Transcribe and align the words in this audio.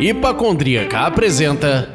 Hipacondríaca 0.00 1.00
apresenta. 1.06 1.94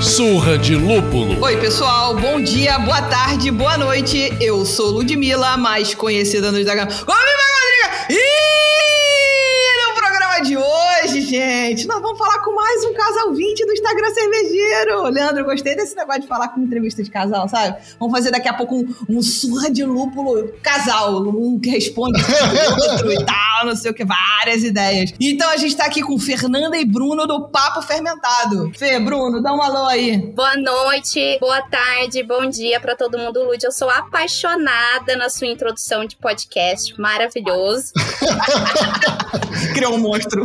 Surra 0.00 0.58
de 0.58 0.74
Lúpulo. 0.74 1.40
Oi, 1.40 1.56
pessoal, 1.58 2.16
bom 2.16 2.40
dia, 2.40 2.78
boa 2.80 3.00
tarde, 3.02 3.50
boa 3.50 3.78
noite. 3.78 4.36
Eu 4.40 4.66
sou 4.66 4.90
Ludmilla, 4.90 5.56
mais 5.56 5.94
conhecida 5.94 6.50
no 6.50 6.58
Instagram 6.58 6.86
como 6.86 7.18
Hipacondríaca. 7.18 8.06
E 8.10 9.86
no 9.86 9.94
programa 9.94 10.40
de 10.40 10.56
hoje, 10.56 11.21
gente, 11.32 11.86
nós 11.86 12.02
vamos 12.02 12.18
falar 12.18 12.40
com 12.40 12.54
mais 12.54 12.84
um 12.84 12.92
casal 12.92 13.32
20 13.32 13.64
do 13.64 13.72
Instagram 13.72 14.10
Cervejeiro. 14.10 15.02
Leandro, 15.04 15.44
gostei 15.46 15.74
desse 15.74 15.96
negócio 15.96 16.20
de 16.20 16.28
falar 16.28 16.48
com 16.48 16.60
entrevista 16.60 17.02
de 17.02 17.10
casal, 17.10 17.48
sabe? 17.48 17.78
Vamos 17.98 18.14
fazer 18.14 18.30
daqui 18.30 18.48
a 18.48 18.52
pouco 18.52 18.76
um, 18.76 18.94
um 19.08 19.22
surra 19.22 19.70
de 19.70 19.82
lúpulo 19.82 20.52
casal, 20.62 21.22
um 21.22 21.58
que 21.58 21.70
responde 21.70 22.20
o 22.20 22.92
outro 22.92 23.12
e 23.12 23.24
tal, 23.24 23.41
não 23.64 23.76
sei 23.76 23.90
o 23.90 23.94
que, 23.94 24.04
várias 24.04 24.62
ideias. 24.62 25.12
Então 25.20 25.50
a 25.50 25.56
gente 25.56 25.76
tá 25.76 25.84
aqui 25.84 26.02
com 26.02 26.18
Fernanda 26.18 26.76
e 26.76 26.84
Bruno 26.84 27.26
do 27.26 27.48
Papo 27.48 27.82
Fermentado. 27.82 28.70
Fê, 28.76 28.98
Bruno, 28.98 29.42
dá 29.42 29.52
um 29.52 29.62
alô 29.62 29.86
aí. 29.86 30.18
Boa 30.18 30.56
noite, 30.56 31.38
boa 31.40 31.62
tarde, 31.62 32.22
bom 32.22 32.48
dia 32.48 32.80
pra 32.80 32.96
todo 32.96 33.18
mundo, 33.18 33.44
Lud. 33.44 33.62
Eu 33.62 33.72
sou 33.72 33.90
apaixonada 33.90 35.16
na 35.16 35.28
sua 35.28 35.46
introdução 35.46 36.04
de 36.04 36.16
podcast, 36.16 36.98
maravilhoso. 37.00 37.92
Criou 39.74 39.94
um 39.94 39.98
monstro. 39.98 40.44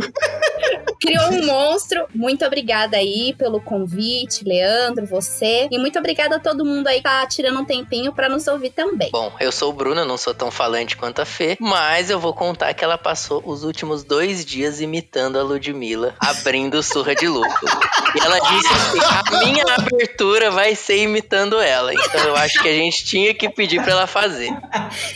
Criou 1.00 1.32
um 1.32 1.46
monstro. 1.46 2.06
Muito 2.14 2.44
obrigada 2.44 2.96
aí 2.96 3.34
pelo 3.38 3.60
convite, 3.60 4.44
Leandro, 4.44 5.06
você. 5.06 5.68
E 5.70 5.78
muito 5.78 5.98
obrigada 5.98 6.36
a 6.36 6.40
todo 6.40 6.64
mundo 6.64 6.86
aí 6.88 6.96
que 6.96 7.04
tá 7.04 7.26
tirando 7.26 7.60
um 7.60 7.64
tempinho 7.64 8.12
pra 8.12 8.28
nos 8.28 8.46
ouvir 8.46 8.70
também. 8.70 9.10
Bom, 9.10 9.32
eu 9.40 9.52
sou 9.52 9.70
o 9.70 9.72
Bruno, 9.72 10.04
não 10.04 10.18
sou 10.18 10.34
tão 10.34 10.50
falante 10.50 10.96
quanto 10.96 11.22
a 11.22 11.24
Fê, 11.24 11.56
mas 11.60 12.10
eu 12.10 12.18
vou 12.18 12.34
contar 12.34 12.74
que 12.74 12.84
ela 12.84 12.98
passou 13.08 13.42
os 13.46 13.64
últimos 13.64 14.04
dois 14.04 14.44
dias 14.44 14.82
imitando 14.82 15.38
a 15.38 15.42
Ludmilla, 15.42 16.14
abrindo 16.20 16.82
surra 16.82 17.14
de 17.14 17.26
lúpulo. 17.26 17.48
E 18.14 18.20
ela 18.22 18.38
disse 18.38 18.68
assim: 18.74 19.00
a 19.00 19.38
minha 19.46 19.64
abertura 19.78 20.50
vai 20.50 20.74
ser 20.74 20.98
imitando 21.04 21.58
ela. 21.58 21.94
Então 21.94 22.20
eu 22.24 22.36
acho 22.36 22.60
que 22.60 22.68
a 22.68 22.72
gente 22.72 23.06
tinha 23.06 23.32
que 23.32 23.48
pedir 23.48 23.82
pra 23.82 23.92
ela 23.92 24.06
fazer. 24.06 24.50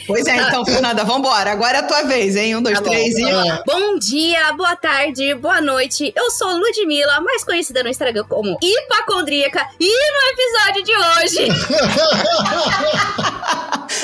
Pois 0.06 0.26
é, 0.26 0.36
então, 0.38 0.64
Fernanda, 0.64 1.04
vambora. 1.04 1.52
Agora 1.52 1.76
é 1.76 1.80
a 1.80 1.86
tua 1.86 2.04
vez, 2.04 2.34
hein? 2.34 2.56
Um, 2.56 2.62
dois, 2.62 2.78
Tá 2.78 2.84
bom. 2.84 2.90
três 2.92 3.14
e. 3.14 3.24
Bom 3.66 3.98
dia, 3.98 4.54
boa 4.54 4.74
tarde, 4.74 5.34
boa 5.34 5.60
noite. 5.60 6.14
Eu 6.16 6.30
sou 6.30 6.48
Ludmilla, 6.48 7.20
mais 7.20 7.44
conhecida 7.44 7.82
no 7.82 7.90
Instagram 7.90 8.24
como 8.26 8.56
Hipacondríaca. 8.62 9.68
E 9.78 10.12
no 10.12 10.20
episódio 10.30 10.82
de 10.82 10.96
hoje, 10.96 11.48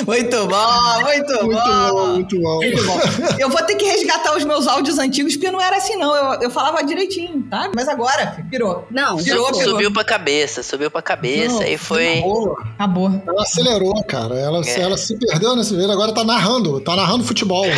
Muito 0.09 0.47
bom, 0.47 1.01
muito, 1.01 1.33
Muito 1.45 1.63
bom. 1.63 1.89
bom, 1.91 2.07
muito 2.13 2.41
bom. 2.41 2.55
Muito 2.57 2.83
bom. 2.85 2.99
Eu 3.37 3.49
vou 3.49 3.61
ter 3.63 3.75
que 3.75 3.85
resgatar 3.85 4.35
os 4.35 4.43
meus 4.43 4.67
áudios 4.67 4.97
antigos, 4.97 5.35
porque 5.35 5.51
não 5.51 5.61
era 5.61 5.77
assim, 5.77 5.95
não. 5.95 6.15
Eu, 6.15 6.41
eu 6.41 6.49
falava 6.51 6.81
direitinho, 6.83 7.43
tá? 7.49 7.69
Mas 7.75 7.87
agora, 7.87 8.31
filho, 8.31 8.47
pirou. 8.49 8.87
não, 8.89 9.17
Virou, 9.17 9.47
virou. 9.53 9.71
Subiu 9.71 9.91
pra 9.93 10.03
cabeça, 10.03 10.63
subiu 10.63 10.89
pra 10.89 11.01
cabeça 11.01 11.55
Não, 11.59 11.63
e 11.63 11.77
foi. 11.77 12.21
Boa. 12.21 12.55
Acabou. 12.75 13.11
Ela 13.27 13.41
acelerou, 13.43 14.03
cara. 14.03 14.35
Ela, 14.39 14.61
É. 14.65 14.79
ela 14.81 14.97
se 14.97 15.15
perdeu 15.17 15.55
nesse 15.55 15.75
vídeo, 15.75 15.91
agora 15.91 16.13
tá 16.13 16.23
narrando. 16.23 16.79
Tá 16.81 16.95
narrando 16.95 17.23
futebol. 17.23 17.65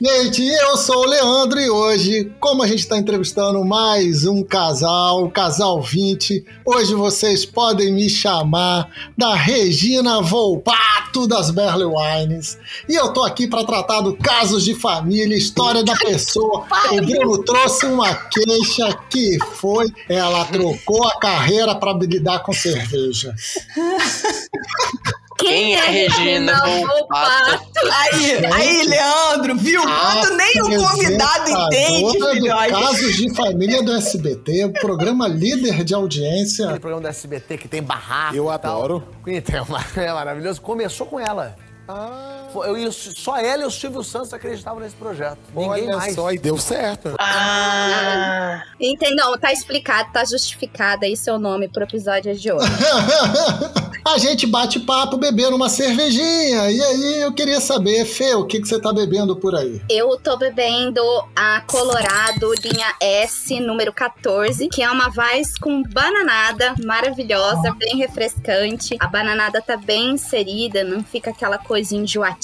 gente, 0.00 0.42
eu 0.46 0.76
sou 0.76 0.98
o 1.02 1.06
Leandro 1.06 1.60
e 1.60 1.70
hoje, 1.70 2.32
como 2.40 2.62
a 2.62 2.66
gente 2.66 2.86
tá 2.86 2.96
entrevistando 2.98 3.64
mais 3.64 4.26
um 4.26 4.42
casal, 4.42 5.24
o 5.24 5.30
casal 5.30 5.80
20, 5.80 6.44
hoje 6.64 6.94
vocês 6.94 7.44
podem 7.44 7.92
me 7.92 8.08
chamar 8.08 8.88
da 9.16 9.34
Regina 9.62 10.20
Volpato 10.20 11.28
das 11.28 11.52
Berle 11.52 11.84
Wines. 11.84 12.58
E 12.88 12.96
eu 12.96 13.12
tô 13.12 13.22
aqui 13.22 13.46
para 13.46 13.64
tratar 13.64 14.00
do 14.00 14.16
casos 14.16 14.64
de 14.64 14.74
família, 14.74 15.36
história 15.36 15.84
da 15.84 15.94
pessoa. 15.94 16.66
O 16.92 16.96
Bruno 16.96 17.44
trouxe 17.44 17.86
uma 17.86 18.12
queixa 18.12 18.92
que 19.08 19.38
foi, 19.54 19.86
ela 20.08 20.44
trocou 20.46 21.06
a 21.06 21.18
carreira 21.18 21.74
para 21.76 21.92
lidar 21.92 22.40
com 22.40 22.52
cerveja. 22.52 23.32
Quem 25.42 25.74
é 25.74 25.84
Regina 25.84 26.56
Volpato? 26.86 27.62
Aí, 27.92 28.46
aí, 28.52 28.86
Leandro, 28.86 29.56
viu? 29.56 29.82
Quando 29.82 30.36
nem 30.36 30.62
o 30.62 30.88
convidado 30.88 31.50
entende, 31.50 32.18
filhote. 32.32 32.70
Casos 32.70 33.16
de 33.16 33.34
Família 33.34 33.82
do 33.82 33.92
SBT, 33.92 34.64
o 34.66 34.72
programa 34.72 35.26
líder 35.28 35.84
de 35.84 35.94
audiência. 35.94 36.66
Aquele 36.66 36.80
programa 36.80 37.02
do 37.02 37.08
SBT 37.08 37.58
que 37.58 37.68
tem 37.68 37.82
barraco. 37.82 38.36
Eu 38.36 38.44
tal. 38.44 38.52
adoro. 38.54 39.08
Então, 39.26 39.66
é 39.96 40.12
maravilhoso. 40.12 40.60
Começou 40.60 41.06
com 41.06 41.18
ela. 41.18 41.56
Foi- 41.86 42.31
eu, 42.54 42.92
só 42.92 43.36
ela 43.38 43.62
e 43.62 43.66
o 43.66 43.70
Silvio 43.70 44.02
Santos 44.02 44.32
acreditavam 44.32 44.80
nesse 44.80 44.94
projeto. 44.94 45.38
Ninguém 45.54 45.68
Olha 45.88 45.96
mais. 45.96 46.14
só, 46.14 46.30
e 46.32 46.38
deu 46.38 46.58
certo. 46.58 47.14
Ah, 47.18 48.62
Entendeu? 48.80 49.38
Tá 49.38 49.52
explicado, 49.52 50.12
tá 50.12 50.24
justificado 50.24 51.04
aí 51.04 51.16
seu 51.16 51.38
nome 51.38 51.68
pro 51.68 51.84
episódio 51.84 52.34
de 52.34 52.52
hoje. 52.52 52.66
A 54.04 54.18
gente 54.18 54.46
bate 54.48 54.80
papo 54.80 55.16
bebendo 55.16 55.54
uma 55.54 55.68
cervejinha. 55.68 56.70
E 56.70 56.82
aí 56.82 57.20
eu 57.22 57.32
queria 57.32 57.60
saber, 57.60 58.04
Fê, 58.04 58.34
o 58.34 58.44
que, 58.44 58.60
que 58.60 58.66
você 58.66 58.80
tá 58.80 58.92
bebendo 58.92 59.36
por 59.36 59.54
aí? 59.54 59.80
Eu 59.88 60.18
tô 60.18 60.36
bebendo 60.36 61.00
a 61.36 61.60
Colorado 61.60 62.52
linha 62.54 62.94
S, 63.00 63.60
número 63.60 63.92
14, 63.92 64.68
que 64.68 64.82
é 64.82 64.90
uma 64.90 65.08
Weiss 65.16 65.56
com 65.56 65.82
bananada 65.84 66.74
maravilhosa, 66.84 67.74
bem 67.78 67.96
refrescante. 67.96 68.96
A 68.98 69.06
bananada 69.06 69.62
tá 69.62 69.76
bem 69.76 70.10
inserida, 70.10 70.82
não 70.82 71.04
fica 71.04 71.30
aquela 71.30 71.58
coisa 71.58 71.94
enjoativa, 71.94 72.41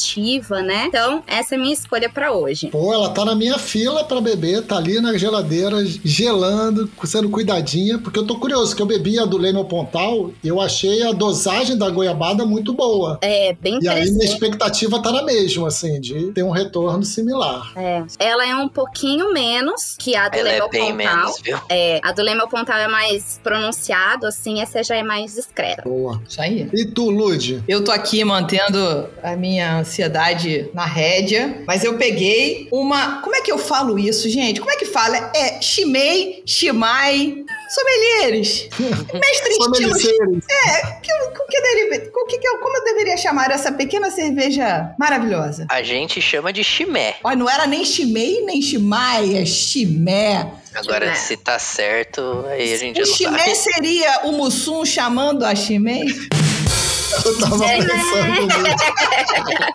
né? 0.62 0.84
Então, 0.86 1.22
essa 1.26 1.54
é 1.54 1.58
a 1.58 1.60
minha 1.60 1.72
escolha 1.74 2.08
pra 2.08 2.32
hoje. 2.32 2.68
Pô, 2.68 2.92
ela 2.92 3.10
tá 3.10 3.24
na 3.24 3.34
minha 3.34 3.58
fila 3.58 4.04
pra 4.04 4.20
beber, 4.20 4.62
tá 4.62 4.76
ali 4.76 5.00
na 5.00 5.16
geladeira, 5.16 5.76
gelando, 6.04 6.90
sendo 7.04 7.28
cuidadinha, 7.28 7.98
porque 7.98 8.18
eu 8.18 8.26
tô 8.26 8.38
curioso, 8.38 8.74
que 8.74 8.82
eu 8.82 8.86
bebi 8.86 9.18
a 9.18 9.24
do 9.24 9.36
Leme 9.36 9.58
ao 9.58 9.64
Pontal 9.64 10.30
e 10.42 10.48
eu 10.48 10.60
achei 10.60 11.02
a 11.02 11.12
dosagem 11.12 11.76
da 11.76 11.88
goiabada 11.90 12.44
muito 12.44 12.72
boa. 12.72 13.18
É 13.22 13.52
bem 13.54 13.78
E 13.80 13.88
aí 13.88 14.10
minha 14.10 14.24
expectativa 14.24 15.00
tá 15.02 15.12
na 15.12 15.22
mesma, 15.22 15.68
assim, 15.68 16.00
de 16.00 16.32
ter 16.32 16.42
um 16.42 16.50
retorno 16.50 17.04
similar. 17.04 17.72
É. 17.76 18.04
Ela 18.18 18.48
é 18.48 18.54
um 18.54 18.68
pouquinho 18.68 19.32
menos 19.32 19.96
que 19.98 20.16
a 20.16 20.28
do 20.28 20.38
ela 20.38 20.48
Leme 20.50 20.66
é 20.66 20.68
bem 20.68 20.96
Pontal. 20.96 20.96
menos, 20.96 21.40
viu? 21.42 21.58
É, 21.68 22.00
a 22.02 22.12
do 22.12 22.22
Leme 22.22 22.40
ao 22.40 22.48
Pontal 22.48 22.76
é 22.78 22.88
mais 22.88 23.40
pronunciado, 23.42 24.26
assim, 24.26 24.60
essa 24.60 24.82
já 24.82 24.96
é 24.96 25.02
mais 25.02 25.34
discreta. 25.34 25.82
Boa. 25.82 26.20
Isso 26.28 26.40
aí. 26.40 26.68
E 26.72 26.86
tu, 26.86 27.10
Lude? 27.10 27.62
Eu 27.68 27.84
tô 27.84 27.90
aqui 27.90 28.24
mantendo 28.24 29.08
a 29.22 29.36
minha 29.36 29.84
ansiedade 29.88 30.68
na 30.74 30.84
rédea, 30.84 31.62
mas 31.66 31.82
eu 31.82 31.96
peguei 31.96 32.68
uma. 32.70 33.22
Como 33.22 33.34
é 33.34 33.40
que 33.40 33.50
eu 33.50 33.58
falo 33.58 33.98
isso, 33.98 34.28
gente? 34.28 34.60
Como 34.60 34.70
é 34.70 34.76
que 34.76 34.84
fala? 34.84 35.32
É 35.34 35.60
Shimei, 35.60 36.42
Shimai, 36.46 37.44
sommeliers. 37.70 38.68
Mestre 38.78 39.50
estilos. 39.50 40.02
Sommeliers. 40.02 40.44
Que, 41.02 41.12
com 41.36 41.46
que 41.48 41.60
deriva- 41.60 42.10
com 42.12 42.26
que 42.26 42.38
como 42.60 42.76
eu 42.76 42.84
deveria 42.84 43.16
chamar 43.16 43.50
essa 43.50 43.72
pequena 43.72 44.10
cerveja 44.10 44.94
maravilhosa? 44.98 45.66
A 45.70 45.82
gente 45.82 46.20
chama 46.20 46.52
de 46.52 46.62
chimé. 46.62 47.16
Olha, 47.24 47.36
não 47.36 47.48
era 47.50 47.66
nem 47.66 47.84
Shimei, 47.84 48.42
nem 48.44 48.60
Shimai, 48.62 49.36
é 49.36 49.44
Chimé. 49.46 50.52
Agora, 50.74 51.06
Chimé. 51.06 51.16
se 51.16 51.36
tá 51.38 51.58
certo, 51.58 52.44
aí 52.48 52.72
a 52.72 52.76
gente 52.76 53.00
O 53.02 53.06
não 53.06 53.14
Chimé 53.14 53.54
sabe. 53.54 53.56
seria 53.56 54.20
o 54.24 54.32
Mussum 54.32 54.84
chamando 54.84 55.44
a 55.44 55.54
Chimei? 55.54 56.04
Eu 57.24 57.38
tava 57.38 57.64
É, 57.64 57.78
pensando 57.78 58.46
nisso. 58.46 58.58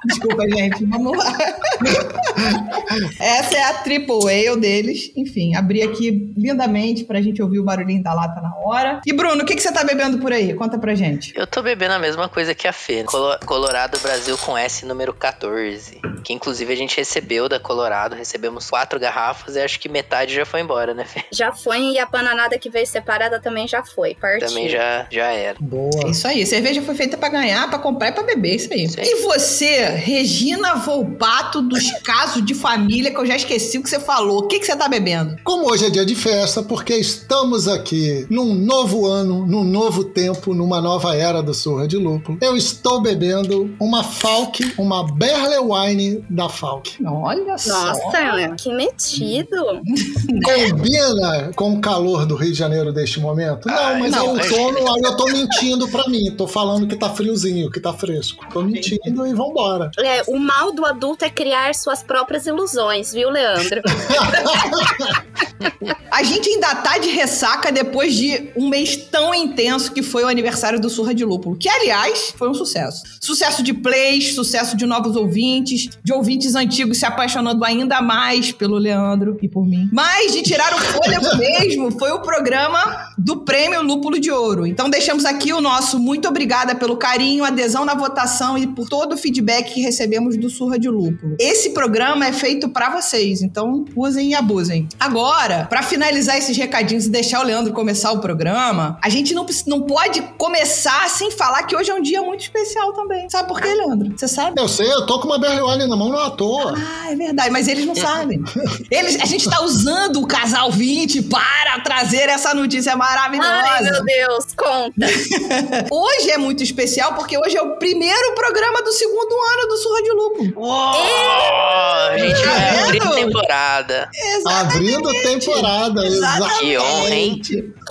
Desculpa, 0.06 0.44
gente. 0.50 0.86
Vamos 0.86 1.18
lá. 1.18 1.34
Essa 3.20 3.56
é 3.58 3.64
a 3.64 3.74
Triple 3.76 4.30
Ale 4.48 4.60
deles. 4.60 5.12
Enfim, 5.16 5.56
abri 5.56 5.82
aqui 5.82 6.34
lindamente 6.38 7.04
pra 7.04 7.22
gente 7.22 7.42
ouvir 7.42 7.60
o 7.60 7.64
barulhinho 7.64 8.04
da 8.04 8.14
lata 8.14 8.40
na 8.42 8.54
hora. 8.64 9.02
E 9.06 9.14
Bruno, 9.14 9.44
o 9.44 9.46
que, 9.46 9.56
que 9.56 9.62
você 9.62 9.72
tá 9.72 9.84
bebendo 9.84 10.20
por 10.20 10.32
aí? 10.32 10.54
Conta 10.54 10.78
pra 10.78 10.96
gente. 10.96 11.34
Eu 11.36 11.48
tô 11.48 11.62
bebendo 11.62 11.94
a 11.94 12.00
mesma 12.00 12.28
coisa 12.30 12.54
que 12.56 12.68
a 12.68 12.74
Fê. 12.74 13.04
Colo- 13.04 13.38
Colorado 13.46 13.98
Brasil 14.00 14.38
com 14.38 14.58
S 14.58 14.86
número 14.86 15.14
14. 15.14 16.00
Que 16.24 16.34
inclusive 16.34 16.72
a 16.72 16.76
gente 16.78 16.98
recebeu 16.98 17.50
da 17.50 17.60
Colorado. 17.60 18.16
Recebemos 18.16 18.70
quatro 18.70 19.00
garrafas 19.00 19.56
e 19.56 19.60
acho 19.62 19.80
que 19.80 19.90
metade 19.90 20.34
já 20.34 20.46
foi 20.46 20.62
embora, 20.62 20.94
né, 20.94 21.06
Fê? 21.06 21.24
Já 21.32 21.52
foi 21.52 21.80
e 21.94 22.00
a 22.00 22.06
bananada 22.06 22.58
que 22.58 22.70
veio 22.70 22.86
separada 22.88 23.40
também 23.42 23.68
já 23.68 23.84
foi, 23.84 24.16
partiu. 24.16 24.48
Também 24.48 24.70
já, 24.70 25.06
já 25.12 25.28
era. 25.32 25.58
É 25.60 25.64
Boa. 25.64 26.10
isso 26.10 26.28
aí. 26.28 26.46
Cerveja 26.46 26.82
foi 26.82 26.96
feita 26.96 27.18
pra 27.24 27.30
ganhar, 27.30 27.70
pra 27.70 27.80
comprar 27.80 28.10
e 28.10 28.12
pra 28.12 28.24
beber, 28.24 28.56
isso 28.56 28.74
aí. 28.74 28.84
Isso 28.84 29.00
aí. 29.00 29.08
E 29.08 29.22
você, 29.24 29.86
Regina 29.86 30.76
Volpato, 30.76 31.62
dos 31.62 31.90
casos 32.04 32.46
de 32.46 32.54
família, 32.54 33.12
que 33.12 33.18
eu 33.18 33.26
já 33.26 33.38
esqueci 33.38 33.78
o 33.78 33.84
que 33.84 33.90
você 33.90 34.00
falou. 34.00 34.40
O 34.40 34.48
que, 34.48 34.60
que 34.60 34.66
você 34.66 34.76
tá 34.76 34.90
bebendo? 34.90 35.38
Como 35.44 35.72
hoje 35.72 35.86
é 35.86 35.90
dia 35.90 36.06
de 36.06 36.16
festa, 36.16 36.62
porque 36.62 36.94
estamos 36.96 37.70
aqui 37.70 38.28
num 38.30 38.54
novo 38.54 39.06
ano, 39.08 39.46
num 39.46 39.64
novo 39.64 40.04
tempo, 40.04 40.54
numa 40.54 40.82
nova 40.82 41.16
era 41.16 41.42
do 41.42 41.54
Surra 41.54 41.88
de 41.88 41.96
Lúpulo, 41.96 42.38
eu 42.42 42.58
estou 42.58 43.02
bebendo 43.02 43.74
uma 43.80 44.04
Falk, 44.04 44.74
uma 44.78 45.06
Berle 45.14 45.60
Wine 45.60 46.26
da 46.30 46.50
Falk. 46.50 46.98
Olha 47.06 47.58
só. 47.58 47.86
Nossa, 47.86 48.56
que 48.58 48.74
metido. 48.74 49.56
Combina 50.44 51.52
com 51.56 51.76
o 51.76 51.82
calor 51.82 52.26
do 52.26 52.36
Rio 52.36 52.52
de 52.52 52.58
Janeiro 52.58 52.92
deste 52.92 53.22
momento? 53.22 53.68
Não, 53.68 54.00
mas 54.00 54.12
não, 54.12 54.38
é 54.38 54.44
outono, 54.44 54.94
aí 54.94 55.02
eu 55.04 55.16
tô 55.16 55.26
mentindo 55.26 55.88
pra 55.88 56.08
mim. 56.10 56.32
Tô 56.36 56.48
falando 56.48 56.86
que 56.86 56.96
tá 56.96 57.13
friozinho, 57.14 57.70
que 57.70 57.80
tá 57.80 57.94
fresco. 57.94 58.46
Tô 58.52 58.62
mentindo 58.62 59.26
e 59.26 59.34
vambora. 59.34 59.92
É, 60.00 60.24
o 60.28 60.38
mal 60.38 60.74
do 60.74 60.86
adulto 60.86 61.26
é 61.26 61.30
criar 61.30 61.74
suas 61.76 62.04
próprias 62.04 62.46
ilusões, 62.46 63.14
viu, 63.14 63.30
Leandro? 63.30 63.82
A 66.12 66.22
gente 66.22 66.48
ainda 66.48 66.76
tá 66.76 67.00
de 67.00 67.10
ressaca 67.10 67.72
depois 67.72 68.14
de 68.14 68.52
um 68.56 68.70
mês 68.70 68.96
tão 68.96 69.34
intenso 69.34 69.92
que 69.92 70.04
foi 70.04 70.24
o 70.24 70.28
aniversário 70.28 70.80
do 70.80 70.90
Surra 70.90 71.14
de 71.14 71.26
Lúpulo. 71.26 71.56
Que, 71.56 71.68
aliás, 71.68 72.34
foi 72.38 72.50
um 72.50 72.54
sucesso. 72.54 73.02
Sucesso 73.20 73.64
de 73.64 73.74
plays, 73.74 74.36
sucesso 74.36 74.78
de 74.78 74.86
novos 74.86 75.16
ouvintes, 75.16 75.90
de 76.04 76.14
ouvintes 76.14 76.54
antigos 76.54 77.00
se 77.00 77.06
apaixonando 77.06 77.66
ainda 77.66 78.00
mais 78.02 78.52
pelo 78.52 78.78
Leandro 78.78 79.38
e 79.42 79.50
por 79.50 79.66
mim. 79.66 79.90
Mas 79.92 80.34
de 80.34 80.44
tirar 80.44 80.72
o 80.74 80.78
fôlego 80.78 81.34
mesmo 81.36 81.92
foi 81.98 82.12
o 82.12 82.22
programa 82.22 83.12
do 83.18 83.38
Prêmio 83.38 83.82
Lúpulo 83.82 84.20
de 84.20 84.30
Ouro. 84.30 84.68
Então 84.68 84.90
deixamos 84.90 85.26
aqui 85.26 85.52
o 85.52 85.62
nosso 85.62 86.00
muito 86.00 86.28
obrigada 86.28 86.76
pelo 86.76 86.96
carinho, 87.04 87.44
adesão 87.44 87.84
na 87.84 87.94
votação 87.94 88.58
e 88.58 88.66
por 88.66 88.88
todo 88.88 89.12
o 89.12 89.18
feedback 89.18 89.74
que 89.74 89.82
recebemos 89.82 90.38
do 90.38 90.50
Surra 90.50 90.80
de 90.80 90.88
Lúpulo. 90.88 91.36
Esse 91.38 91.72
programa 91.72 92.26
é 92.26 92.32
feito 92.32 92.70
pra 92.70 92.90
vocês, 92.90 93.42
então 93.42 93.84
usem 93.94 94.30
e 94.30 94.34
abusem. 94.36 94.88
Agora, 94.98 95.66
pra 95.70 95.84
finalizar 95.84 96.38
esses 96.38 96.56
recadinhos 96.56 97.06
e 97.06 97.10
deixar 97.10 97.42
o 97.42 97.44
Leandro 97.44 97.74
começar 97.74 98.14
o 98.14 98.20
programa, 98.20 98.98
a 99.04 99.10
gente 99.10 99.34
não, 99.34 99.46
não 99.68 99.82
pode 99.82 100.22
começar 100.38 101.10
sem 101.10 101.30
falar 101.30 101.64
que 101.64 101.76
hoje 101.76 101.92
é 101.92 101.94
um 101.94 102.02
dia 102.02 102.22
muito 102.22 102.40
especial 102.40 102.94
também. 102.94 103.30
Sabe 103.30 103.50
por 103.50 103.60
quê, 103.60 103.74
Leandro? 103.74 104.18
Você 104.18 104.30
sabe? 104.30 104.62
Eu 104.62 104.70
sei, 104.70 104.90
eu 104.90 105.06
tô 105.06 105.20
com 105.20 105.28
uma 105.28 105.38
Berle 105.38 105.62
Wine 105.62 105.86
na 105.88 105.98
mão, 105.98 106.08
não 106.08 106.20
à 106.20 106.32
toa. 106.32 106.74
Ah, 106.78 107.12
é 107.12 107.16
verdade, 107.18 107.50
mas 107.50 107.68
eles 107.68 107.86
não 107.86 107.96
sabem. 107.96 108.42
Eles, 108.90 109.20
a 109.20 109.26
gente 109.26 109.50
tá 109.50 109.62
usando 109.62 110.22
o 110.22 110.28
casal 110.28 110.72
20 110.72 111.24
para 111.24 111.80
trazer 111.84 112.30
essa 112.30 112.54
notícia 112.54 112.96
maravilhosa. 112.96 113.52
Ai, 113.52 113.84
meu 113.84 114.06
Deus, 114.06 114.46
conta. 114.56 115.08
Hoje 115.92 116.32
é 116.32 116.38
muito 116.38 116.64
especial 116.64 116.93
porque 117.16 117.38
hoje 117.38 117.58
é 117.58 117.62
o 117.62 117.76
primeiro 117.78 118.34
programa 118.36 118.82
do 118.82 118.92
segundo 118.92 119.34
ano 119.34 119.68
do 119.68 119.78
Surra 119.78 120.02
de 120.04 120.12
Lupo. 120.12 120.60
Uou! 120.60 120.74
A 120.74 122.16
gente 122.18 122.42
Tá 122.42 122.50
vai 122.50 122.80
abrir 122.84 123.00
vendo? 123.00 123.16
temporada. 123.16 124.10
Abrindo 124.46 125.10
temporada, 125.24 126.06
exato. 126.06 126.60
Que 126.60 126.78
honra, 126.78 127.10
hein? 127.16 127.42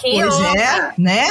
Que 0.02 0.10
Pois 0.10 0.40
é, 0.56 0.92
né? 0.98 1.28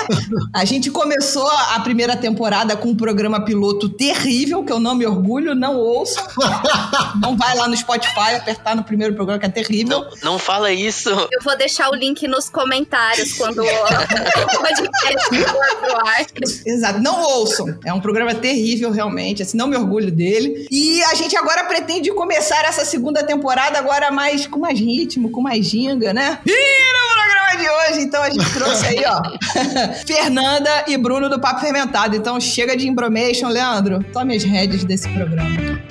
A 0.54 0.64
gente 0.64 0.90
começou 0.90 1.46
a 1.46 1.80
primeira 1.82 2.16
temporada 2.16 2.78
com 2.78 2.90
um 2.90 2.96
programa 2.96 3.44
piloto 3.44 3.90
terrível, 3.90 4.64
que 4.64 4.72
eu 4.72 4.80
não 4.80 4.96
me 4.96 5.06
orgulho, 5.06 5.54
não 5.54 5.76
ouçam. 5.76 6.26
não 7.22 7.36
vai 7.36 7.54
lá 7.58 7.68
no 7.68 7.76
Spotify 7.76 8.36
apertar 8.38 8.74
no 8.74 8.84
primeiro 8.84 9.14
programa, 9.14 9.40
que 9.40 9.46
é 9.46 9.50
terrível. 9.50 10.00
Não, 10.00 10.32
não 10.32 10.40
fala 10.40 10.72
isso. 10.72 11.10
Eu 11.10 11.42
vou 11.44 11.58
deixar 11.58 11.90
o 11.90 11.96
link 11.96 12.26
nos 12.30 12.50
comentários 12.50 13.34
quando 13.34 13.62
o 13.62 14.62
podcast 14.62 15.30
for 15.52 15.78
pro 15.82 16.08
ar. 16.08 16.26
Exato, 16.66 17.00
não 17.00 17.22
ouçam. 17.22 17.78
É 17.84 17.92
um 17.92 18.00
programa 18.00 18.34
terrível, 18.34 18.90
realmente. 18.90 19.44
Assim, 19.44 19.58
não 19.58 19.68
me 19.68 19.76
orgulho 19.76 20.12
dele. 20.12 20.66
E 20.72 21.04
a 21.04 21.14
gente 21.16 21.36
agora 21.36 21.66
pretende 21.66 22.10
começar 22.14 22.64
essa 22.64 22.86
segunda 22.86 23.22
temporada 23.22 23.78
agora 23.78 24.12
mais 24.12 24.48
com 24.48 24.60
mais 24.60 24.80
ritmo, 24.80 25.30
com 25.30 25.42
mais 25.42 25.66
ginga, 25.66 26.14
né? 26.14 26.40
E 26.46 26.94
no 26.94 27.14
programa 27.14 27.58
de 27.58 27.70
hoje, 27.70 28.06
então 28.06 28.24
a 28.24 28.30
gente 28.30 28.46
trouxe 28.64 28.86
aí, 28.86 29.04
ó, 29.06 29.22
Fernanda 30.06 30.86
e 30.88 30.98
Bruno 30.98 31.30
do 31.30 31.40
Papo 31.40 31.62
Fermentado. 31.62 32.16
Então 32.16 32.40
chega 32.40 32.76
de 32.76 32.88
imbromation, 32.88 33.50
Leandro. 33.50 34.04
Tome 34.14 34.36
as 34.36 34.44
rédeas 34.44 34.84
desse 34.84 35.08
programa. 35.10 35.91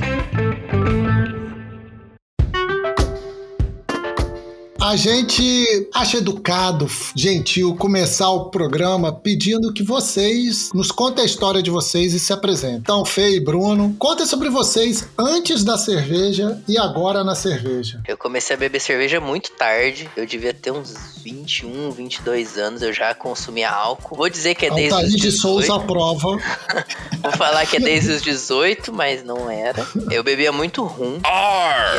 A 4.83 4.97
gente 4.97 5.89
acha 5.95 6.17
educado, 6.17 6.89
gentil, 7.15 7.77
começar 7.77 8.31
o 8.31 8.47
programa 8.47 9.13
pedindo 9.13 9.75
que 9.75 9.83
vocês 9.83 10.71
nos 10.73 10.91
contem 10.91 11.23
a 11.23 11.27
história 11.27 11.63
de 11.63 11.71
vocês 11.71 12.15
e 12.15 12.19
se 12.19 12.33
apresentem. 12.33 12.79
Então, 12.79 13.05
Fê 13.05 13.37
e 13.37 13.41
Bruno, 13.41 13.95
contem 13.99 14.25
sobre 14.25 14.49
vocês 14.49 15.07
antes 15.19 15.63
da 15.65 15.77
cerveja 15.77 16.63
e 16.67 16.79
agora 16.79 17.23
na 17.23 17.35
cerveja. 17.35 18.01
Eu 18.09 18.17
comecei 18.17 18.57
a 18.57 18.59
beber 18.59 18.81
cerveja 18.81 19.21
muito 19.21 19.51
tarde. 19.53 20.09
Eu 20.17 20.25
devia 20.25 20.55
ter 20.55 20.71
uns 20.71 20.95
21, 21.23 21.91
22 21.91 22.57
anos. 22.57 22.81
Eu 22.81 22.93
já 22.93 23.15
consumia 23.15 23.71
álcool. 23.71 24.17
Vou 24.17 24.31
dizer 24.31 24.55
que 24.55 24.65
é 24.65 24.71
desde 24.71 24.89
os 24.89 24.93
Altair 24.95 25.11
de 25.11 25.17
18. 25.17 25.41
Souza 25.41 25.77
aprova. 25.77 26.39
Vou 27.23 27.33
falar 27.33 27.67
que 27.67 27.77
é 27.77 27.81
desde 27.81 28.13
os 28.13 28.23
18, 28.23 28.95
mas 28.95 29.23
não 29.23 29.51
era. 29.51 29.87
Eu 30.11 30.25
bebia 30.25 30.51
muito 30.51 30.83
rum. 30.85 31.21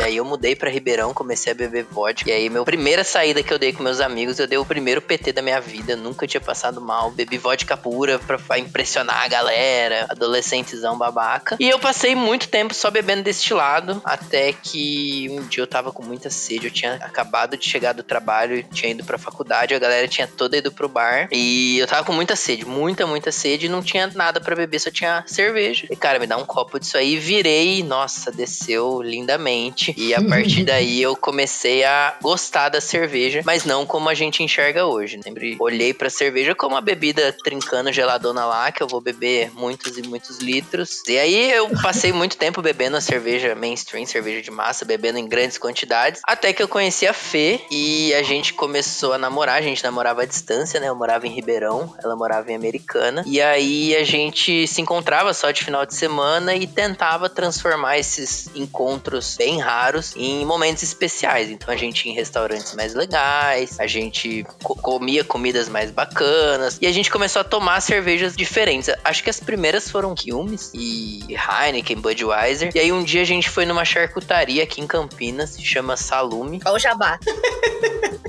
E 0.00 0.04
aí 0.04 0.16
eu 0.16 0.24
mudei 0.24 0.56
pra 0.56 0.68
Ribeirão, 0.68 1.14
comecei 1.14 1.52
a 1.52 1.54
beber 1.54 1.86
vodka. 1.88 2.28
E 2.28 2.32
aí, 2.32 2.50
minha 2.50 2.60
primeira 2.72 3.04
saída 3.04 3.42
que 3.42 3.52
eu 3.52 3.58
dei 3.58 3.70
com 3.70 3.82
meus 3.82 4.00
amigos, 4.00 4.38
eu 4.38 4.46
dei 4.46 4.56
o 4.56 4.64
primeiro 4.64 5.02
PT 5.02 5.30
da 5.34 5.42
minha 5.42 5.60
vida. 5.60 5.94
Nunca 5.94 6.26
tinha 6.26 6.40
passado 6.40 6.80
mal. 6.80 7.10
Bebi 7.10 7.36
vodka 7.36 7.76
pura 7.76 8.18
pra, 8.18 8.58
impressionar 8.58 9.24
a 9.24 9.28
galera. 9.28 10.06
Adolescentezão 10.08 10.96
babaca. 10.96 11.54
E 11.60 11.68
eu 11.68 11.78
passei 11.78 12.14
muito 12.14 12.48
tempo 12.48 12.72
só 12.72 12.90
bebendo 12.90 13.24
destilado. 13.24 14.00
Até 14.02 14.54
que 14.54 15.28
um 15.32 15.46
dia 15.48 15.62
eu 15.62 15.66
tava 15.66 15.92
com 15.92 16.02
muita 16.02 16.30
sede. 16.30 16.68
Eu 16.68 16.70
tinha 16.70 16.94
acabado 16.94 17.58
de 17.58 17.68
chegar 17.68 17.92
do 17.92 18.02
trabalho, 18.02 18.64
tinha 18.72 18.90
ido 18.90 19.04
pra 19.04 19.18
faculdade. 19.18 19.74
A 19.74 19.78
galera 19.78 20.08
tinha 20.08 20.26
toda 20.26 20.56
ido 20.56 20.72
pro 20.72 20.88
bar. 20.88 21.28
E 21.30 21.78
eu 21.78 21.86
tava 21.86 22.04
com 22.06 22.14
muita 22.14 22.34
sede, 22.34 22.64
muita, 22.64 23.06
muita 23.06 23.30
sede. 23.30 23.66
E 23.66 23.68
não 23.68 23.82
tinha 23.82 24.10
nada 24.14 24.40
pra 24.40 24.56
beber, 24.56 24.78
só 24.78 24.90
tinha 24.90 25.22
cerveja. 25.26 25.86
E 25.90 25.94
cara, 25.94 26.18
me 26.18 26.26
dá 26.26 26.38
um 26.38 26.46
copo 26.46 26.80
disso 26.80 26.96
aí. 26.96 27.18
Virei, 27.18 27.82
nossa, 27.82 28.32
desceu 28.32 29.02
lindamente. 29.02 29.92
E 29.94 30.14
a 30.14 30.22
partir 30.22 30.64
daí 30.64 31.02
eu 31.02 31.14
comecei 31.14 31.84
a 31.84 32.16
gostar 32.22 32.61
da 32.68 32.80
cerveja, 32.80 33.42
mas 33.44 33.64
não 33.64 33.86
como 33.86 34.08
a 34.08 34.14
gente 34.14 34.42
enxerga 34.42 34.86
hoje. 34.86 35.20
Sempre 35.22 35.56
olhei 35.58 35.92
pra 35.92 36.10
cerveja 36.10 36.54
como 36.54 36.74
uma 36.74 36.80
bebida 36.80 37.34
trincando 37.44 37.92
geladona 37.92 38.44
lá, 38.44 38.72
que 38.72 38.82
eu 38.82 38.88
vou 38.88 39.00
beber 39.00 39.50
muitos 39.54 39.96
e 39.96 40.02
muitos 40.02 40.38
litros. 40.38 41.02
E 41.06 41.18
aí 41.18 41.52
eu 41.52 41.68
passei 41.82 42.12
muito 42.12 42.36
tempo 42.36 42.62
bebendo 42.62 42.96
a 42.96 43.00
cerveja 43.00 43.54
mainstream, 43.54 44.06
cerveja 44.06 44.42
de 44.42 44.50
massa, 44.50 44.84
bebendo 44.84 45.18
em 45.18 45.28
grandes 45.28 45.58
quantidades. 45.58 46.20
Até 46.24 46.52
que 46.52 46.62
eu 46.62 46.68
conheci 46.68 47.06
a 47.06 47.12
Fê 47.12 47.60
e 47.70 48.14
a 48.14 48.22
gente 48.22 48.54
começou 48.54 49.12
a 49.12 49.18
namorar. 49.18 49.58
A 49.58 49.62
gente 49.62 49.82
namorava 49.82 50.22
à 50.22 50.24
distância, 50.24 50.80
né? 50.80 50.88
Eu 50.88 50.94
morava 50.94 51.26
em 51.26 51.30
Ribeirão, 51.30 51.94
ela 52.02 52.16
morava 52.16 52.50
em 52.50 52.54
Americana. 52.54 53.22
E 53.26 53.40
aí 53.40 53.94
a 53.96 54.04
gente 54.04 54.66
se 54.66 54.80
encontrava 54.80 55.32
só 55.34 55.50
de 55.50 55.64
final 55.64 55.84
de 55.86 55.94
semana 55.94 56.54
e 56.54 56.66
tentava 56.66 57.28
transformar 57.28 57.98
esses 57.98 58.48
encontros 58.54 59.36
bem 59.36 59.58
raros 59.58 60.14
em 60.16 60.44
momentos 60.44 60.82
especiais. 60.82 61.50
Então 61.50 61.72
a 61.72 61.76
gente 61.76 62.06
ia 62.06 62.12
em 62.12 62.14
restaurantes 62.14 62.51
mais 62.74 62.94
legais, 62.94 63.78
a 63.80 63.86
gente 63.86 64.44
co- 64.62 64.74
comia 64.76 65.24
comidas 65.24 65.68
mais 65.68 65.90
bacanas 65.90 66.78
e 66.80 66.86
a 66.86 66.92
gente 66.92 67.10
começou 67.10 67.40
a 67.40 67.44
tomar 67.44 67.80
cervejas 67.80 68.36
diferentes. 68.36 68.90
Acho 69.04 69.22
que 69.22 69.30
as 69.30 69.40
primeiras 69.40 69.90
foram 69.90 70.14
Quilmes 70.14 70.70
e 70.74 71.20
Heineken, 71.28 71.96
Budweiser. 71.96 72.70
E 72.74 72.78
aí 72.78 72.92
um 72.92 73.02
dia 73.02 73.22
a 73.22 73.26
gente 73.26 73.48
foi 73.48 73.64
numa 73.66 73.84
charcutaria 73.84 74.62
aqui 74.62 74.80
em 74.80 74.86
Campinas, 74.86 75.50
se 75.50 75.64
chama 75.64 75.96
Salume. 75.96 76.60
O 76.66 76.78
jabá. 76.78 77.18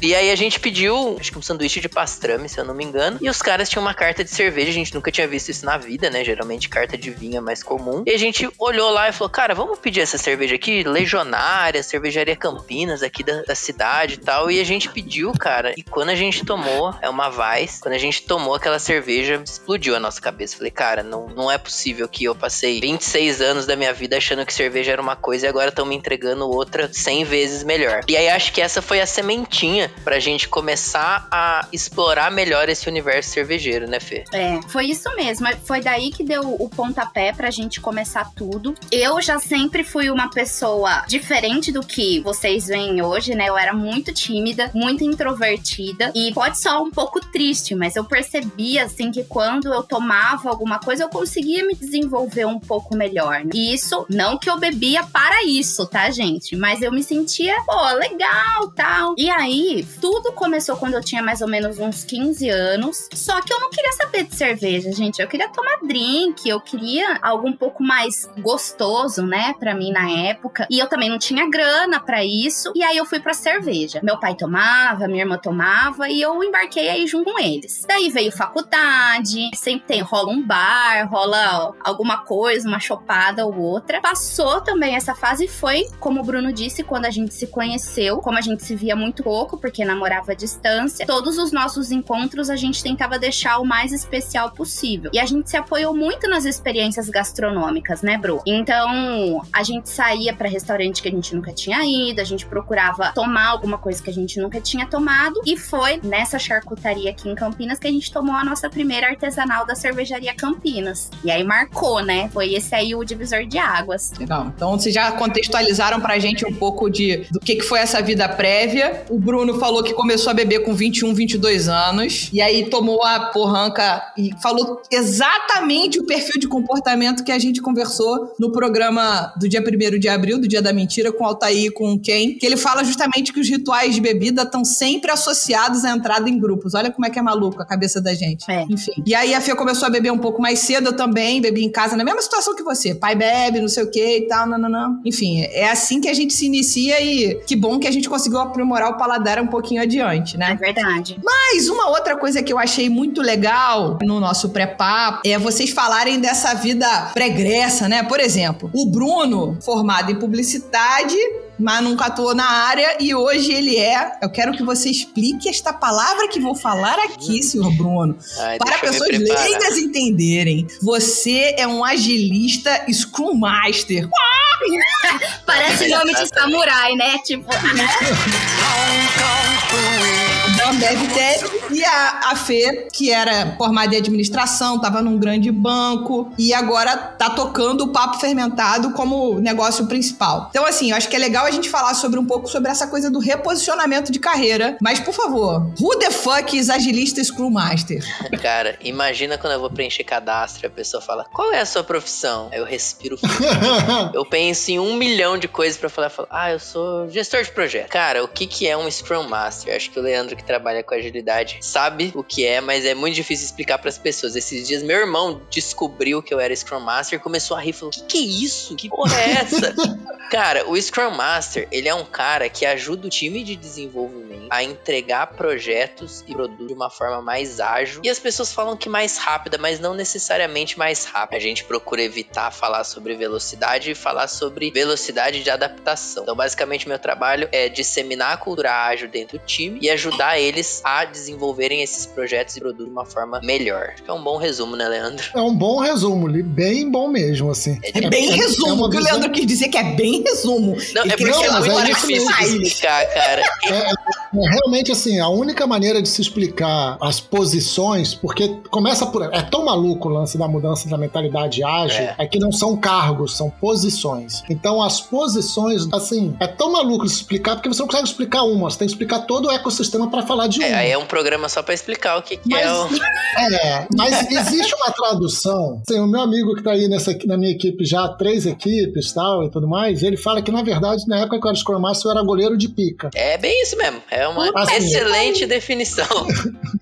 E 0.02 0.14
aí 0.14 0.32
a 0.32 0.36
gente 0.36 0.60
pediu, 0.60 1.16
acho 1.20 1.32
que 1.32 1.38
um 1.38 1.42
sanduíche 1.42 1.80
de 1.80 1.88
pastrame, 1.88 2.50
se 2.50 2.60
eu 2.60 2.66
não 2.66 2.74
me 2.74 2.84
engano. 2.84 3.18
E 3.22 3.30
os 3.30 3.42
caras 3.42 3.70
tinham 3.70 3.82
uma 3.82 3.94
carta 3.94 4.24
de 4.24 4.30
cerveja, 4.30 4.70
a 4.70 4.74
gente 4.74 4.94
nunca 4.94 5.10
tinha 5.12 5.28
visto 5.28 5.50
isso 5.50 5.66
na 5.66 5.78
vida, 5.78 6.10
né? 6.10 6.24
Geralmente 6.26 6.68
carta 6.68 6.98
de 6.98 7.10
vinho 7.10 7.38
é 7.38 7.42
mais 7.42 7.64
comum. 7.64 8.04
E 8.06 8.12
a 8.12 8.18
gente 8.18 8.50
olhou 8.60 8.90
lá 8.92 9.08
e 9.08 9.14
falou, 9.14 9.30
cara, 9.30 9.56
vamos 9.56 9.80
pedir 9.80 10.02
essa 10.02 10.18
cerveja 10.18 10.56
aqui, 10.56 10.84
Legionária, 10.84 11.82
Cervejaria 11.82 12.36
Campinas, 12.36 13.02
aqui 13.02 13.24
da, 13.24 13.44
da 13.44 13.56
cidade 13.56 14.13
e 14.16 14.18
tal. 14.18 14.52
E 14.52 14.60
a 14.60 14.64
gente 14.64 14.90
pediu, 14.90 15.32
cara. 15.34 15.74
E 15.78 15.84
quando 15.84 16.10
a 16.10 16.16
gente 16.16 16.46
tomou, 16.46 16.94
é 17.02 17.10
uma 17.10 17.28
Weiss, 17.28 17.80
quando 17.82 17.96
a 17.96 18.00
gente 18.00 18.24
tomou 18.24 18.56
aquela 18.56 18.80
cerveja, 18.80 19.42
explodiu 19.44 19.96
a 19.96 20.00
nossa 20.00 20.22
cabeça. 20.22 20.58
Falei, 20.58 20.72
cara, 20.72 21.04
não, 21.04 21.28
não 21.28 21.52
é 21.52 21.58
possível 21.58 22.08
que 22.08 22.24
eu 22.26 22.36
passei 22.36 22.80
26 22.82 23.42
anos 23.42 23.66
da 23.66 23.76
minha 23.76 23.94
vida 23.94 24.18
achando 24.18 24.46
que 24.46 24.54
cerveja 24.54 24.92
era 24.92 25.02
uma 25.02 25.16
coisa 25.16 25.46
e 25.46 25.50
agora 25.50 25.70
estão 25.70 25.86
me 25.86 25.96
entregando 25.96 26.48
outra 26.48 26.92
100 26.92 27.24
vezes 27.26 27.64
melhor. 27.64 28.02
E 28.08 28.18
aí 28.18 28.30
acho 28.30 28.52
que 28.52 28.62
essa 28.62 28.82
foi 28.82 29.02
a 29.02 29.06
sementinha 29.06 29.92
pra 30.04 30.20
gente 30.20 30.48
começar 30.48 31.28
a 31.32 31.68
explorar 31.72 32.32
melhor 32.32 32.70
esse 32.70 32.88
universo 32.88 33.32
cervejeiro, 33.32 33.88
né, 33.88 34.00
Fê? 34.00 34.24
É, 34.34 34.60
foi 34.68 34.86
isso 34.86 35.14
mesmo. 35.16 35.48
Foi 35.66 35.82
daí 35.82 36.12
que 36.12 36.24
deu 36.24 36.56
o 36.60 36.70
pontapé 36.70 37.32
pra 37.34 37.50
gente 37.50 37.80
começar 37.80 38.32
tudo. 38.36 38.76
Eu 38.92 39.22
já 39.22 39.40
sempre 39.40 39.84
fui 39.84 40.10
uma 40.10 40.30
pessoa 40.30 41.04
diferente 41.08 41.72
do 41.72 41.82
que 41.82 42.22
vocês 42.22 42.68
veem 42.68 43.02
hoje, 43.02 43.36
né? 43.36 43.50
Eu 43.50 43.58
era 43.58 43.74
muito 43.74 44.03
muito 44.04 44.14
tímida, 44.14 44.70
muito 44.74 45.04
introvertida 45.04 46.12
e 46.14 46.34
pode 46.34 46.60
soar 46.60 46.82
um 46.82 46.92
pouco 46.92 47.22
triste, 47.22 47.74
mas 47.74 47.96
eu 47.96 48.04
percebia 48.04 48.84
assim 48.84 49.12
que 49.12 49.24
quando 49.24 49.74
eu 49.74 49.82
tomava 49.82 50.50
alguma 50.50 50.78
coisa 50.78 51.04
eu 51.04 51.10
conseguia 51.10 51.66
me 51.66 51.74
desenvolver 51.74 52.46
um 52.46 52.60
pouco 52.60 52.96
melhor. 52.98 53.46
Né? 53.46 53.52
E 53.54 53.74
isso, 53.74 54.06
não 54.10 54.38
que 54.38 54.50
eu 54.50 54.60
bebia 54.60 55.04
para 55.06 55.46
isso, 55.46 55.86
tá, 55.86 56.10
gente? 56.12 56.56
Mas 56.56 56.82
eu 56.82 56.92
me 56.92 57.02
sentia, 57.02 57.56
pô, 57.66 57.94
legal, 57.94 58.70
tal. 58.76 59.16
E 59.18 59.30
aí, 59.30 59.88
tudo 60.02 60.34
começou 60.34 60.76
quando 60.76 60.96
eu 60.96 61.02
tinha 61.02 61.24
mais 61.24 61.42
ou 61.42 61.48
menos 61.48 61.80
uns 61.80 62.04
15 62.04 62.50
anos. 62.50 63.08
Só 63.14 63.42
que 63.42 63.54
eu 63.54 63.60
não 63.60 63.70
queria 63.70 63.94
saber 63.94 64.24
de 64.26 64.36
cerveja, 64.36 64.92
gente. 64.92 65.22
Eu 65.22 65.28
queria 65.28 65.48
tomar 65.48 65.78
drink, 65.88 66.48
eu 66.48 66.60
queria 66.60 67.20
algo 67.22 67.48
um 67.48 67.54
pouco 67.54 67.82
mais 67.82 68.30
gostoso, 68.40 69.26
né, 69.26 69.54
para 69.58 69.74
mim 69.74 69.92
na 69.92 70.10
época. 70.10 70.68
E 70.70 70.80
eu 70.80 70.88
também 70.88 71.10
não 71.10 71.18
tinha 71.18 71.50
grana 71.50 72.00
para 72.00 72.26
isso. 72.26 72.74
E 72.76 72.84
aí 72.84 72.98
eu 72.98 73.06
fui 73.06 73.20
para 73.20 73.34
cerveja. 73.34 73.93
Meu 74.02 74.20
pai 74.20 74.36
tomava, 74.36 75.08
minha 75.08 75.24
irmã 75.24 75.38
tomava 75.38 76.10
e 76.10 76.22
eu 76.22 76.44
embarquei 76.44 76.90
aí 76.90 77.08
junto 77.08 77.32
com 77.32 77.40
eles. 77.40 77.86
Daí 77.88 78.10
veio 78.10 78.32
faculdade, 78.32 79.50
sempre 79.56 79.88
tem 79.88 80.02
rola 80.02 80.32
um 80.32 80.46
bar, 80.46 81.10
rola 81.10 81.74
alguma 81.82 82.18
coisa, 82.18 82.68
uma 82.68 82.80
chopada 82.80 83.46
ou 83.46 83.58
outra. 83.58 84.02
Passou 84.02 84.62
também 84.62 84.96
essa 84.96 85.16
fase 85.16 85.48
foi, 85.48 85.86
como 86.00 86.22
o 86.22 86.24
Bruno 86.24 86.52
disse, 86.52 86.84
quando 86.84 87.06
a 87.06 87.10
gente 87.10 87.34
se 87.34 87.48
conheceu, 87.48 88.18
como 88.18 88.38
a 88.38 88.42
gente 88.42 88.64
se 88.64 88.76
via 88.76 88.96
muito 88.96 89.24
pouco, 89.24 89.58
porque 89.58 89.86
namorava 89.86 90.32
à 90.32 90.36
distância, 90.36 91.06
todos 91.06 91.38
os 91.38 91.52
nossos 91.52 91.92
encontros 91.92 92.50
a 92.50 92.56
gente 92.56 92.84
tentava 92.84 93.20
deixar 93.20 93.60
o 93.60 93.66
mais 93.66 93.92
especial 93.92 94.52
possível. 94.52 95.12
E 95.14 95.20
a 95.20 95.26
gente 95.26 95.50
se 95.50 95.58
apoiou 95.58 95.96
muito 95.96 96.30
nas 96.30 96.46
experiências 96.46 97.10
gastronômicas, 97.10 98.02
né, 98.02 98.18
Bru? 98.18 98.42
Então, 98.46 99.42
a 99.52 99.64
gente 99.64 99.90
saía 99.90 100.34
para 100.34 100.50
restaurante 100.50 101.02
que 101.02 101.08
a 101.08 101.12
gente 101.12 101.36
nunca 101.36 101.52
tinha 101.52 101.84
ido, 101.84 102.20
a 102.22 102.24
gente 102.24 102.46
procurava 102.46 103.12
tomar 103.14 103.50
alguma 103.50 103.78
coisa 103.84 104.02
que 104.02 104.10
a 104.10 104.14
gente 104.14 104.40
nunca 104.40 104.62
tinha 104.62 104.88
tomado, 104.88 105.42
e 105.46 105.58
foi 105.58 106.00
nessa 106.02 106.40
charcutaria 106.40 107.12
aqui 107.12 107.28
em 107.28 107.36
Campinas 107.36 107.78
que 107.78 107.88
a 107.88 107.92
gente 107.92 108.12
tomou 108.12 108.34
a 108.34 108.44
nossa 108.46 108.70
primeira 108.70 109.08
artesanal 109.08 109.66
da 109.66 109.76
cervejaria 109.76 110.34
Campinas. 110.34 111.12
E 111.24 111.30
aí 111.30 111.44
marcou, 111.44 112.02
né? 112.02 112.30
Foi 112.32 112.54
esse 112.54 112.74
aí 112.74 112.96
o 112.96 113.04
divisor 113.04 113.46
de 113.46 113.58
águas. 113.58 114.14
Legal. 114.18 114.52
Então, 114.56 114.72
vocês 114.72 114.96
já 114.96 115.12
contextualizaram 115.12 116.00
pra 116.00 116.18
gente 116.18 116.46
um 116.46 116.54
pouco 116.54 116.90
de 116.90 117.28
do 117.30 117.40
que, 117.40 117.58
que 117.58 117.64
foi 117.64 117.80
essa 117.80 118.02
vida 118.02 118.28
prévia. 118.30 119.04
O 119.10 119.20
Bruno 119.20 119.60
falou 119.60 119.84
que 119.84 119.94
começou 119.94 120.32
a 120.32 120.34
beber 120.34 120.64
com 120.64 120.74
21, 120.74 121.14
22 121.14 121.68
anos, 121.68 122.30
e 122.32 122.42
aí 122.42 122.70
tomou 122.70 123.04
a 123.04 123.32
porranca 123.32 124.02
e 124.18 124.32
falou 124.42 124.82
exatamente 124.90 126.00
o 126.00 126.06
perfil 126.06 126.40
de 126.40 126.48
comportamento 126.48 127.24
que 127.24 127.32
a 127.32 127.40
gente 127.40 127.62
conversou 127.62 128.34
no 128.40 128.52
programa 128.52 129.34
do 129.38 129.50
dia 129.50 129.62
1 129.62 130.00
de 130.00 130.08
abril, 130.08 130.40
do 130.40 130.48
Dia 130.48 130.62
da 130.62 130.72
Mentira, 130.72 131.12
com 131.12 131.24
o 131.24 131.28
Altair 131.28 131.66
e 131.66 131.72
com 131.72 132.00
Ken, 132.00 132.36
que 132.40 132.46
ele 132.46 132.56
fala 132.56 132.84
justamente 132.84 133.34
que 133.34 133.40
os 133.40 133.50
rituais 133.50 133.73
de 133.96 134.00
bebida 134.02 134.44
estão 134.44 134.64
sempre 134.64 135.12
associados 135.12 135.84
à 135.84 135.92
entrada 135.92 136.30
em 136.30 136.38
grupos. 136.40 136.74
Olha 136.74 136.92
como 136.92 137.06
é 137.06 137.10
que 137.10 137.18
é 137.20 137.22
maluco 137.22 137.62
a 137.62 137.66
cabeça 137.66 138.00
da 138.02 138.14
gente. 138.14 138.50
É. 138.50 138.64
Enfim. 138.70 138.92
E 139.06 139.14
aí 139.16 139.34
a 139.34 139.42
Fê 139.42 139.56
começou 139.56 139.88
a 139.88 139.90
beber 139.92 140.12
um 140.12 140.18
pouco 140.18 140.42
mais 140.42 140.60
cedo, 140.60 140.88
eu 140.90 140.96
também 140.96 141.42
bebi 141.42 141.64
em 141.64 141.72
casa, 141.72 141.96
na 141.98 142.04
mesma 142.04 142.22
situação 142.22 142.56
que 142.56 142.64
você. 142.64 142.94
Pai 142.96 143.16
bebe, 143.16 143.60
não 143.60 143.68
sei 143.68 143.84
o 143.84 143.90
que 143.92 144.18
e 144.18 144.28
tal, 144.28 144.48
não, 144.48 144.58
não, 144.58 144.70
não. 144.70 145.00
Enfim, 145.04 145.42
é 145.42 145.70
assim 145.70 146.00
que 146.00 146.08
a 146.08 146.14
gente 146.14 146.34
se 146.34 146.46
inicia 146.46 147.02
e 147.02 147.36
que 147.46 147.56
bom 147.56 147.80
que 147.80 147.88
a 147.88 147.92
gente 147.92 148.08
conseguiu 148.10 148.40
aprimorar 148.40 148.92
o 148.92 148.98
paladar 148.98 149.42
um 149.42 149.48
pouquinho 149.48 149.82
adiante, 149.82 150.36
É 150.36 150.40
né? 150.40 150.58
verdade. 150.60 151.20
Mas 151.24 151.68
uma 151.68 151.90
outra 151.90 152.16
coisa 152.16 152.42
que 152.44 152.52
eu 152.54 152.60
achei 152.60 152.90
muito 152.90 153.22
legal 153.22 153.98
no 154.02 154.20
nosso 154.20 154.50
pré-papo 154.50 155.22
é 155.26 155.38
vocês 155.40 155.70
falarem 155.72 156.20
dessa 156.20 156.54
vida 156.54 156.88
pregressa, 157.14 157.88
né? 157.88 158.04
Por 158.04 158.20
exemplo, 158.20 158.70
o 158.74 158.86
Bruno, 158.90 159.58
formado 159.62 160.12
em 160.12 160.16
publicidade, 160.16 161.16
mas 161.64 161.82
nunca 161.82 162.06
atuou 162.06 162.36
na 162.36 162.46
área 162.46 162.98
e 163.00 163.16
hoje 163.16 163.54
ele 163.54 163.78
é. 163.78 164.12
Eu 164.22 164.30
quero 164.30 164.52
que 164.52 164.64
você 164.64 164.90
explique 164.90 165.48
esta 165.48 165.72
palavra 165.72 166.28
que 166.28 166.40
vou 166.40 166.56
falar 166.56 167.00
aqui, 167.00 167.42
senhor 167.42 167.72
Bruno, 167.78 168.18
Ai, 168.40 168.58
para 168.58 168.80
pessoas 168.80 169.10
leigas 169.10 169.78
entenderem. 169.78 170.68
Você 170.82 171.56
é 171.58 171.66
um 171.66 171.84
agilista 171.84 172.86
Scrum 172.92 173.36
Master. 173.36 174.10
Parece 175.46 175.88
nome 175.88 176.14
de 176.14 176.28
samurai, 176.28 176.96
né? 176.96 177.18
Tipo, 177.20 177.50
Ambev 180.70 181.14
Tech 181.14 181.44
e 181.72 181.84
a, 181.84 182.32
a 182.32 182.36
Fê, 182.36 182.88
que 182.92 183.12
era 183.12 183.56
formada 183.58 183.96
em 183.96 183.98
administração, 183.98 184.78
estava 184.78 185.02
num 185.02 185.18
grande 185.18 185.52
banco 185.52 186.32
e 186.38 186.54
agora 186.54 186.96
tá 186.96 187.30
tocando 187.30 187.86
o 187.86 187.88
papo 187.90 188.20
fermentado 188.20 188.92
como 188.92 189.40
negócio 189.40 189.88
principal. 189.88 190.48
Então, 190.50 190.66
assim, 190.66 190.92
eu 190.92 190.98
acho 190.98 191.10
que 191.10 191.16
é 191.16 191.20
legal 191.20 191.46
a 191.46 191.52
gente 191.52 191.70
falar 191.70 191.94
sobre 191.94 192.20
um 192.20 192.26
pouco 192.26 192.48
sobre 192.48 192.72
essa 192.72 192.88
coisa 192.88 193.10
do 193.10 193.20
reposicionamento 193.20 194.12
de 194.12 194.20
carreira. 194.20 194.78
Mas, 194.82 195.00
por 195.00 195.14
favor, 195.14 195.72
who 195.80 195.98
the 196.00 196.12
fuck 196.12 196.58
is 196.58 196.70
agilista 196.70 197.24
Scrum 197.24 197.50
Master? 197.50 198.04
Cara, 198.42 198.78
imagina 198.82 199.38
quando 199.38 199.54
eu 199.54 199.60
vou 199.60 199.70
preencher 199.70 200.04
cadastro 200.04 200.66
e 200.66 200.68
a 200.68 200.70
pessoa 200.70 201.02
fala, 201.02 201.26
qual 201.34 201.52
é 201.52 201.60
a 201.60 201.66
sua 201.66 201.84
profissão? 201.84 202.50
Aí 202.52 202.60
eu 202.60 202.66
respiro 202.66 203.18
fundo. 203.18 203.34
Eu 204.14 204.26
penso 204.26 204.72
em 204.72 204.80
um 204.80 204.96
milhão 204.96 205.38
de 205.38 205.48
coisas 205.48 205.78
pra 205.78 205.90
falar, 205.90 206.10
falo, 206.10 206.28
ah, 206.30 206.52
eu 206.52 206.60
sou 206.60 207.10
gestor 207.10 207.44
de 207.44 207.52
projeto. 207.52 207.90
Cara, 207.90 208.24
o 208.24 208.28
que 208.28 208.46
que 208.46 208.68
é 208.68 208.78
um 208.78 208.90
Scrum 208.90 209.28
Master? 209.28 209.76
Acho 209.76 209.90
que 209.90 210.00
o 210.00 210.02
Leandro 210.02 210.36
que 210.36 210.44
trabalha 210.54 210.84
com 210.84 210.94
agilidade 210.94 211.58
sabe 211.62 212.12
o 212.14 212.24
que 212.24 212.46
é, 212.46 212.62
mas 212.62 212.86
é 212.86 212.94
muito 212.94 213.16
difícil 213.16 213.46
explicar 213.46 213.80
pras 213.80 213.98
pessoas. 213.98 214.36
Esses 214.36 214.68
dias 214.68 214.84
meu 214.84 214.98
irmão 214.98 215.42
descobriu 215.50 216.22
que 216.22 216.32
eu 216.32 216.40
era 216.40 216.56
Scrum 216.56 216.80
Master, 216.80 217.20
começou 217.20 217.58
a 217.58 217.60
rir, 217.60 217.74
falou, 217.74 217.92
que 217.92 218.04
que 218.04 218.18
é 218.20 218.22
isso? 218.22 218.76
Que 218.76 218.90
porra 218.90 219.20
é 219.20 219.32
essa? 219.32 219.74
Cara, 220.30 220.68
o 220.68 220.80
Scrum 220.80 221.12
Master, 221.12 221.68
ele 221.72 221.88
é 221.88 221.94
um 221.94 222.06
cara 222.06 222.50
que 222.50 222.66
ajuda 222.66 223.06
o 223.06 223.10
time 223.10 223.44
de 223.44 223.56
desenvolvimento 223.56 224.48
a 224.50 224.64
entregar 224.64 225.28
projetos 225.28 226.24
e 226.28 226.34
produtos 226.34 226.68
de 226.68 226.74
uma 226.74 226.90
forma 226.90 227.22
mais 227.22 227.60
ágil. 227.60 228.02
E 228.04 228.10
as 228.10 228.20
pessoas 228.20 228.52
falam 228.52 228.76
que 228.76 228.90
mais 228.90 229.18
rápida, 229.18 229.58
mas 229.60 229.80
não 229.80 229.94
necessariamente 229.94 230.78
mais 230.78 231.06
rápida. 231.06 231.38
A 231.38 231.40
gente 231.40 231.64
procura 231.64 232.02
evitar 232.02 232.52
falar 232.52 232.84
sobre 232.84 233.16
velocidade 233.16 233.92
e 233.92 233.96
falar 233.96 234.28
sobre 234.28 234.72
velocidade 234.72 235.44
de 235.44 235.50
adaptação. 235.52 236.24
Então, 236.24 236.36
basicamente, 236.36 236.88
meu 236.88 236.98
trabalho 236.98 237.48
é 237.52 237.70
disseminar 237.70 238.34
a 238.34 238.38
cultura 238.38 238.72
ágil 238.72 239.08
dentro 239.08 239.38
do 239.38 239.46
time 239.46 239.80
e 239.82 239.90
ajudar 239.90 240.40
eles 240.44 240.82
a 240.84 241.06
desenvolverem 241.06 241.82
esses 241.82 242.06
projetos 242.06 242.56
e 242.56 242.60
produtos 242.60 242.86
de 242.86 242.92
uma 242.92 243.06
forma 243.06 243.40
melhor. 243.44 243.90
Acho 243.94 244.04
que 244.04 244.10
é 244.10 244.14
um 244.14 244.24
bom 244.24 244.38
resumo, 244.38 244.76
né, 244.76 244.88
Leandro? 244.88 245.26
É 245.36 245.42
um 245.42 245.56
bom 245.56 245.80
resumo, 245.80 246.28
Li, 246.28 246.44
bem 246.44 246.90
bom 246.90 247.08
mesmo, 247.08 247.50
assim. 247.52 247.80
É 247.94 248.10
bem 248.10 248.32
é 248.32 248.36
resumo. 248.36 248.86
o 248.86 248.90
que 248.90 248.98
o 248.98 249.02
Leandro 249.02 249.32
quis 249.32 249.46
dizer 249.46 249.70
que 249.70 249.78
é 249.78 249.84
bem 249.96 250.22
resumo. 250.24 250.76
Não, 250.94 251.04
é 251.04 251.18
porque 251.18 251.24
é 251.24 251.52
mas 251.52 251.66
muito 251.68 251.80
é 251.80 251.86
difícil 251.86 252.26
mais. 252.26 252.50
de 252.52 252.64
explicar, 252.64 253.06
cara. 253.14 253.42
É, 253.66 253.92
realmente, 254.34 254.92
assim, 254.92 255.20
a 255.20 255.30
única 255.30 255.66
maneira 255.68 256.02
de 256.02 256.10
se 256.10 256.22
explicar 256.22 256.98
as 257.02 257.20
posições, 257.20 258.14
porque 258.14 258.48
começa 258.70 259.06
por. 259.06 259.24
É 259.34 259.42
tão 259.42 259.66
maluco 259.66 260.10
o 260.10 260.12
lance 260.12 260.38
da 260.38 260.48
mudança 260.48 260.90
da 260.90 260.98
mentalidade 260.98 261.64
ágil, 261.64 262.02
É. 262.04 262.16
é. 262.20 262.28
que 262.28 262.40
não 262.40 262.52
são 262.52 262.76
cargos, 262.76 263.38
são 263.38 263.50
posições. 263.50 264.44
Então, 264.50 264.82
as 264.82 265.00
posições, 265.02 265.88
assim, 265.92 266.36
é 266.40 266.48
tão 266.48 266.72
maluco 266.72 267.06
de 267.06 267.12
se 267.12 267.18
explicar, 267.18 267.56
porque 267.56 267.70
você 267.70 267.80
não 267.82 267.88
consegue 267.88 268.08
explicar 268.08 268.44
uma, 268.44 268.70
você 268.70 268.80
tem 268.80 268.88
que 268.88 268.94
explicar 268.94 269.20
todo 269.20 269.48
o 269.48 269.52
ecossistema 269.52 270.10
para 270.10 270.24
falar 270.34 270.48
de. 270.48 270.64
É, 270.64 270.74
aí 270.74 270.92
é 270.92 270.98
um 270.98 271.06
programa 271.06 271.48
só 271.48 271.62
pra 271.62 271.74
explicar 271.74 272.18
o 272.18 272.22
que, 272.22 272.38
que 272.38 272.50
Mas, 272.50 272.66
é 272.66 272.72
o. 272.74 272.88
é, 273.56 273.88
mas 273.96 274.32
existe 274.32 274.74
uma 274.76 274.92
tradução. 274.92 275.82
Assim, 275.88 276.00
o 276.00 276.08
meu 276.08 276.22
amigo 276.22 276.56
que 276.56 276.64
tá 276.64 276.72
aí 276.72 276.88
nessa, 276.88 277.16
na 277.26 277.38
minha 277.38 277.52
equipe 277.52 277.86
já, 277.86 278.08
três 278.10 278.46
equipes 278.46 279.14
tal 279.14 279.44
e 279.44 279.52
tudo 279.52 279.68
mais, 279.68 280.04
ele 280.04 280.18
fala 280.18 280.42
que, 280.42 280.52
na 280.52 280.64
verdade, 280.64 281.04
na 281.08 281.20
época 281.20 281.40
que 281.40 281.46
eu 281.46 281.50
era 281.50 281.58
Scrum 281.58 281.80
Master, 281.80 282.12
eu 282.12 282.18
era 282.18 282.26
goleiro 282.26 282.58
de 282.58 282.68
pica. 282.70 283.10
É 283.16 283.38
bem 283.38 283.62
isso 283.62 283.78
mesmo. 283.78 284.02
É 284.10 284.28
uma 284.28 284.52
Assim, 284.56 284.76
excelente 284.76 285.46
definição. 285.46 286.08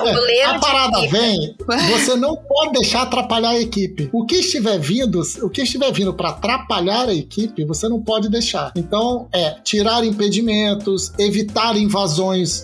O 0.00 0.04
goleiro 0.04 0.50
a 0.50 0.58
parada 0.58 1.00
pica. 1.00 1.12
vem, 1.12 1.56
você 1.92 2.14
não 2.14 2.36
pode 2.36 2.72
deixar 2.72 3.02
atrapalhar 3.02 3.50
a 3.50 3.58
equipe. 3.60 4.10
O 4.12 4.26
que 4.26 4.36
estiver 4.36 4.78
vindo, 4.78 5.22
o 5.42 5.48
que 5.48 5.62
estiver 5.62 5.90
vindo 5.92 6.12
para 6.12 6.28
atrapalhar 6.30 7.08
a 7.08 7.14
equipe, 7.14 7.64
você 7.64 7.88
não 7.88 8.02
pode 8.02 8.28
deixar. 8.28 8.70
Então, 8.76 9.28
é 9.32 9.52
tirar 9.64 10.04
impedimentos, 10.04 11.10
evitar 11.18 11.74
invasões. 11.76 12.12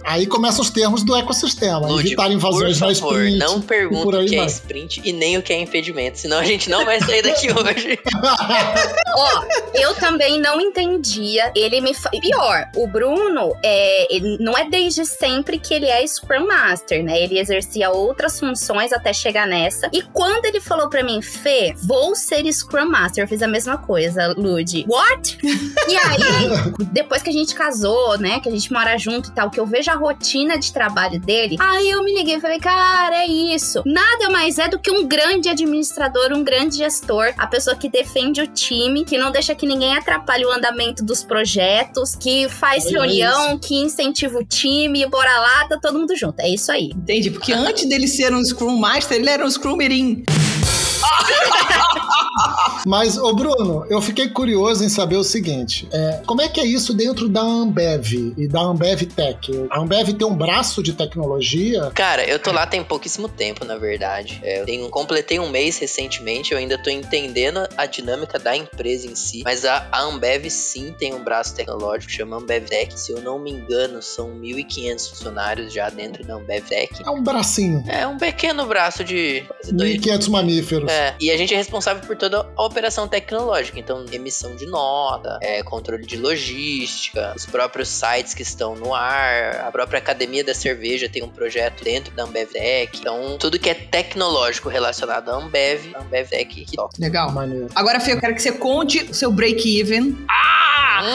Aí 0.04 0.26
começam 0.26 0.60
os 0.62 0.70
termos 0.70 1.02
do 1.02 1.14
ecossistema. 1.16 1.80
Lúdico, 1.80 2.00
evitar 2.08 2.30
invasões 2.30 2.78
por 2.78 2.88
na 2.88 2.94
favor, 2.94 3.12
sprint. 3.14 3.38
não 3.38 3.60
por 3.60 3.66
pergunta 3.68 4.18
o 4.20 4.26
que 4.26 4.36
é 4.36 4.44
sprint 4.46 5.00
e 5.04 5.12
nem 5.12 5.36
o 5.36 5.42
que 5.42 5.52
é 5.52 5.60
impedimento, 5.60 6.18
senão 6.18 6.38
a 6.38 6.44
gente 6.44 6.68
não 6.70 6.84
vai 6.84 7.00
sair 7.00 7.22
daqui 7.22 7.48
hoje. 7.52 7.98
Ó, 9.14 9.44
eu 9.74 9.94
também 9.94 10.40
não 10.40 10.60
entendia. 10.60 11.50
Ele 11.54 11.80
me. 11.80 11.94
fa- 11.94 12.10
Pior, 12.10 12.68
o 12.76 12.86
Bruno, 12.86 13.52
é, 13.64 14.06
não 14.40 14.56
é 14.56 14.68
desde 14.68 15.04
sempre 15.04 15.58
que 15.58 15.72
ele 15.74 15.86
é 15.86 16.06
Scrum 16.06 16.46
Master, 16.46 17.02
né? 17.02 17.20
Ele 17.22 17.38
exercia 17.38 17.90
outras 17.90 18.38
funções 18.38 18.92
até 18.92 19.12
chegar 19.12 19.46
nessa. 19.46 19.88
E 19.92 20.02
quando 20.02 20.44
ele 20.44 20.60
falou 20.60 20.88
pra 20.88 21.02
mim, 21.02 21.20
Fê, 21.22 21.74
vou 21.82 22.14
ser 22.14 22.50
Scrum 22.52 22.86
Master, 22.90 23.24
eu 23.24 23.28
fiz 23.28 23.42
a 23.42 23.48
mesma 23.48 23.78
coisa, 23.78 24.34
Lud. 24.36 24.84
What? 24.88 25.38
E 25.88 25.96
aí, 25.96 26.86
depois 26.92 27.22
que 27.22 27.30
a 27.30 27.32
gente 27.32 27.54
casou, 27.54 28.18
né? 28.18 28.40
Que 28.40 28.48
a 28.48 28.52
gente 28.52 28.72
mora 28.72 28.96
junto 28.98 29.30
e 29.30 29.32
tal, 29.32 29.47
que 29.50 29.60
eu 29.60 29.66
vejo 29.66 29.90
a 29.90 29.94
rotina 29.94 30.58
de 30.58 30.72
trabalho 30.72 31.20
dele, 31.20 31.56
aí 31.60 31.90
eu 31.90 32.02
me 32.02 32.14
liguei 32.14 32.36
e 32.36 32.40
falei, 32.40 32.58
cara, 32.58 33.16
é 33.16 33.26
isso. 33.26 33.82
Nada 33.84 34.30
mais 34.30 34.58
é 34.58 34.68
do 34.68 34.78
que 34.78 34.90
um 34.90 35.06
grande 35.06 35.48
administrador, 35.48 36.32
um 36.32 36.44
grande 36.44 36.78
gestor, 36.78 37.32
a 37.36 37.46
pessoa 37.46 37.76
que 37.76 37.88
defende 37.88 38.40
o 38.40 38.46
time, 38.46 39.04
que 39.04 39.18
não 39.18 39.30
deixa 39.30 39.54
que 39.54 39.66
ninguém 39.66 39.96
atrapalhe 39.96 40.44
o 40.44 40.50
andamento 40.50 41.04
dos 41.04 41.22
projetos, 41.22 42.14
que 42.14 42.48
faz 42.48 42.86
Olha 42.86 43.00
reunião, 43.00 43.58
que 43.58 43.74
incentiva 43.74 44.38
o 44.38 44.44
time, 44.44 45.06
bora 45.06 45.38
lá, 45.38 45.68
tá 45.68 45.78
todo 45.80 45.98
mundo 45.98 46.16
junto. 46.16 46.40
É 46.40 46.48
isso 46.48 46.70
aí. 46.70 46.90
Entendi, 46.94 47.30
porque 47.30 47.52
antes 47.52 47.88
dele 47.88 48.06
ser 48.06 48.32
um 48.34 48.44
Scrum 48.44 48.76
Master, 48.76 49.18
ele 49.18 49.30
era 49.30 49.44
um 49.44 49.50
Scrum 49.50 49.76
Mirim. 49.76 50.24
Mas, 52.88 53.18
ô 53.18 53.34
Bruno, 53.34 53.84
eu 53.90 54.00
fiquei 54.00 54.30
curioso 54.30 54.82
em 54.82 54.88
saber 54.88 55.16
o 55.16 55.22
seguinte: 55.22 55.86
é, 55.92 56.22
como 56.24 56.40
é 56.40 56.48
que 56.48 56.58
é 56.58 56.64
isso 56.64 56.94
dentro 56.94 57.28
da 57.28 57.42
Ambev 57.42 58.32
e 58.34 58.48
da 58.48 58.62
Ambev 58.62 59.02
Tech? 59.02 59.68
A 59.68 59.78
Ambev 59.78 60.14
tem 60.14 60.26
um 60.26 60.34
braço 60.34 60.82
de 60.82 60.94
tecnologia. 60.94 61.90
Cara, 61.94 62.24
eu 62.24 62.38
tô 62.38 62.50
lá 62.50 62.66
tem 62.66 62.82
pouquíssimo 62.82 63.28
tempo, 63.28 63.62
na 63.66 63.76
verdade. 63.76 64.40
É, 64.42 64.62
eu 64.62 64.64
tenho, 64.64 64.88
completei 64.88 65.38
um 65.38 65.50
mês 65.50 65.76
recentemente, 65.76 66.52
eu 66.52 66.58
ainda 66.58 66.82
tô 66.82 66.88
entendendo 66.88 67.68
a 67.76 67.84
dinâmica 67.84 68.38
da 68.38 68.56
empresa 68.56 69.06
em 69.06 69.14
si. 69.14 69.42
Mas 69.44 69.66
a, 69.66 69.86
a 69.92 70.00
Ambev 70.04 70.48
sim 70.48 70.94
tem 70.98 71.12
um 71.12 71.22
braço 71.22 71.54
tecnológico, 71.54 72.10
chama 72.10 72.38
Ambev 72.38 72.64
Tech. 72.64 72.98
Se 72.98 73.12
eu 73.12 73.20
não 73.20 73.38
me 73.38 73.50
engano, 73.50 74.00
são 74.00 74.30
1.500 74.40 75.10
funcionários 75.10 75.74
já 75.74 75.90
dentro 75.90 76.24
da 76.24 76.36
Ambev 76.36 76.64
Tech. 76.66 77.02
É 77.04 77.10
um 77.10 77.22
bracinho. 77.22 77.84
É 77.86 78.06
um 78.06 78.16
pequeno 78.16 78.64
braço 78.64 79.04
de 79.04 79.44
quase 79.46 79.74
dois 79.74 79.98
1.500 79.98 80.30
mamíferos. 80.30 80.90
É, 80.90 81.14
e 81.20 81.30
a 81.30 81.36
gente 81.36 81.52
é 81.52 81.56
responsável 81.58 82.02
por 82.06 82.16
toda 82.16 82.48
a 82.56 82.64
operação 82.64 82.77
tecnológica, 83.08 83.78
então 83.78 84.04
emissão 84.10 84.54
de 84.56 84.66
nota, 84.66 85.38
é, 85.42 85.62
controle 85.62 86.04
de 86.04 86.16
logística, 86.16 87.32
os 87.36 87.46
próprios 87.46 87.88
sites 87.88 88.34
que 88.34 88.42
estão 88.42 88.74
no 88.74 88.94
ar, 88.94 89.66
a 89.66 89.70
própria 89.70 89.98
academia 89.98 90.44
da 90.44 90.54
cerveja 90.54 91.08
tem 91.08 91.22
um 91.22 91.28
projeto 91.28 91.82
dentro 91.82 92.14
da 92.14 92.24
Ambev 92.24 92.50
Tech, 92.50 92.98
então 92.98 93.36
tudo 93.38 93.58
que 93.58 93.68
é 93.68 93.74
tecnológico 93.74 94.68
relacionado 94.68 95.30
à 95.30 95.34
Ambev, 95.34 95.94
a 95.94 96.00
Ambev 96.00 96.28
Tech 96.28 96.64
que 96.64 96.76
toca. 96.76 96.94
Legal. 96.98 97.32
Maneiro. 97.32 97.68
Agora, 97.74 98.00
Fê, 98.00 98.12
eu 98.12 98.20
quero 98.20 98.34
que 98.34 98.42
você 98.42 98.52
conte 98.52 99.02
o 99.04 99.14
seu 99.14 99.30
break-even. 99.30 100.16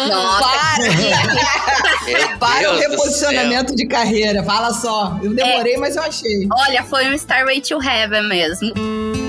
Nossa, 0.09 0.81
Meu 2.05 2.37
Para 2.39 2.73
o 2.73 2.77
reposicionamento 2.77 3.75
de 3.75 3.85
carreira. 3.87 4.43
Fala 4.43 4.73
só. 4.73 5.19
Eu 5.21 5.33
demorei, 5.33 5.77
mas 5.77 5.95
eu 5.95 6.03
achei. 6.03 6.47
Olha, 6.51 6.83
foi 6.83 7.07
um 7.09 7.13
Starway 7.13 7.61
to 7.61 7.81
Heaven 7.81 8.27
mesmo. 8.27 9.22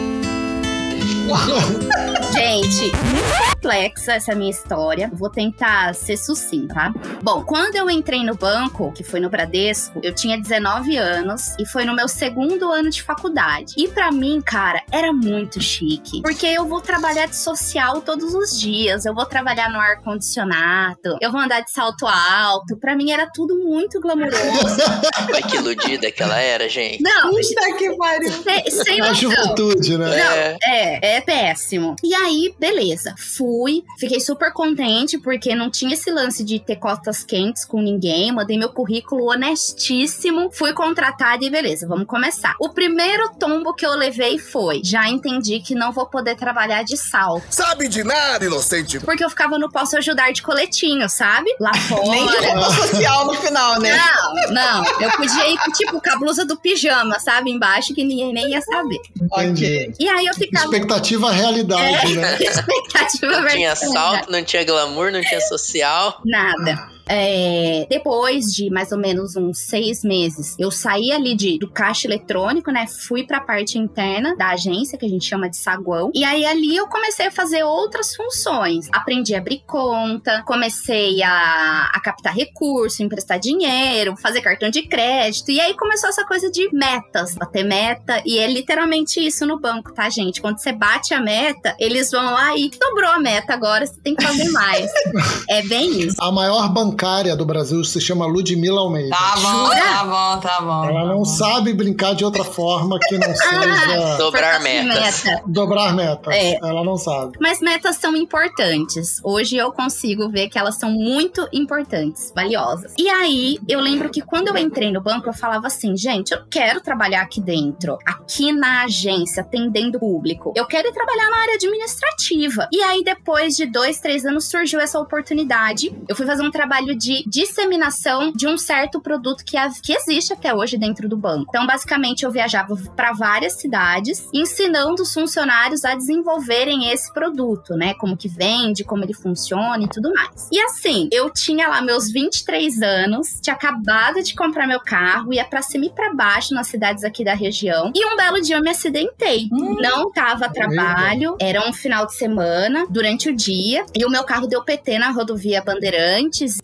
Gente, 2.32 2.92
muito 2.96 3.54
complexa 3.54 4.12
essa 4.12 4.34
minha 4.34 4.50
história. 4.50 5.10
Vou 5.14 5.30
tentar 5.30 5.94
ser 5.94 6.16
sucinta, 6.18 6.74
tá? 6.74 6.94
Bom, 7.22 7.42
quando 7.44 7.76
eu 7.76 7.88
entrei 7.88 8.22
no 8.22 8.34
banco, 8.34 8.92
que 8.92 9.02
foi 9.02 9.20
no 9.20 9.30
Bradesco, 9.30 10.00
eu 10.02 10.14
tinha 10.14 10.36
19 10.38 10.96
anos 10.96 11.54
e 11.58 11.64
foi 11.64 11.84
no 11.84 11.94
meu 11.94 12.08
segundo 12.08 12.70
ano 12.70 12.90
de 12.90 13.02
faculdade. 13.02 13.72
E 13.78 13.88
pra 13.88 14.10
mim, 14.12 14.42
cara, 14.44 14.82
era 14.92 15.12
muito 15.12 15.60
chique. 15.62 16.20
Porque 16.20 16.46
eu 16.46 16.66
vou 16.66 16.80
trabalhar 16.80 17.26
de 17.26 17.36
social 17.36 18.02
todos 18.02 18.34
os 18.34 18.58
dias, 18.60 19.06
eu 19.06 19.14
vou 19.14 19.24
trabalhar 19.24 19.70
no 19.70 19.78
ar-condicionado, 19.80 21.16
eu 21.20 21.30
vou 21.32 21.40
andar 21.40 21.60
de 21.60 21.70
salto 21.70 22.06
alto. 22.06 22.76
Pra 22.76 22.94
mim 22.96 23.12
era 23.12 23.30
tudo 23.32 23.56
muito 23.56 23.98
glamouroso. 24.00 24.36
Olha 25.28 25.42
que 25.42 25.56
iludida 25.56 26.10
que 26.10 26.22
ela 26.22 26.38
era, 26.38 26.68
gente. 26.68 27.02
Não, 27.02 27.30
Puta 27.30 27.76
que 27.78 27.96
pariu. 27.96 28.32
sem, 28.42 28.70
sem 28.70 29.00
É 29.00 29.08
a 29.08 29.12
juventude, 29.12 29.96
né? 29.96 30.06
Não, 30.06 30.32
É. 30.32 30.56
é, 30.62 31.13
é 31.13 31.13
péssimo. 31.20 31.96
E 32.02 32.14
aí, 32.14 32.54
beleza. 32.58 33.14
Fui, 33.18 33.82
fiquei 33.98 34.20
super 34.20 34.52
contente 34.52 35.18
porque 35.18 35.54
não 35.54 35.70
tinha 35.70 35.94
esse 35.94 36.10
lance 36.10 36.44
de 36.44 36.58
ter 36.58 36.76
costas 36.76 37.24
quentes 37.24 37.64
com 37.64 37.80
ninguém. 37.80 38.32
Mandei 38.32 38.58
meu 38.58 38.68
currículo 38.70 39.30
honestíssimo, 39.30 40.50
fui 40.52 40.72
contratada 40.72 41.44
e 41.44 41.50
beleza, 41.50 41.86
vamos 41.86 42.06
começar. 42.06 42.54
O 42.60 42.68
primeiro 42.70 43.30
tombo 43.38 43.74
que 43.74 43.86
eu 43.86 43.92
levei 43.92 44.38
foi: 44.38 44.80
já 44.84 45.08
entendi 45.08 45.60
que 45.60 45.74
não 45.74 45.92
vou 45.92 46.06
poder 46.06 46.36
trabalhar 46.36 46.82
de 46.82 46.96
salto. 46.96 47.44
Sabe 47.50 47.88
de 47.88 48.04
nada, 48.04 48.44
inocente. 48.44 49.00
Porque 49.00 49.24
eu 49.24 49.30
ficava 49.30 49.58
no 49.58 49.70
Posso 49.70 49.96
Ajudar 49.96 50.32
de 50.32 50.42
coletinho, 50.42 51.08
sabe? 51.08 51.54
Lá 51.60 51.70
Nem 52.10 52.26
de 52.26 52.32
fora. 52.32 52.54
roupa 52.54 52.72
social 52.72 53.26
no 53.26 53.34
final, 53.34 53.80
né? 53.80 53.96
Não, 53.96 54.54
não. 54.54 54.84
Eu 55.00 55.10
podia 55.12 55.48
ir, 55.48 55.58
tipo, 55.76 56.00
com 56.00 56.10
a 56.10 56.16
blusa 56.16 56.44
do 56.44 56.56
pijama, 56.56 57.18
sabe? 57.20 57.50
Embaixo, 57.50 57.94
que 57.94 58.04
ninguém 58.04 58.32
nem 58.32 58.50
ia 58.50 58.60
saber. 58.60 59.00
Entendi. 59.20 59.92
E 59.98 60.08
aí 60.08 60.26
eu 60.26 60.34
ficava. 60.34 60.66
Expectativa 60.66 61.03
realidade, 61.32 62.16
né? 62.16 62.36
Expectativa 62.40 63.40
Não 63.40 63.48
tinha 63.48 63.76
salto, 63.76 64.30
não 64.30 64.42
tinha 64.42 64.64
glamour, 64.64 65.12
não 65.12 65.20
tinha 65.20 65.40
social. 65.40 66.20
Nada. 66.24 66.93
É, 67.08 67.86
depois 67.88 68.46
de 68.54 68.70
mais 68.70 68.92
ou 68.92 68.98
menos 68.98 69.36
uns 69.36 69.58
seis 69.58 70.02
meses, 70.02 70.56
eu 70.58 70.70
saí 70.70 71.12
ali 71.12 71.34
de, 71.34 71.58
do 71.58 71.68
caixa 71.68 72.06
eletrônico, 72.06 72.70
né? 72.70 72.86
Fui 72.86 73.24
pra 73.24 73.40
parte 73.40 73.78
interna 73.78 74.36
da 74.36 74.50
agência, 74.50 74.98
que 74.98 75.06
a 75.06 75.08
gente 75.08 75.24
chama 75.24 75.48
de 75.48 75.56
saguão. 75.56 76.10
E 76.14 76.24
aí 76.24 76.44
ali 76.44 76.76
eu 76.76 76.86
comecei 76.88 77.26
a 77.26 77.30
fazer 77.30 77.62
outras 77.64 78.14
funções. 78.14 78.88
Aprendi 78.92 79.34
a 79.34 79.38
abrir 79.38 79.62
conta, 79.66 80.42
comecei 80.46 81.22
a, 81.22 81.90
a 81.92 82.00
captar 82.00 82.34
recurso, 82.34 83.02
emprestar 83.02 83.38
dinheiro, 83.38 84.16
fazer 84.16 84.40
cartão 84.40 84.70
de 84.70 84.82
crédito. 84.82 85.50
E 85.50 85.60
aí 85.60 85.74
começou 85.74 86.08
essa 86.08 86.24
coisa 86.24 86.50
de 86.50 86.68
metas, 86.72 87.34
bater 87.34 87.64
meta. 87.64 88.22
E 88.24 88.38
é 88.38 88.46
literalmente 88.46 89.24
isso 89.24 89.46
no 89.46 89.60
banco, 89.60 89.92
tá, 89.92 90.08
gente? 90.08 90.40
Quando 90.40 90.58
você 90.58 90.72
bate 90.72 91.12
a 91.14 91.20
meta, 91.20 91.74
eles 91.78 92.10
vão 92.10 92.24
lá 92.24 92.56
e 92.56 92.70
dobrou 92.70 93.10
a 93.10 93.18
meta 93.18 93.52
agora, 93.52 93.86
você 93.86 94.00
tem 94.00 94.14
que 94.14 94.24
fazer 94.24 94.50
mais. 94.50 94.90
é 95.48 95.62
bem 95.62 96.00
isso. 96.00 96.16
A 96.20 96.30
maior 96.30 96.68
bancária 96.94 97.34
do 97.36 97.44
Brasil 97.44 97.82
se 97.82 98.00
chama 98.00 98.24
Ludmila 98.24 98.80
Almeida. 98.80 99.10
Tá 99.10 99.34
bom, 99.36 99.66
Jura? 99.66 99.80
tá 99.80 100.04
bom, 100.04 100.40
tá 100.40 100.60
bom. 100.60 100.84
Ela 100.84 101.04
não 101.06 101.24
sabe 101.24 101.72
brincar 101.74 102.14
de 102.14 102.24
outra 102.24 102.44
forma 102.44 102.98
que 103.08 103.18
não 103.18 103.26
seja 103.34 104.16
Dobrar 104.16 104.60
metas. 104.62 105.24
meta. 105.24 105.42
dobrar 105.46 105.92
metas. 105.94 106.34
É. 106.34 106.54
Ela 106.62 106.84
não 106.84 106.96
sabe. 106.96 107.36
Mas 107.40 107.60
metas 107.60 107.96
são 107.96 108.16
importantes. 108.16 109.20
Hoje 109.24 109.56
eu 109.56 109.72
consigo 109.72 110.28
ver 110.28 110.48
que 110.48 110.56
elas 110.58 110.76
são 110.78 110.90
muito 110.90 111.46
importantes, 111.52 112.32
valiosas. 112.34 112.94
E 112.96 113.08
aí, 113.08 113.58
eu 113.68 113.80
lembro 113.80 114.08
que 114.08 114.20
quando 114.20 114.48
eu 114.48 114.56
entrei 114.56 114.92
no 114.92 115.00
banco, 115.00 115.28
eu 115.28 115.34
falava 115.34 115.66
assim: 115.66 115.96
gente, 115.96 116.32
eu 116.32 116.38
quero 116.48 116.80
trabalhar 116.80 117.22
aqui 117.22 117.40
dentro, 117.40 117.98
aqui 118.06 118.52
na 118.52 118.84
agência, 118.84 119.42
atendendo 119.42 119.98
o 119.98 120.00
público. 120.00 120.52
Eu 120.54 120.66
quero 120.66 120.86
ir 120.88 120.92
trabalhar 120.92 121.28
na 121.30 121.38
área 121.42 121.54
administrativa. 121.54 122.68
E 122.72 122.80
aí, 122.82 123.02
depois 123.02 123.56
de 123.56 123.66
dois, 123.66 123.98
três 123.98 124.24
anos, 124.24 124.44
surgiu 124.44 124.78
essa 124.80 124.98
oportunidade. 125.00 125.92
Eu 126.08 126.14
fui 126.14 126.24
fazer 126.26 126.42
um 126.42 126.50
trabalho 126.50 126.83
de 126.92 127.22
disseminação 127.24 128.32
de 128.32 128.48
um 128.48 128.58
certo 128.58 129.00
produto 129.00 129.44
que, 129.44 129.56
que 129.80 129.92
existe 129.92 130.32
até 130.32 130.52
hoje 130.52 130.76
dentro 130.76 131.08
do 131.08 131.16
banco. 131.16 131.46
Então, 131.48 131.64
basicamente, 131.64 132.24
eu 132.24 132.32
viajava 132.32 132.74
para 132.96 133.12
várias 133.12 133.52
cidades, 133.52 134.28
ensinando 134.32 135.02
os 135.02 135.14
funcionários 135.14 135.84
a 135.84 135.94
desenvolverem 135.94 136.90
esse 136.90 137.12
produto, 137.14 137.74
né? 137.74 137.94
Como 137.94 138.16
que 138.16 138.28
vende, 138.28 138.82
como 138.82 139.04
ele 139.04 139.14
funciona 139.14 139.84
e 139.84 139.88
tudo 139.88 140.12
mais. 140.12 140.48
E 140.50 140.60
assim, 140.60 141.08
eu 141.12 141.30
tinha 141.30 141.68
lá 141.68 141.80
meus 141.80 142.10
23 142.10 142.82
anos, 142.82 143.38
tinha 143.40 143.54
acabado 143.54 144.22
de 144.22 144.34
comprar 144.34 144.66
meu 144.66 144.80
carro, 144.80 145.32
ia 145.32 145.44
pra 145.44 145.62
cima 145.62 145.86
e 145.86 145.90
pra 145.90 146.12
baixo 146.12 146.54
nas 146.54 146.66
cidades 146.66 147.04
aqui 147.04 147.24
da 147.24 147.34
região. 147.34 147.92
E 147.94 148.04
um 148.04 148.16
belo 148.16 148.40
dia 148.40 148.56
eu 148.56 148.62
me 148.62 148.70
acidentei. 148.70 149.48
Hum. 149.52 149.76
Não 149.80 150.10
tava 150.10 150.46
a 150.46 150.48
trabalho, 150.48 151.36
era 151.40 151.68
um 151.68 151.72
final 151.72 152.06
de 152.06 152.14
semana, 152.14 152.86
durante 152.88 153.28
o 153.28 153.36
dia, 153.36 153.84
e 153.94 154.04
o 154.04 154.10
meu 154.10 154.24
carro 154.24 154.46
deu 154.46 154.62
PT 154.62 154.98
na 154.98 155.10
rodovia 155.10 155.62
Bandeirantes. 155.62 156.58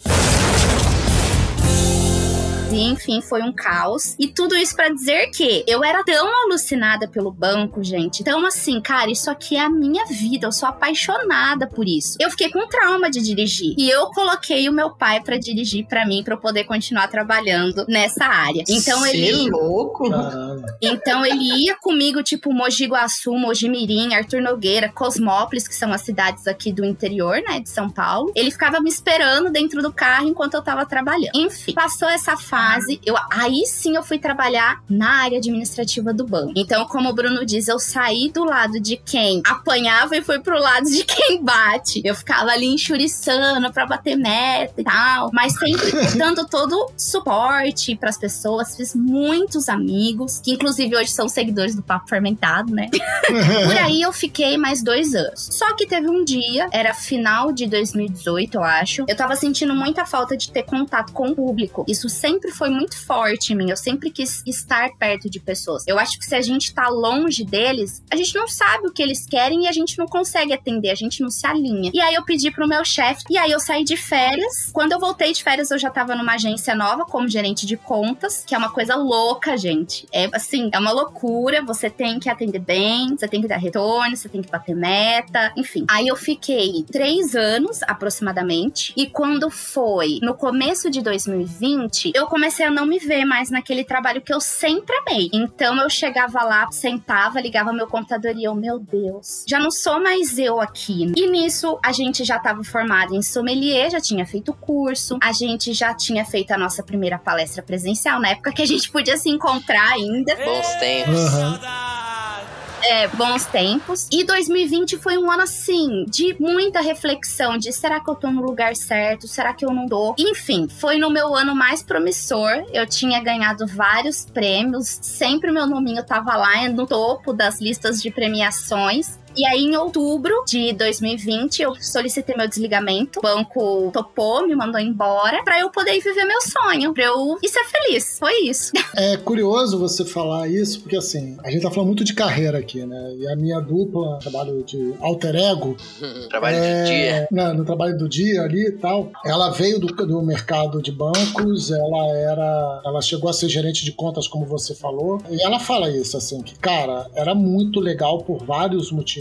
E, 2.72 2.84
enfim, 2.84 3.20
foi 3.20 3.42
um 3.42 3.52
caos. 3.52 4.14
E 4.18 4.28
tudo 4.28 4.56
isso 4.56 4.76
pra 4.76 4.88
dizer 4.88 5.30
que 5.30 5.64
eu 5.66 5.82
era 5.82 6.04
tão 6.04 6.28
alucinada 6.44 7.08
pelo 7.08 7.32
banco, 7.32 7.82
gente. 7.82 8.22
Tão 8.22 8.46
assim, 8.46 8.80
cara, 8.80 9.10
isso 9.10 9.28
aqui 9.28 9.56
é 9.56 9.60
a 9.60 9.68
minha 9.68 10.04
vida. 10.06 10.46
Eu 10.46 10.52
sou 10.52 10.68
apaixonada 10.68 11.66
por 11.66 11.88
isso. 11.88 12.16
Eu 12.20 12.30
fiquei 12.30 12.48
com 12.50 12.68
trauma 12.68 13.10
de 13.10 13.20
dirigir. 13.20 13.74
E 13.76 13.90
eu 13.90 14.06
coloquei 14.10 14.68
o 14.68 14.72
meu 14.72 14.90
pai 14.90 15.20
pra 15.20 15.36
dirigir 15.36 15.84
pra 15.86 16.06
mim, 16.06 16.22
pra 16.22 16.34
eu 16.34 16.38
poder 16.38 16.62
continuar 16.64 17.08
trabalhando 17.08 17.84
nessa 17.88 18.24
área. 18.24 18.62
Então 18.68 19.00
Cê 19.02 19.16
ele. 19.16 19.48
é 19.48 19.50
louco. 19.50 20.08
Caralho. 20.08 20.62
Então 20.80 21.26
ele 21.26 21.64
ia 21.64 21.76
comigo, 21.76 22.22
tipo, 22.22 22.52
Mogi 22.52 22.86
Guaçu, 22.86 23.32
Mogi 23.32 23.68
Mirim, 23.68 24.14
Arthur 24.14 24.40
Nogueira, 24.40 24.88
Cosmópolis, 24.88 25.66
que 25.66 25.74
são 25.74 25.92
as 25.92 26.02
cidades 26.02 26.46
aqui 26.46 26.72
do 26.72 26.84
interior, 26.84 27.42
né, 27.48 27.58
de 27.58 27.68
São 27.68 27.90
Paulo. 27.90 28.30
Ele 28.36 28.50
ficava 28.50 28.80
me 28.80 28.88
esperando 28.88 29.50
dentro 29.50 29.82
do 29.82 29.92
carro 29.92 30.28
enquanto 30.28 30.54
eu 30.54 30.62
tava 30.62 30.86
trabalhando. 30.86 31.34
Enfim, 31.34 31.72
passou 31.72 32.08
essa 32.08 32.36
fase 32.36 32.59
fase, 32.60 33.00
eu 33.06 33.14
aí 33.30 33.64
sim 33.66 33.96
eu 33.96 34.02
fui 34.02 34.18
trabalhar 34.18 34.82
na 34.88 35.22
área 35.22 35.38
administrativa 35.38 36.12
do 36.12 36.26
banco. 36.26 36.52
Então, 36.54 36.84
como 36.86 37.08
o 37.08 37.12
Bruno 37.14 37.44
diz, 37.46 37.68
eu 37.68 37.78
saí 37.78 38.30
do 38.30 38.44
lado 38.44 38.78
de 38.78 38.96
quem 38.96 39.40
apanhava 39.46 40.14
e 40.16 40.22
fui 40.22 40.38
pro 40.40 40.58
lado 40.58 40.90
de 40.90 41.04
quem 41.04 41.42
bate. 41.42 42.02
Eu 42.04 42.14
ficava 42.14 42.50
ali 42.50 42.66
enxuriçando 42.66 43.72
pra 43.72 43.86
bater 43.86 44.16
meta 44.16 44.80
e 44.80 44.84
tal, 44.84 45.30
mas 45.32 45.54
sempre 45.54 45.90
dando 46.18 46.46
todo 46.46 46.90
suporte 46.96 47.96
pras 47.96 48.18
pessoas. 48.18 48.76
Fiz 48.76 48.94
muitos 48.94 49.68
amigos, 49.68 50.40
que 50.40 50.52
inclusive 50.52 50.94
hoje 50.96 51.10
são 51.10 51.28
seguidores 51.28 51.74
do 51.74 51.82
Papo 51.82 52.08
Fermentado, 52.08 52.74
né? 52.74 52.90
Por 53.26 53.76
aí 53.76 54.02
eu 54.02 54.12
fiquei 54.12 54.58
mais 54.58 54.82
dois 54.82 55.14
anos. 55.14 55.48
Só 55.50 55.74
que 55.74 55.86
teve 55.86 56.08
um 56.08 56.24
dia, 56.24 56.68
era 56.72 56.92
final 56.92 57.52
de 57.52 57.66
2018, 57.66 58.54
eu 58.56 58.64
acho. 58.64 59.04
Eu 59.08 59.16
tava 59.16 59.34
sentindo 59.36 59.74
muita 59.74 60.04
falta 60.04 60.36
de 60.36 60.50
ter 60.50 60.64
contato 60.64 61.12
com 61.12 61.28
o 61.28 61.34
público. 61.34 61.84
Isso 61.88 62.08
sempre 62.08 62.49
foi 62.50 62.70
muito 62.70 62.96
forte 62.96 63.52
em 63.52 63.56
mim. 63.56 63.70
Eu 63.70 63.76
sempre 63.76 64.10
quis 64.10 64.42
estar 64.46 64.90
perto 64.98 65.28
de 65.28 65.40
pessoas. 65.40 65.84
Eu 65.86 65.98
acho 65.98 66.18
que 66.18 66.24
se 66.24 66.34
a 66.34 66.40
gente 66.40 66.74
tá 66.74 66.88
longe 66.88 67.44
deles, 67.44 68.02
a 68.10 68.16
gente 68.16 68.34
não 68.34 68.48
sabe 68.48 68.86
o 68.86 68.92
que 68.92 69.02
eles 69.02 69.26
querem 69.26 69.64
e 69.64 69.68
a 69.68 69.72
gente 69.72 69.98
não 69.98 70.06
consegue 70.06 70.52
atender, 70.52 70.90
a 70.90 70.94
gente 70.94 71.22
não 71.22 71.30
se 71.30 71.46
alinha. 71.46 71.90
E 71.92 72.00
aí 72.00 72.14
eu 72.14 72.24
pedi 72.24 72.50
pro 72.50 72.68
meu 72.68 72.84
chefe, 72.84 73.24
e 73.30 73.38
aí 73.38 73.50
eu 73.50 73.60
saí 73.60 73.84
de 73.84 73.96
férias. 73.96 74.70
Quando 74.72 74.92
eu 74.92 75.00
voltei 75.00 75.32
de 75.32 75.42
férias, 75.42 75.70
eu 75.70 75.78
já 75.78 75.90
tava 75.90 76.14
numa 76.14 76.34
agência 76.34 76.74
nova 76.74 77.04
como 77.04 77.28
gerente 77.28 77.66
de 77.66 77.76
contas, 77.76 78.44
que 78.46 78.54
é 78.54 78.58
uma 78.58 78.70
coisa 78.70 78.94
louca, 78.94 79.56
gente. 79.56 80.06
É 80.12 80.28
assim, 80.32 80.70
é 80.72 80.78
uma 80.78 80.92
loucura. 80.92 81.62
Você 81.64 81.88
tem 81.88 82.18
que 82.18 82.28
atender 82.28 82.58
bem, 82.58 83.16
você 83.16 83.28
tem 83.28 83.40
que 83.40 83.48
dar 83.48 83.56
retorno, 83.56 84.16
você 84.16 84.28
tem 84.28 84.42
que 84.42 84.50
bater 84.50 84.74
meta, 84.74 85.52
enfim. 85.56 85.84
Aí 85.88 86.08
eu 86.08 86.16
fiquei 86.16 86.84
três 86.90 87.34
anos 87.34 87.82
aproximadamente, 87.82 88.92
e 88.96 89.06
quando 89.06 89.50
foi 89.50 90.18
no 90.22 90.34
começo 90.34 90.90
de 90.90 91.02
2020, 91.02 92.12
eu 92.14 92.26
comecei 92.26 92.39
a 92.64 92.70
não 92.70 92.86
me 92.86 92.98
ver 92.98 93.24
mais 93.24 93.50
naquele 93.50 93.84
trabalho 93.84 94.20
que 94.20 94.32
eu 94.32 94.40
sempre 94.40 94.94
amei. 94.96 95.30
Então 95.32 95.80
eu 95.80 95.90
chegava 95.90 96.42
lá, 96.42 96.70
sentava, 96.70 97.40
ligava 97.40 97.72
meu 97.72 97.86
computador 97.86 98.36
e 98.36 98.44
eu, 98.44 98.54
meu 98.54 98.78
Deus, 98.78 99.44
já 99.46 99.58
não 99.58 99.70
sou 99.70 100.00
mais 100.00 100.38
eu 100.38 100.60
aqui. 100.60 101.12
E 101.16 101.28
nisso 101.28 101.78
a 101.84 101.92
gente 101.92 102.24
já 102.24 102.36
estava 102.36 102.62
formado 102.62 103.14
em 103.14 103.22
sommelier, 103.22 103.90
já 103.90 104.00
tinha 104.00 104.26
feito 104.26 104.52
curso, 104.54 105.18
a 105.22 105.32
gente 105.32 105.72
já 105.72 105.94
tinha 105.94 106.24
feito 106.24 106.52
a 106.52 106.58
nossa 106.58 106.82
primeira 106.82 107.18
palestra 107.18 107.62
presencial, 107.62 108.20
na 108.20 108.30
época 108.30 108.52
que 108.52 108.62
a 108.62 108.66
gente 108.66 108.90
podia 108.90 109.16
se 109.16 109.28
encontrar 109.28 109.92
ainda. 109.92 110.34
Bons 110.36 110.74
tempos. 110.76 111.32
Uhum. 111.34 112.59
É, 112.82 113.08
bons 113.08 113.44
tempos. 113.46 114.08
E 114.10 114.24
2020 114.24 114.96
foi 114.98 115.18
um 115.18 115.30
ano 115.30 115.42
assim, 115.42 116.04
de 116.08 116.36
muita 116.40 116.80
reflexão: 116.80 117.58
de 117.58 117.72
será 117.72 118.00
que 118.00 118.10
eu 118.10 118.14
tô 118.14 118.30
no 118.30 118.42
lugar 118.42 118.74
certo? 118.74 119.28
Será 119.28 119.52
que 119.52 119.64
eu 119.64 119.72
não 119.72 119.86
tô? 119.86 120.14
Enfim, 120.18 120.68
foi 120.68 120.98
no 120.98 121.10
meu 121.10 121.34
ano 121.34 121.54
mais 121.54 121.82
promissor. 121.82 122.64
Eu 122.72 122.86
tinha 122.86 123.20
ganhado 123.22 123.66
vários 123.66 124.24
prêmios, 124.24 124.98
sempre 125.02 125.52
meu 125.52 125.66
nominho 125.66 126.04
tava 126.04 126.36
lá 126.36 126.68
no 126.68 126.86
topo 126.86 127.32
das 127.32 127.60
listas 127.60 128.02
de 128.02 128.10
premiações. 128.10 129.19
E 129.36 129.46
aí, 129.46 129.60
em 129.60 129.76
outubro 129.76 130.44
de 130.46 130.72
2020, 130.72 131.62
eu 131.62 131.74
solicitei 131.76 132.34
meu 132.36 132.48
desligamento. 132.48 133.20
O 133.20 133.22
banco 133.22 133.90
topou, 133.92 134.46
me 134.46 134.54
mandou 134.54 134.80
embora, 134.80 135.42
pra 135.44 135.60
eu 135.60 135.70
poder 135.70 136.00
viver 136.00 136.24
meu 136.24 136.40
sonho, 136.40 136.92
pra 136.92 137.04
eu 137.04 137.38
ir 137.42 137.48
ser 137.48 137.64
feliz. 137.64 138.18
Foi 138.18 138.32
isso. 138.44 138.72
É 138.96 139.16
curioso 139.16 139.78
você 139.78 140.04
falar 140.04 140.48
isso, 140.48 140.80
porque 140.80 140.96
assim, 140.96 141.36
a 141.44 141.50
gente 141.50 141.62
tá 141.62 141.70
falando 141.70 141.86
muito 141.86 142.04
de 142.04 142.12
carreira 142.12 142.58
aqui, 142.58 142.84
né? 142.84 143.14
E 143.16 143.26
a 143.28 143.36
minha 143.36 143.60
dupla, 143.60 144.18
trabalho 144.18 144.62
de 144.64 144.94
alter 145.00 145.36
ego. 145.36 145.76
Trabalho 146.28 146.56
é, 146.56 146.82
de 146.82 146.90
dia. 146.90 147.28
né, 147.30 147.52
no 147.52 147.64
trabalho 147.64 147.96
do 147.96 148.08
dia 148.08 148.42
ali 148.42 148.66
e 148.66 148.72
tal. 148.72 149.10
Ela 149.24 149.50
veio 149.50 149.78
do, 149.78 149.86
do 149.86 150.22
mercado 150.22 150.82
de 150.82 150.90
bancos, 150.90 151.70
ela 151.70 152.16
era. 152.16 152.82
Ela 152.84 153.00
chegou 153.00 153.30
a 153.30 153.32
ser 153.32 153.48
gerente 153.48 153.84
de 153.84 153.92
contas, 153.92 154.26
como 154.26 154.44
você 154.44 154.74
falou. 154.74 155.22
E 155.30 155.40
ela 155.42 155.60
fala 155.60 155.88
isso, 155.88 156.16
assim, 156.16 156.42
que, 156.42 156.58
cara, 156.58 157.06
era 157.14 157.34
muito 157.34 157.80
legal 157.80 158.18
por 158.18 158.44
vários 158.44 158.90
motivos. 158.90 159.19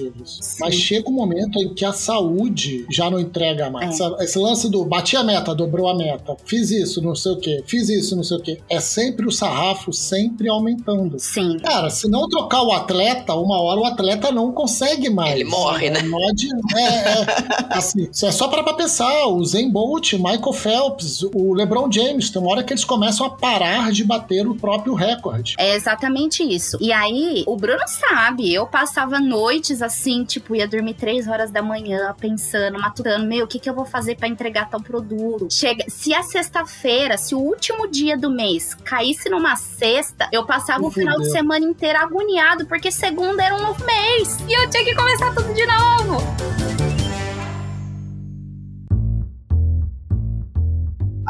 Mas 0.59 0.75
chega 0.75 1.09
um 1.09 1.13
momento 1.13 1.59
em 1.61 1.73
que 1.73 1.83
a 1.85 1.93
saúde 1.93 2.85
já 2.89 3.09
não 3.09 3.19
entrega 3.19 3.69
mais. 3.69 3.85
É. 3.85 3.89
Essa- 3.89 4.15
Esse 4.23 4.39
lance 4.39 4.69
do 4.69 4.83
bati 4.85 5.15
a 5.17 5.23
meta, 5.23 5.53
dobrou 5.55 5.87
a 5.89 5.95
meta, 5.95 6.35
fiz 6.45 6.69
isso, 6.71 7.01
não 7.01 7.15
sei 7.15 7.31
o 7.31 7.37
quê, 7.37 7.63
fiz 7.65 7.89
isso, 7.89 8.15
não 8.15 8.23
sei 8.23 8.37
o 8.37 8.41
quê. 8.41 8.59
É 8.69 8.79
sempre 8.79 9.25
o 9.27 9.31
sarrafo 9.31 9.91
sempre 9.93 10.49
aumentando. 10.49 11.17
Sim. 11.19 11.57
Cara, 11.59 11.89
se 11.89 12.07
não 12.07 12.27
trocar 12.29 12.61
o 12.63 12.71
atleta, 12.71 13.33
uma 13.35 13.61
hora 13.61 13.79
o 13.79 13.85
atleta 13.85 14.31
não 14.31 14.51
consegue 14.51 15.09
mais. 15.09 15.33
Ele 15.35 15.43
morre, 15.45 15.89
né? 15.89 15.99
Pode, 16.09 16.47
é, 16.77 16.81
é, 16.81 17.25
assim, 17.77 18.07
isso 18.11 18.25
é 18.25 18.31
só 18.31 18.47
para 18.47 18.63
pra 18.63 18.73
pensar. 18.73 19.27
O 19.27 19.43
Zen 19.45 19.69
Bolt, 19.69 20.13
Michael 20.13 20.53
Phelps, 20.53 21.21
o 21.33 21.53
LeBron 21.53 21.91
James, 21.91 22.29
tem 22.29 22.41
uma 22.41 22.51
hora 22.51 22.63
que 22.63 22.73
eles 22.73 22.83
começam 22.85 23.25
a 23.25 23.29
parar 23.29 23.91
de 23.91 24.03
bater 24.03 24.47
o 24.47 24.55
próprio 24.55 24.93
recorde. 24.93 25.55
É 25.57 25.75
exatamente 25.75 26.43
isso. 26.43 26.77
E 26.81 26.91
aí, 26.91 27.43
o 27.47 27.55
Bruno 27.55 27.83
sabe, 27.87 28.53
eu 28.53 28.65
passava 28.67 29.19
noites 29.19 29.81
assim, 29.89 30.23
tipo, 30.23 30.55
ia 30.55 30.67
dormir 30.67 30.93
três 30.93 31.27
horas 31.27 31.51
da 31.51 31.61
manhã, 31.61 32.15
pensando, 32.19 32.79
matutando, 32.79 33.25
meu, 33.25 33.45
o 33.45 33.47
que, 33.47 33.59
que 33.59 33.69
eu 33.69 33.73
vou 33.73 33.85
fazer 33.85 34.15
pra 34.15 34.27
entregar 34.27 34.69
tal 34.69 34.81
produto? 34.81 35.47
Chega, 35.51 35.83
se 35.87 36.13
a 36.13 36.23
sexta-feira, 36.23 37.17
se 37.17 37.35
o 37.35 37.39
último 37.39 37.87
dia 37.87 38.17
do 38.17 38.29
mês 38.29 38.75
caísse 38.75 39.29
numa 39.29 39.55
sexta, 39.55 40.29
eu 40.31 40.45
passava 40.45 40.85
o 40.85 40.91
final 40.91 41.19
de 41.19 41.31
semana 41.31 41.65
inteiro 41.65 41.99
agoniado, 41.99 42.65
porque 42.65 42.91
segunda 42.91 43.43
era 43.43 43.55
um 43.55 43.61
novo 43.61 43.83
mês. 43.85 44.37
E 44.47 44.53
eu 44.53 44.69
tinha 44.69 44.85
que 44.85 44.95
começar 44.95 45.33
tudo 45.33 45.53
de 45.53 45.65
novo. 45.65 46.88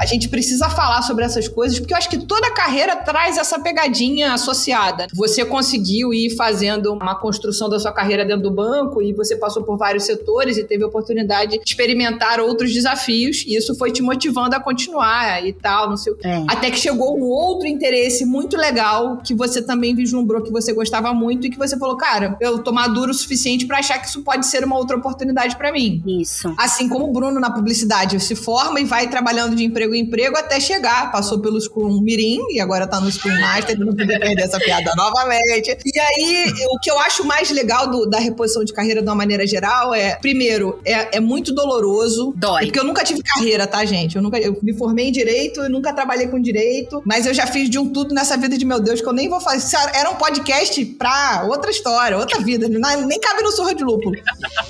Gente 0.09 0.29
precisa 0.29 0.69
falar 0.69 1.01
sobre 1.01 1.23
essas 1.23 1.47
coisas, 1.47 1.79
porque 1.79 1.93
eu 1.93 1.97
acho 1.97 2.09
que 2.09 2.17
toda 2.25 2.51
carreira 2.51 2.95
traz 2.95 3.37
essa 3.37 3.59
pegadinha 3.59 4.33
associada. 4.33 5.07
Você 5.13 5.45
conseguiu 5.45 6.13
ir 6.13 6.35
fazendo 6.35 6.93
uma 6.93 7.15
construção 7.15 7.69
da 7.69 7.79
sua 7.79 7.91
carreira 7.91 8.25
dentro 8.25 8.43
do 8.43 8.51
banco 8.51 9.01
e 9.01 9.13
você 9.13 9.35
passou 9.35 9.63
por 9.63 9.77
vários 9.77 10.03
setores 10.03 10.57
e 10.57 10.63
teve 10.63 10.83
a 10.83 10.87
oportunidade 10.87 11.57
de 11.57 11.63
experimentar 11.65 12.39
outros 12.39 12.73
desafios, 12.73 13.43
e 13.47 13.55
isso 13.55 13.75
foi 13.75 13.91
te 13.91 14.01
motivando 14.01 14.55
a 14.55 14.59
continuar 14.59 15.45
e 15.45 15.53
tal, 15.53 15.89
não 15.89 15.97
sei 15.97 16.13
o 16.13 16.15
quê. 16.15 16.27
É. 16.27 16.43
Até 16.47 16.71
que 16.71 16.77
chegou 16.77 17.17
um 17.17 17.23
outro 17.23 17.67
interesse 17.67 18.25
muito 18.25 18.57
legal 18.57 19.17
que 19.17 19.33
você 19.33 19.61
também 19.61 19.95
vislumbrou 19.95 20.41
que 20.41 20.51
você 20.51 20.73
gostava 20.73 21.13
muito 21.13 21.47
e 21.47 21.49
que 21.49 21.57
você 21.57 21.77
falou, 21.77 21.97
cara, 21.97 22.37
eu 22.39 22.59
tô 22.59 22.71
maduro 22.71 23.11
o 23.11 23.13
suficiente 23.13 23.65
pra 23.65 23.79
achar 23.79 23.99
que 23.99 24.07
isso 24.07 24.21
pode 24.21 24.45
ser 24.45 24.63
uma 24.63 24.77
outra 24.77 24.97
oportunidade 24.97 25.55
pra 25.55 25.71
mim. 25.71 26.01
Isso. 26.05 26.53
Assim 26.57 26.87
como 26.87 27.05
o 27.05 27.11
Bruno 27.11 27.39
na 27.39 27.51
publicidade 27.51 28.19
se 28.19 28.35
forma 28.35 28.79
e 28.79 28.85
vai 28.85 29.07
trabalhando 29.07 29.55
de 29.55 29.63
emprego 29.63 29.93
em 29.93 29.98
emprego 29.99 30.37
até 30.37 30.59
chegar. 30.59 31.11
Passou 31.11 31.39
pelo 31.39 31.59
Scrum 31.59 32.01
Mirim 32.01 32.39
e 32.51 32.59
agora 32.59 32.87
tá 32.87 32.99
no 32.99 33.11
Scrum 33.11 33.37
Master, 33.39 33.77
não 33.79 33.87
poder 33.95 34.19
perder 34.19 34.41
essa 34.43 34.59
piada 34.59 34.91
novamente. 34.95 35.77
E 35.85 35.99
aí, 35.99 36.53
o 36.71 36.79
que 36.79 36.89
eu 36.89 36.99
acho 36.99 37.23
mais 37.25 37.49
legal 37.51 37.87
do- 37.89 38.05
da 38.09 38.19
reposição 38.19 38.63
de 38.63 38.73
carreira 38.73 39.01
de 39.01 39.07
uma 39.07 39.15
maneira 39.15 39.45
geral 39.45 39.93
é, 39.93 40.15
primeiro, 40.15 40.79
é, 40.85 41.17
é 41.17 41.19
muito 41.19 41.53
doloroso. 41.53 42.33
Dói. 42.35 42.65
Porque 42.65 42.79
eu 42.79 42.83
nunca 42.83 43.03
tive 43.03 43.21
carreira, 43.23 43.67
tá, 43.67 43.83
gente? 43.85 44.15
Eu, 44.15 44.21
nunca, 44.21 44.37
eu 44.39 44.57
me 44.61 44.73
formei 44.73 45.07
em 45.09 45.11
direito, 45.11 45.61
eu 45.61 45.69
nunca 45.69 45.93
trabalhei 45.93 46.27
com 46.27 46.39
direito, 46.39 47.01
mas 47.05 47.25
eu 47.25 47.33
já 47.33 47.45
fiz 47.47 47.69
de 47.69 47.77
um 47.77 47.89
tudo 47.89 48.13
nessa 48.13 48.37
vida 48.37 48.57
de 48.57 48.65
meu 48.65 48.79
Deus, 48.79 49.01
que 49.01 49.07
eu 49.07 49.13
nem 49.13 49.27
vou 49.29 49.39
fazer. 49.41 49.77
Era 49.93 50.09
um 50.09 50.15
podcast 50.15 50.83
pra 50.85 51.45
outra 51.47 51.69
história, 51.71 52.17
outra 52.17 52.39
vida. 52.39 52.67
Nem 52.69 53.19
cabe 53.19 53.41
no 53.43 53.51
surra 53.51 53.73
de 53.75 53.83
lúpulo. 53.83 54.15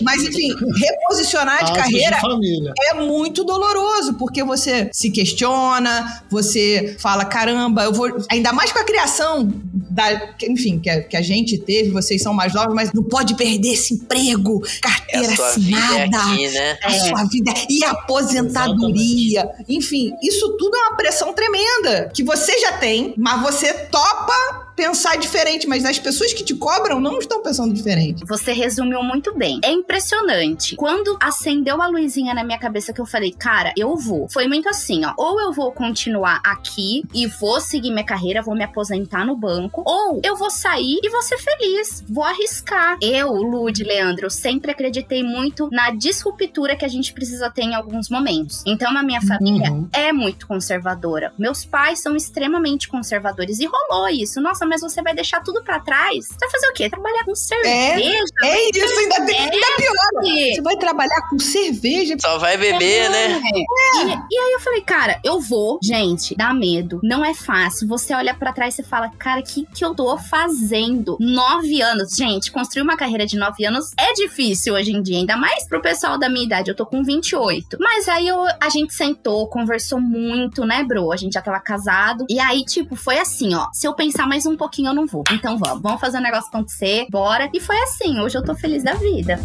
Mas, 0.02 0.24
enfim, 0.24 0.50
reposicionar 0.80 1.64
de 1.66 1.74
carreira 1.74 2.18
de 2.40 2.72
é 2.92 2.94
muito 2.94 3.44
doloroso, 3.44 4.14
porque 4.16 4.44
você 4.44 4.90
se 4.92 5.09
questiona, 5.10 6.24
você 6.30 6.96
fala, 7.00 7.26
caramba, 7.26 7.84
eu 7.84 7.94
vou. 7.94 8.10
Ainda 8.32 8.54
mais 8.54 8.72
com 8.72 8.80
a 8.80 8.84
criação 8.84 9.52
da. 9.74 10.28
que, 10.34 10.50
Enfim, 10.50 10.80
que 10.80 10.90
a, 10.90 11.02
que 11.04 11.18
a 11.18 11.22
gente 11.22 11.58
teve, 11.58 11.92
vocês 11.92 12.22
são 12.22 12.34
mais 12.34 12.54
novos, 12.54 12.74
mas 12.74 12.92
não 12.94 13.04
pode 13.04 13.36
perder 13.36 13.74
esse 13.74 13.94
emprego, 13.94 14.62
É 14.66 14.80
carteira 14.82 15.34
a 15.34 15.36
sua 15.36 15.52
vida 15.54 15.78
é 15.78 16.04
assinada. 16.04 16.32
aqui, 16.32 16.48
né? 16.50 16.78
A 16.84 16.92
sua 16.92 17.24
vida 17.26 17.54
e 17.70 17.84
a 17.84 17.92
aposentadoria. 17.92 19.50
Enfim, 19.68 20.14
isso 20.22 20.56
tudo 20.58 20.76
é 20.76 20.80
uma 20.88 20.98
pressão 20.98 21.34
tremenda 21.34 22.12
que 22.14 22.24
você 22.24 22.58
já 22.60 22.74
tem, 22.74 23.14
mas 23.18 23.42
você 23.42 23.74
topa 23.74 24.69
pensar 24.80 25.18
diferente, 25.18 25.68
mas 25.68 25.84
as 25.84 26.00
pessoas 26.00 26.32
que 26.32 26.42
te 26.42 26.56
cobram 26.56 27.02
não 27.02 27.20
estão 27.20 27.44
pensando 27.44 27.74
diferente. 27.74 28.24
Você 28.26 28.54
resumiu 28.54 29.04
muito 29.04 29.34
bem. 29.36 29.60
É 29.62 29.70
impressionante. 29.70 30.78
Quando 30.78 31.18
acendeu 31.20 31.82
a 31.82 31.88
luzinha 31.88 32.34
na 32.34 32.46
minha 32.46 32.58
cabeça 32.58 32.94
que 32.94 33.02
eu 33.02 33.06
falei, 33.06 33.34
cara, 33.38 33.74
eu 33.76 33.98
vou. 33.98 34.30
Foi 34.30 34.48
muito 34.48 34.70
assim, 34.70 35.04
ó. 35.04 35.14
Ou 35.18 35.38
eu 35.42 35.52
vou 35.52 35.74
continuar 35.74 36.40
aqui 36.46 37.04
e 37.14 37.28
vou 37.28 37.60
seguir 37.60 37.92
minha 37.92 38.06
carreira, 38.06 38.42
vou 38.42 38.56
me 38.56 38.64
aposentar 38.64 39.26
no 39.26 39.36
banco, 39.36 39.84
ou 39.86 40.22
eu 40.24 40.38
vou 40.38 40.50
sair 40.50 40.98
e 41.04 41.10
vou 41.10 41.22
ser 41.24 41.38
feliz, 41.38 42.02
vou 42.08 42.24
arriscar. 42.24 42.98
Eu, 43.02 43.34
Lud, 43.34 43.84
Leandro, 43.84 44.30
sempre 44.30 44.72
acreditei 44.72 45.22
muito 45.24 45.68
na 45.74 45.92
disruptura 45.92 46.78
que 46.78 46.86
a 46.86 46.90
gente 46.90 47.12
precisa 47.12 47.50
ter 47.50 47.64
em 47.64 47.76
alguns 47.76 48.10
momentos. 48.10 48.64
Então, 48.66 48.98
a 48.98 49.04
minha 49.04 49.22
família 49.22 49.72
Uhum. 49.74 49.90
é 49.92 50.14
muito 50.14 50.48
conservadora. 50.48 51.34
Meus 51.38 51.66
pais 51.66 52.00
são 52.00 52.16
extremamente 52.16 52.88
conservadores 52.88 53.60
e 53.60 53.66
rolou 53.68 54.08
isso. 54.08 54.40
Nossa, 54.40 54.66
mas 54.70 54.82
você 54.82 55.02
vai 55.02 55.14
deixar 55.14 55.42
tudo 55.42 55.64
pra 55.64 55.80
trás? 55.80 56.28
Você 56.28 56.38
vai 56.40 56.50
fazer 56.50 56.68
o 56.68 56.74
quê? 56.74 56.90
Trabalhar 56.90 57.26
com 57.26 57.36
cerveja? 57.36 58.24
É 58.44 58.70
isso, 58.70 59.00
ainda, 59.00 59.26
tem, 59.26 59.40
ainda 59.40 59.68
piora. 59.76 60.40
É. 60.40 60.54
Você 60.54 60.62
vai 60.62 60.78
trabalhar 60.78 61.30
com 61.30 61.40
cerveja. 61.40 62.16
Só 62.20 62.38
vai 62.38 62.56
beber, 62.58 63.10
né? 63.10 63.42
E, 63.42 64.36
e 64.36 64.38
aí 64.38 64.54
eu 64.54 64.60
falei, 64.60 64.82
cara, 64.82 65.20
eu 65.24 65.40
vou. 65.40 65.80
Gente, 65.84 66.36
dá 66.36 66.54
medo. 66.54 67.00
Não 67.04 67.26
é 67.26 67.34
fácil. 67.34 67.88
Você 67.88 68.14
olha 68.14 68.34
pra 68.34 68.54
trás 68.54 68.78
e 68.78 68.84
fala, 68.84 69.10
cara, 69.18 69.42
o 69.42 69.44
que, 69.44 69.66
que 69.66 69.84
eu 69.84 69.96
tô 69.96 70.18
fazendo? 70.18 71.18
Nove 71.20 71.82
anos. 71.82 72.16
Gente, 72.16 72.52
construir 72.52 72.84
uma 72.84 72.96
carreira 72.96 73.26
de 73.26 73.38
nove 73.38 73.66
anos 73.66 73.92
é 74.00 74.14
difícil 74.14 74.76
hoje 74.76 74.92
em 74.92 75.02
dia. 75.02 75.18
Ainda 75.18 75.36
mais 75.36 75.68
pro 75.68 75.82
pessoal 75.82 76.18
da 76.18 76.30
minha 76.30 76.46
idade. 76.46 76.70
Eu 76.70 76.76
tô 76.76 76.86
com 76.86 77.04
28. 77.04 77.78
Mas 77.80 78.08
aí 78.08 78.28
eu, 78.28 78.46
a 78.60 78.70
gente 78.70 78.94
sentou, 78.94 79.48
conversou 79.48 80.00
muito, 80.00 80.66
né, 80.66 80.84
bro? 80.84 81.12
A 81.12 81.18
gente 81.18 81.34
já 81.34 81.42
tava 81.42 81.60
casado. 81.60 82.26
E 82.30 82.40
aí, 82.40 82.64
tipo, 82.64 82.96
foi 82.96 83.18
assim, 83.18 83.56
ó. 83.56 83.68
Se 83.74 83.88
eu 83.88 83.94
pensar 83.94 84.28
mais 84.28 84.46
um 84.46 84.56
pouquinho, 84.60 84.90
eu 84.90 84.94
não 84.94 85.08
vou. 85.08 85.24
Então 85.32 85.58
vamos. 85.58 85.82
Vamos 85.82 86.00
fazer 86.00 86.18
o 86.18 86.22
negócio 86.22 86.50
acontecer. 86.50 87.08
Bora. 87.10 87.50
E 87.54 87.60
foi 87.60 87.80
assim. 87.82 88.20
Hoje 88.20 88.38
eu 88.38 88.44
tô 88.44 88.54
feliz 88.54 88.84
da 88.84 88.94
vida. 88.94 89.40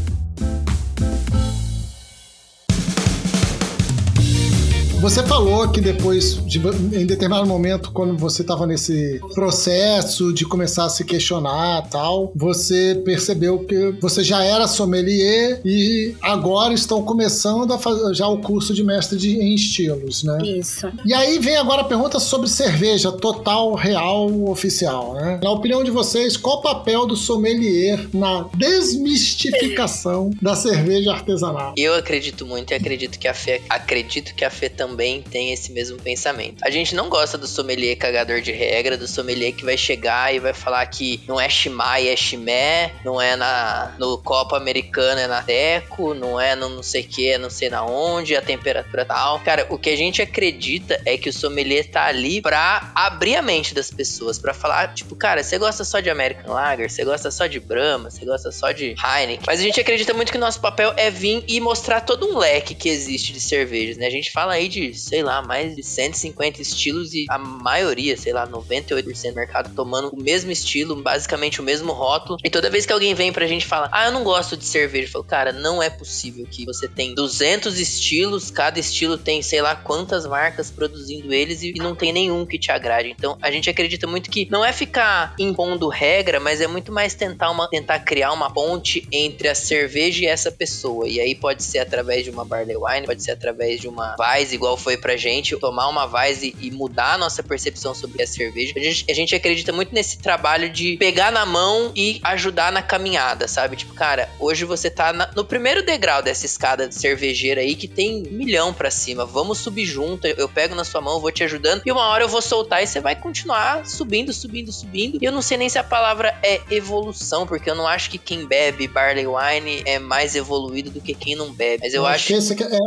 Você 5.04 5.22
falou 5.22 5.68
que 5.68 5.82
depois, 5.82 6.42
de, 6.46 6.58
em 6.58 7.04
determinado 7.04 7.46
momento, 7.46 7.92
quando 7.92 8.16
você 8.16 8.40
estava 8.40 8.66
nesse 8.66 9.20
processo 9.34 10.32
de 10.32 10.46
começar 10.46 10.86
a 10.86 10.88
se 10.88 11.04
questionar 11.04 11.86
tal, 11.90 12.32
você 12.34 13.02
percebeu 13.04 13.58
que 13.58 13.94
você 14.00 14.24
já 14.24 14.42
era 14.42 14.66
sommelier 14.66 15.60
e 15.62 16.16
agora 16.22 16.72
estão 16.72 17.02
começando 17.02 17.70
a 17.74 17.78
fazer 17.78 18.14
já 18.14 18.26
o 18.26 18.38
curso 18.38 18.72
de 18.72 18.82
mestre 18.82 19.18
de, 19.18 19.38
em 19.38 19.54
estilos, 19.54 20.24
né? 20.24 20.38
Isso. 20.42 20.90
E 21.04 21.12
aí 21.12 21.38
vem 21.38 21.58
agora 21.58 21.82
a 21.82 21.84
pergunta 21.84 22.18
sobre 22.18 22.48
cerveja 22.48 23.12
total, 23.12 23.74
real, 23.74 24.48
oficial, 24.48 25.12
né? 25.12 25.38
Na 25.42 25.50
opinião 25.50 25.84
de 25.84 25.90
vocês, 25.90 26.34
qual 26.34 26.60
o 26.60 26.62
papel 26.62 27.04
do 27.04 27.14
sommelier 27.14 28.08
na 28.14 28.46
desmistificação 28.56 30.30
da 30.40 30.56
cerveja 30.56 31.12
artesanal? 31.12 31.74
Eu 31.76 31.92
acredito 31.94 32.46
muito 32.46 32.70
e 32.70 32.74
acredito 32.74 33.18
que 33.18 33.28
a 33.28 33.34
Fê, 33.34 33.60
acredito 33.68 34.34
que 34.34 34.46
a 34.46 34.50
Fê 34.50 34.70
também 34.70 34.93
tem 35.22 35.52
esse 35.52 35.72
mesmo 35.72 35.98
pensamento. 35.98 36.62
A 36.62 36.70
gente 36.70 36.94
não 36.94 37.08
gosta 37.08 37.36
do 37.38 37.46
sommelier 37.46 37.96
cagador 37.96 38.40
de 38.40 38.52
regra, 38.52 38.96
do 38.96 39.06
sommelier 39.06 39.52
que 39.52 39.64
vai 39.64 39.76
chegar 39.76 40.34
e 40.34 40.38
vai 40.38 40.52
falar 40.52 40.84
que 40.86 41.20
não 41.26 41.40
é 41.40 41.48
chimay, 41.48 42.08
é 42.08 42.16
chimé, 42.16 42.92
não 43.04 43.20
é 43.20 43.36
na 43.36 43.94
no 43.98 44.18
copo 44.18 44.54
americano, 44.54 45.20
é 45.20 45.26
na 45.26 45.40
deco, 45.40 46.14
não 46.14 46.40
é 46.40 46.54
no 46.54 46.68
não 46.68 46.82
sei 46.82 47.02
que, 47.02 47.30
é 47.30 47.38
não 47.38 47.50
sei 47.50 47.70
na 47.70 47.84
onde, 47.84 48.36
a 48.36 48.42
temperatura 48.42 49.04
tal. 49.04 49.40
Cara, 49.40 49.66
o 49.70 49.78
que 49.78 49.90
a 49.90 49.96
gente 49.96 50.22
acredita 50.22 51.00
é 51.04 51.16
que 51.16 51.28
o 51.28 51.32
sommelier 51.32 51.88
tá 51.90 52.06
ali 52.06 52.40
pra 52.40 52.90
abrir 52.94 53.36
a 53.36 53.42
mente 53.42 53.74
das 53.74 53.90
pessoas, 53.90 54.38
pra 54.38 54.54
falar, 54.54 54.94
tipo, 54.94 55.14
cara, 55.14 55.42
você 55.42 55.58
gosta 55.58 55.84
só 55.84 56.00
de 56.00 56.10
American 56.10 56.52
Lager, 56.52 56.90
você 56.90 57.04
gosta 57.04 57.30
só 57.30 57.46
de 57.46 57.60
Brahma, 57.60 58.10
você 58.10 58.24
gosta 58.24 58.50
só 58.50 58.72
de 58.72 58.94
Heineken. 58.94 59.44
Mas 59.46 59.60
a 59.60 59.62
gente 59.62 59.80
acredita 59.80 60.14
muito 60.14 60.30
que 60.30 60.38
o 60.38 60.40
nosso 60.40 60.60
papel 60.60 60.92
é 60.96 61.10
vir 61.10 61.44
e 61.46 61.60
mostrar 61.60 62.00
todo 62.00 62.26
um 62.26 62.38
leque 62.38 62.74
que 62.74 62.88
existe 62.88 63.32
de 63.32 63.40
cervejas, 63.40 63.96
né? 63.96 64.06
A 64.06 64.10
gente 64.10 64.30
fala 64.30 64.54
aí 64.54 64.68
de, 64.68 64.83
sei 64.92 65.22
lá, 65.22 65.40
mais 65.42 65.74
de 65.74 65.82
150 65.82 66.60
estilos 66.60 67.14
e 67.14 67.26
a 67.30 67.38
maioria, 67.38 68.16
sei 68.16 68.32
lá, 68.32 68.46
98% 68.46 69.30
do 69.30 69.34
mercado 69.34 69.74
tomando 69.74 70.10
o 70.10 70.20
mesmo 70.20 70.50
estilo, 70.50 71.00
basicamente 71.00 71.60
o 71.60 71.64
mesmo 71.64 71.92
rótulo. 71.92 72.38
E 72.42 72.50
toda 72.50 72.68
vez 72.68 72.84
que 72.84 72.92
alguém 72.92 73.14
vem 73.14 73.32
pra 73.32 73.46
gente 73.46 73.64
falar, 73.64 73.88
ah, 73.92 74.06
eu 74.06 74.12
não 74.12 74.24
gosto 74.24 74.56
de 74.56 74.64
cerveja, 74.64 75.06
eu 75.06 75.12
falo, 75.12 75.24
cara, 75.24 75.52
não 75.52 75.82
é 75.82 75.88
possível 75.88 76.46
que 76.50 76.64
você 76.64 76.88
tem 76.88 77.14
200 77.14 77.78
estilos, 77.78 78.50
cada 78.50 78.78
estilo 78.78 79.16
tem 79.16 79.42
sei 79.42 79.62
lá 79.62 79.76
quantas 79.76 80.26
marcas 80.26 80.70
produzindo 80.70 81.32
eles 81.32 81.62
e 81.62 81.72
não 81.74 81.94
tem 81.94 82.12
nenhum 82.12 82.44
que 82.44 82.58
te 82.58 82.70
agrade. 82.70 83.10
Então 83.10 83.38
a 83.40 83.50
gente 83.50 83.70
acredita 83.70 84.06
muito 84.06 84.30
que 84.30 84.48
não 84.50 84.64
é 84.64 84.72
ficar 84.72 85.34
impondo 85.38 85.88
regra, 85.88 86.40
mas 86.40 86.60
é 86.60 86.66
muito 86.66 86.92
mais 86.92 87.14
tentar, 87.14 87.50
uma, 87.50 87.68
tentar 87.68 88.00
criar 88.00 88.32
uma 88.32 88.52
ponte 88.52 89.06
entre 89.12 89.48
a 89.48 89.54
cerveja 89.54 90.24
e 90.24 90.26
essa 90.26 90.50
pessoa. 90.50 91.08
E 91.08 91.20
aí 91.20 91.34
pode 91.34 91.62
ser 91.62 91.78
através 91.78 92.24
de 92.24 92.30
uma 92.30 92.44
barley 92.44 92.76
wine, 92.76 93.06
pode 93.06 93.22
ser 93.22 93.32
através 93.32 93.80
de 93.80 93.88
uma 93.88 94.16
Weiss, 94.18 94.52
igual 94.52 94.73
foi 94.76 94.96
pra 94.96 95.16
gente, 95.16 95.56
tomar 95.56 95.88
uma 95.88 96.04
Weiss 96.04 96.42
e, 96.42 96.70
mudar 96.70 97.14
a 97.14 97.18
nossa 97.18 97.42
percepção 97.42 97.94
sobre 97.94 98.22
a 98.22 98.26
cerveja. 98.26 98.72
A 98.76 98.80
gente, 98.80 99.04
a 99.08 99.14
gente 99.14 99.34
acredita 99.34 99.72
muito 99.72 99.94
nesse 99.94 100.18
trabalho 100.18 100.68
de 100.68 100.96
pegar 100.96 101.30
na 101.30 101.46
mão 101.46 101.92
e 101.94 102.20
ajudar 102.24 102.72
na 102.72 102.82
caminhada, 102.82 103.46
sabe? 103.46 103.76
Tipo, 103.76 103.94
cara, 103.94 104.28
hoje 104.38 104.64
você 104.64 104.90
tá 104.90 105.12
na, 105.12 105.30
no 105.34 105.44
primeiro 105.44 105.84
degrau 105.84 106.22
dessa 106.22 106.46
escada 106.46 106.88
de 106.88 106.94
cervejeira 106.94 107.60
aí 107.60 107.74
que 107.74 107.86
tem 107.86 108.26
um 108.26 108.32
milhão 108.32 108.72
pra 108.72 108.90
cima. 108.90 109.24
Vamos 109.24 109.58
subir 109.58 109.84
junto, 109.84 110.26
eu, 110.26 110.34
eu 110.36 110.48
pego 110.48 110.74
na 110.74 110.84
sua 110.84 111.00
mão, 111.00 111.20
vou 111.20 111.30
te 111.30 111.44
ajudando 111.44 111.82
e 111.84 111.92
uma 111.92 112.06
hora 112.08 112.24
eu 112.24 112.28
vou 112.28 112.42
soltar 112.42 112.82
e 112.82 112.86
você 112.86 113.00
vai 113.00 113.14
continuar 113.14 113.86
subindo, 113.86 114.32
subindo, 114.32 114.72
subindo. 114.72 115.18
E 115.20 115.24
eu 115.24 115.32
não 115.32 115.42
sei 115.42 115.56
nem 115.56 115.68
se 115.68 115.78
a 115.78 115.84
palavra 115.84 116.36
é 116.42 116.60
evolução, 116.70 117.46
porque 117.46 117.70
eu 117.70 117.74
não 117.74 117.86
acho 117.86 118.10
que 118.10 118.18
quem 118.18 118.46
bebe 118.46 118.88
barley 118.88 119.26
wine 119.26 119.82
é 119.84 119.98
mais 119.98 120.34
evoluído 120.34 120.90
do 120.90 121.00
que 121.00 121.14
quem 121.14 121.34
não 121.34 121.52
bebe. 121.52 121.82
Mas 121.82 121.94
eu, 121.94 122.06
acho 122.06 122.28
que 122.28 122.34
essa, 122.34 122.54
que 122.54 122.62
é, 122.62 122.78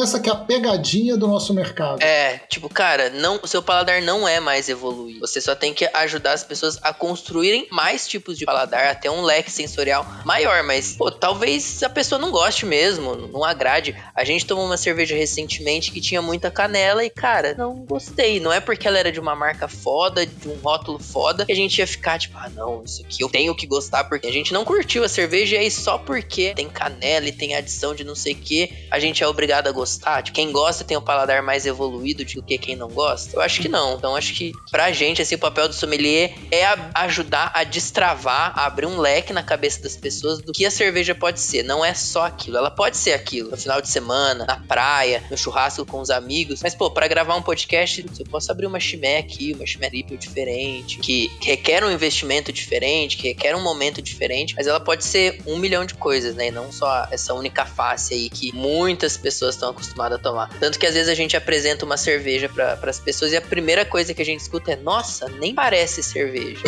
essa 0.00 0.20
que 0.20 0.28
é 0.28 0.32
a 0.32 0.36
pegadinha 0.36 1.16
do 1.16 1.25
nosso 1.28 1.52
mercado. 1.54 2.02
É, 2.02 2.38
tipo, 2.48 2.68
cara, 2.68 3.10
não, 3.10 3.40
o 3.42 3.46
seu 3.46 3.62
paladar 3.62 4.02
não 4.02 4.26
é 4.26 4.40
mais 4.40 4.68
evoluído. 4.68 5.20
Você 5.20 5.40
só 5.40 5.54
tem 5.54 5.72
que 5.72 5.88
ajudar 5.92 6.32
as 6.32 6.44
pessoas 6.44 6.78
a 6.82 6.92
construírem 6.92 7.66
mais 7.70 8.06
tipos 8.06 8.38
de 8.38 8.44
paladar, 8.44 8.86
até 8.86 9.10
um 9.10 9.22
leque 9.22 9.50
sensorial 9.50 10.06
maior. 10.24 10.62
Mas, 10.62 10.94
pô, 10.96 11.10
talvez 11.10 11.82
a 11.82 11.88
pessoa 11.88 12.18
não 12.18 12.30
goste 12.30 12.66
mesmo, 12.66 13.14
não 13.14 13.44
agrade. 13.44 13.96
A 14.14 14.24
gente 14.24 14.46
tomou 14.46 14.64
uma 14.64 14.76
cerveja 14.76 15.16
recentemente 15.16 15.90
que 15.90 16.00
tinha 16.00 16.22
muita 16.22 16.50
canela 16.50 17.04
e, 17.04 17.10
cara, 17.10 17.54
não 17.56 17.74
gostei. 17.74 18.40
Não 18.40 18.52
é 18.52 18.60
porque 18.60 18.86
ela 18.86 18.98
era 18.98 19.12
de 19.12 19.20
uma 19.20 19.34
marca 19.34 19.68
foda, 19.68 20.26
de 20.26 20.48
um 20.48 20.56
rótulo 20.56 20.98
foda, 20.98 21.44
que 21.44 21.52
a 21.52 21.56
gente 21.56 21.78
ia 21.78 21.86
ficar, 21.86 22.18
tipo, 22.18 22.36
ah, 22.38 22.48
não, 22.48 22.82
isso 22.84 23.02
aqui 23.02 23.22
eu 23.22 23.28
tenho 23.28 23.54
que 23.54 23.66
gostar, 23.66 24.04
porque 24.04 24.26
a 24.26 24.32
gente 24.32 24.52
não 24.52 24.64
curtiu 24.64 25.04
a 25.04 25.08
cerveja 25.08 25.56
e 25.56 25.58
aí 25.58 25.70
só 25.70 25.98
porque 25.98 26.54
tem 26.54 26.68
canela 26.68 27.26
e 27.26 27.32
tem 27.32 27.54
adição 27.54 27.94
de 27.94 28.04
não 28.04 28.14
sei 28.14 28.32
o 28.32 28.36
que, 28.36 28.86
a 28.90 28.98
gente 28.98 29.22
é 29.22 29.26
obrigado 29.28 29.68
a 29.68 29.72
gostar. 29.72 30.22
Tipo, 30.22 30.36
quem 30.36 30.52
gosta 30.52 30.84
tem 30.84 30.96
o 30.96 31.02
paladar 31.02 31.15
mais 31.42 31.66
evoluído 31.66 32.24
do 32.24 32.42
que 32.42 32.58
quem 32.58 32.76
não 32.76 32.88
gosta? 32.88 33.36
Eu 33.36 33.40
acho 33.40 33.60
que 33.60 33.68
não. 33.68 33.94
Então 33.94 34.16
acho 34.16 34.34
que 34.34 34.52
pra 34.70 34.92
gente, 34.92 35.22
assim, 35.22 35.34
o 35.34 35.38
papel 35.38 35.68
do 35.68 35.74
sommelier 35.74 36.34
é 36.50 36.64
a 36.64 36.90
ajudar 36.94 37.52
a 37.54 37.64
destravar, 37.64 38.52
a 38.58 38.66
abrir 38.66 38.86
um 38.86 38.98
leque 38.98 39.32
na 39.32 39.42
cabeça 39.42 39.82
das 39.82 39.96
pessoas 39.96 40.40
do 40.40 40.52
que 40.52 40.64
a 40.64 40.70
cerveja 40.70 41.14
pode 41.14 41.40
ser. 41.40 41.62
Não 41.62 41.84
é 41.84 41.94
só 41.94 42.26
aquilo. 42.26 42.56
Ela 42.56 42.70
pode 42.70 42.96
ser 42.96 43.12
aquilo. 43.12 43.50
No 43.50 43.56
final 43.56 43.80
de 43.80 43.88
semana, 43.88 44.44
na 44.46 44.56
praia, 44.56 45.22
no 45.30 45.36
churrasco 45.36 45.84
com 45.86 46.00
os 46.00 46.10
amigos. 46.10 46.60
Mas, 46.62 46.74
pô, 46.74 46.90
pra 46.90 47.08
gravar 47.08 47.36
um 47.36 47.42
podcast, 47.42 48.04
eu 48.18 48.26
posso 48.26 48.50
abrir 48.50 48.66
uma 48.66 48.80
chimé 48.80 49.18
aqui, 49.18 49.52
uma 49.54 49.66
chimé 49.66 49.88
triple 49.88 50.16
diferente, 50.16 50.98
que 50.98 51.30
requer 51.40 51.84
um 51.84 51.90
investimento 51.90 52.52
diferente, 52.52 53.16
que 53.16 53.28
requer 53.28 53.54
um 53.54 53.62
momento 53.62 54.02
diferente, 54.02 54.54
mas 54.56 54.66
ela 54.66 54.80
pode 54.80 55.04
ser 55.04 55.40
um 55.46 55.56
milhão 55.58 55.84
de 55.84 55.94
coisas, 55.94 56.34
né? 56.34 56.48
E 56.48 56.50
não 56.50 56.72
só 56.72 57.06
essa 57.10 57.34
única 57.34 57.64
face 57.64 58.14
aí 58.14 58.30
que 58.30 58.52
muitas 58.54 59.16
pessoas 59.16 59.54
estão 59.54 59.70
acostumadas 59.70 60.18
a 60.18 60.22
tomar. 60.22 60.48
Tanto 60.58 60.78
que 60.78 60.86
às 60.86 60.94
vezes 60.94 61.05
a 61.08 61.14
gente 61.14 61.36
apresenta 61.36 61.84
uma 61.84 61.96
cerveja 61.96 62.48
para 62.48 62.78
as 62.84 63.00
pessoas 63.00 63.32
e 63.32 63.36
a 63.36 63.40
primeira 63.40 63.84
coisa 63.84 64.14
que 64.14 64.22
a 64.22 64.24
gente 64.24 64.40
escuta 64.40 64.72
é: 64.72 64.76
nossa, 64.76 65.28
nem 65.28 65.54
parece 65.54 66.02
cerveja. 66.02 66.62